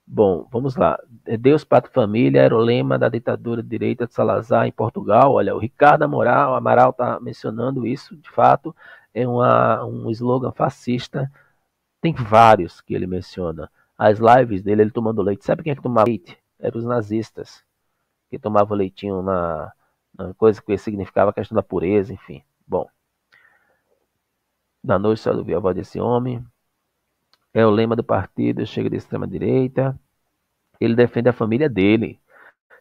Bom, 0.08 0.48
vamos 0.52 0.76
lá. 0.76 1.00
Deus, 1.40 1.64
Pato 1.64 1.90
Família 1.90 2.42
era 2.42 2.56
o 2.56 2.60
lema 2.60 2.98
da 2.98 3.10
ditadura 3.10 3.64
de 3.64 3.70
direita 3.70 4.06
de 4.06 4.14
Salazar 4.14 4.68
em 4.68 4.72
Portugal. 4.72 5.34
Olha, 5.34 5.56
o 5.56 5.60
Ricardo 5.60 6.04
Amaral, 6.04 6.56
Amaral 6.56 6.92
está 6.92 7.20
mencionando 7.20 7.88
isso, 7.88 8.16
de 8.16 8.30
fato, 8.30 8.76
é 9.14 9.28
uma, 9.28 9.84
um 9.84 10.10
slogan 10.12 10.52
fascista. 10.52 11.32
Tem 12.02 12.14
vários 12.14 12.82
que 12.82 12.94
ele 12.94 13.08
menciona. 13.08 13.70
As 13.98 14.20
lives 14.20 14.62
dele, 14.62 14.84
ele 14.84 14.92
tomando 14.92 15.22
leite. 15.24 15.46
Sabe 15.46 15.64
quem 15.64 15.72
é 15.72 15.76
que 15.76 15.82
tomava 15.82 16.08
leite? 16.08 16.38
Eram 16.60 16.78
os 16.78 16.86
nazistas, 16.86 17.64
que 18.30 18.38
tomavam 18.40 18.78
leitinho 18.78 19.22
na, 19.24 19.66
na 19.66 19.74
coisa 20.38 20.62
que 20.62 20.78
significava 20.78 21.32
a 21.32 21.34
questão 21.34 21.56
da 21.56 21.64
pureza, 21.64 22.14
enfim. 22.14 22.44
Bom, 22.68 22.88
na 24.84 25.00
noite 25.00 25.22
só 25.22 25.32
ouvi 25.34 25.54
a 25.54 25.60
voz 25.60 25.76
desse 25.76 26.00
homem, 26.00 26.46
é 27.54 27.66
o 27.66 27.70
lema 27.70 27.96
do 27.96 28.04
partido, 28.04 28.66
chega 28.66 28.90
de 28.90 28.98
extrema-direita. 28.98 29.98
Ele 30.80 30.94
defende 30.94 31.30
a 31.30 31.34
família 31.34 31.70
dele. 31.70 32.20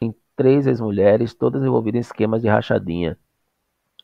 Tem 0.00 0.14
três 0.36 0.66
ex-mulheres, 0.66 1.32
todas 1.32 1.62
envolvidas 1.62 1.98
em 1.98 2.00
esquemas 2.00 2.42
de 2.42 2.48
rachadinha. 2.48 3.16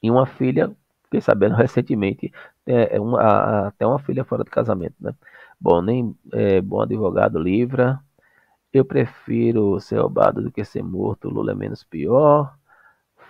E 0.02 0.10
uma 0.10 0.26
filha, 0.26 0.74
fiquei 1.04 1.20
sabendo 1.20 1.56
recentemente, 1.56 2.32
é, 2.64 2.96
é 2.96 3.00
uma, 3.00 3.66
até 3.68 3.86
uma 3.86 3.98
filha 3.98 4.24
fora 4.24 4.44
do 4.44 4.50
casamento. 4.50 4.94
Né? 5.00 5.12
Bom, 5.60 5.82
nem 5.82 6.16
é, 6.32 6.60
bom 6.60 6.80
advogado 6.80 7.38
livra. 7.38 8.00
Eu 8.72 8.84
prefiro 8.84 9.80
ser 9.80 9.98
roubado 9.98 10.40
do 10.40 10.52
que 10.52 10.64
ser 10.64 10.82
morto. 10.84 11.28
Lula 11.28 11.52
é 11.52 11.54
menos 11.54 11.82
pior. 11.82 12.56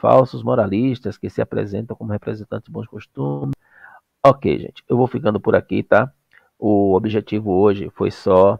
Falsos 0.00 0.42
moralistas 0.42 1.18
que 1.18 1.28
se 1.28 1.42
apresentam 1.42 1.94
como 1.94 2.12
representantes 2.12 2.66
de 2.66 2.72
bons 2.72 2.86
costumes. 2.88 3.54
Ok, 4.24 4.58
gente, 4.58 4.82
eu 4.88 4.96
vou 4.96 5.06
ficando 5.06 5.38
por 5.38 5.54
aqui, 5.54 5.82
tá? 5.82 6.12
O 6.58 6.94
objetivo 6.94 7.52
hoje 7.52 7.90
foi 7.90 8.10
só 8.10 8.58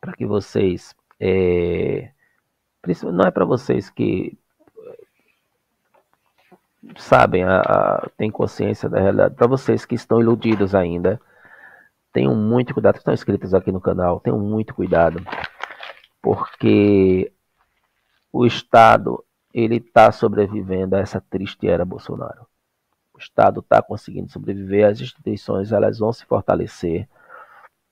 para 0.00 0.12
que 0.12 0.26
vocês. 0.26 0.94
É, 1.18 2.10
não 3.04 3.24
é 3.24 3.30
para 3.30 3.44
vocês 3.44 3.88
que 3.88 4.36
sabem, 6.96 7.44
a, 7.44 7.60
a, 7.60 8.08
têm 8.16 8.30
consciência 8.30 8.88
da 8.88 9.00
realidade, 9.00 9.34
para 9.34 9.46
vocês 9.46 9.84
que 9.84 9.94
estão 9.94 10.20
iludidos 10.20 10.74
ainda, 10.74 11.20
tenham 12.12 12.34
muito 12.34 12.74
cuidado, 12.74 12.96
estão 12.96 13.14
inscritos 13.14 13.54
aqui 13.54 13.70
no 13.72 13.80
canal, 13.80 14.20
tenham 14.20 14.38
muito 14.38 14.74
cuidado, 14.74 15.24
porque 16.20 17.32
o 18.32 18.44
Estado 18.44 19.24
ele 19.52 19.76
está 19.76 20.10
sobrevivendo 20.10 20.96
a 20.96 21.00
essa 21.00 21.20
triste 21.20 21.68
era 21.68 21.84
Bolsonaro. 21.84 22.46
Estado 23.22 23.60
está 23.60 23.80
conseguindo 23.80 24.30
sobreviver, 24.30 24.86
as 24.86 25.00
instituições 25.00 25.72
elas 25.72 25.98
vão 25.98 26.12
se 26.12 26.24
fortalecer. 26.26 27.08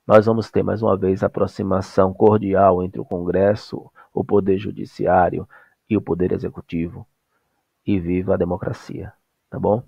Nós 0.05 0.25
vamos 0.25 0.51
ter 0.51 0.61
mais 0.63 0.81
uma 0.81 0.97
vez 0.97 1.23
aproximação 1.23 2.13
cordial 2.13 2.83
entre 2.83 2.99
o 2.99 3.05
Congresso, 3.05 3.89
o 4.13 4.23
Poder 4.23 4.57
Judiciário 4.57 5.47
e 5.89 5.95
o 5.95 6.01
Poder 6.01 6.31
Executivo. 6.33 7.07
E 7.85 7.99
viva 7.99 8.33
a 8.33 8.37
democracia, 8.37 9.13
tá 9.49 9.57
bom? 9.57 9.83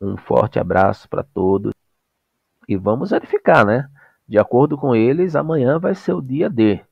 Um 0.00 0.16
forte 0.16 0.58
abraço 0.58 1.08
para 1.08 1.22
todos. 1.22 1.72
E 2.68 2.76
vamos 2.76 3.10
verificar, 3.10 3.64
né? 3.64 3.88
De 4.28 4.38
acordo 4.38 4.76
com 4.76 4.94
eles, 4.94 5.34
amanhã 5.34 5.78
vai 5.78 5.94
ser 5.94 6.12
o 6.12 6.20
dia 6.20 6.50
D. 6.50 6.84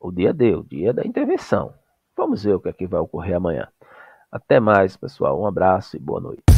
O 0.00 0.10
dia 0.10 0.32
D, 0.32 0.54
o 0.54 0.62
dia 0.62 0.92
da 0.92 1.04
intervenção. 1.04 1.74
Vamos 2.16 2.44
ver 2.44 2.54
o 2.54 2.60
que 2.60 2.68
é 2.68 2.72
que 2.72 2.86
vai 2.86 3.00
ocorrer 3.00 3.36
amanhã. 3.36 3.68
Até 4.30 4.58
mais, 4.60 4.96
pessoal. 4.96 5.40
Um 5.40 5.46
abraço 5.46 5.96
e 5.96 6.00
boa 6.00 6.20
noite. 6.20 6.53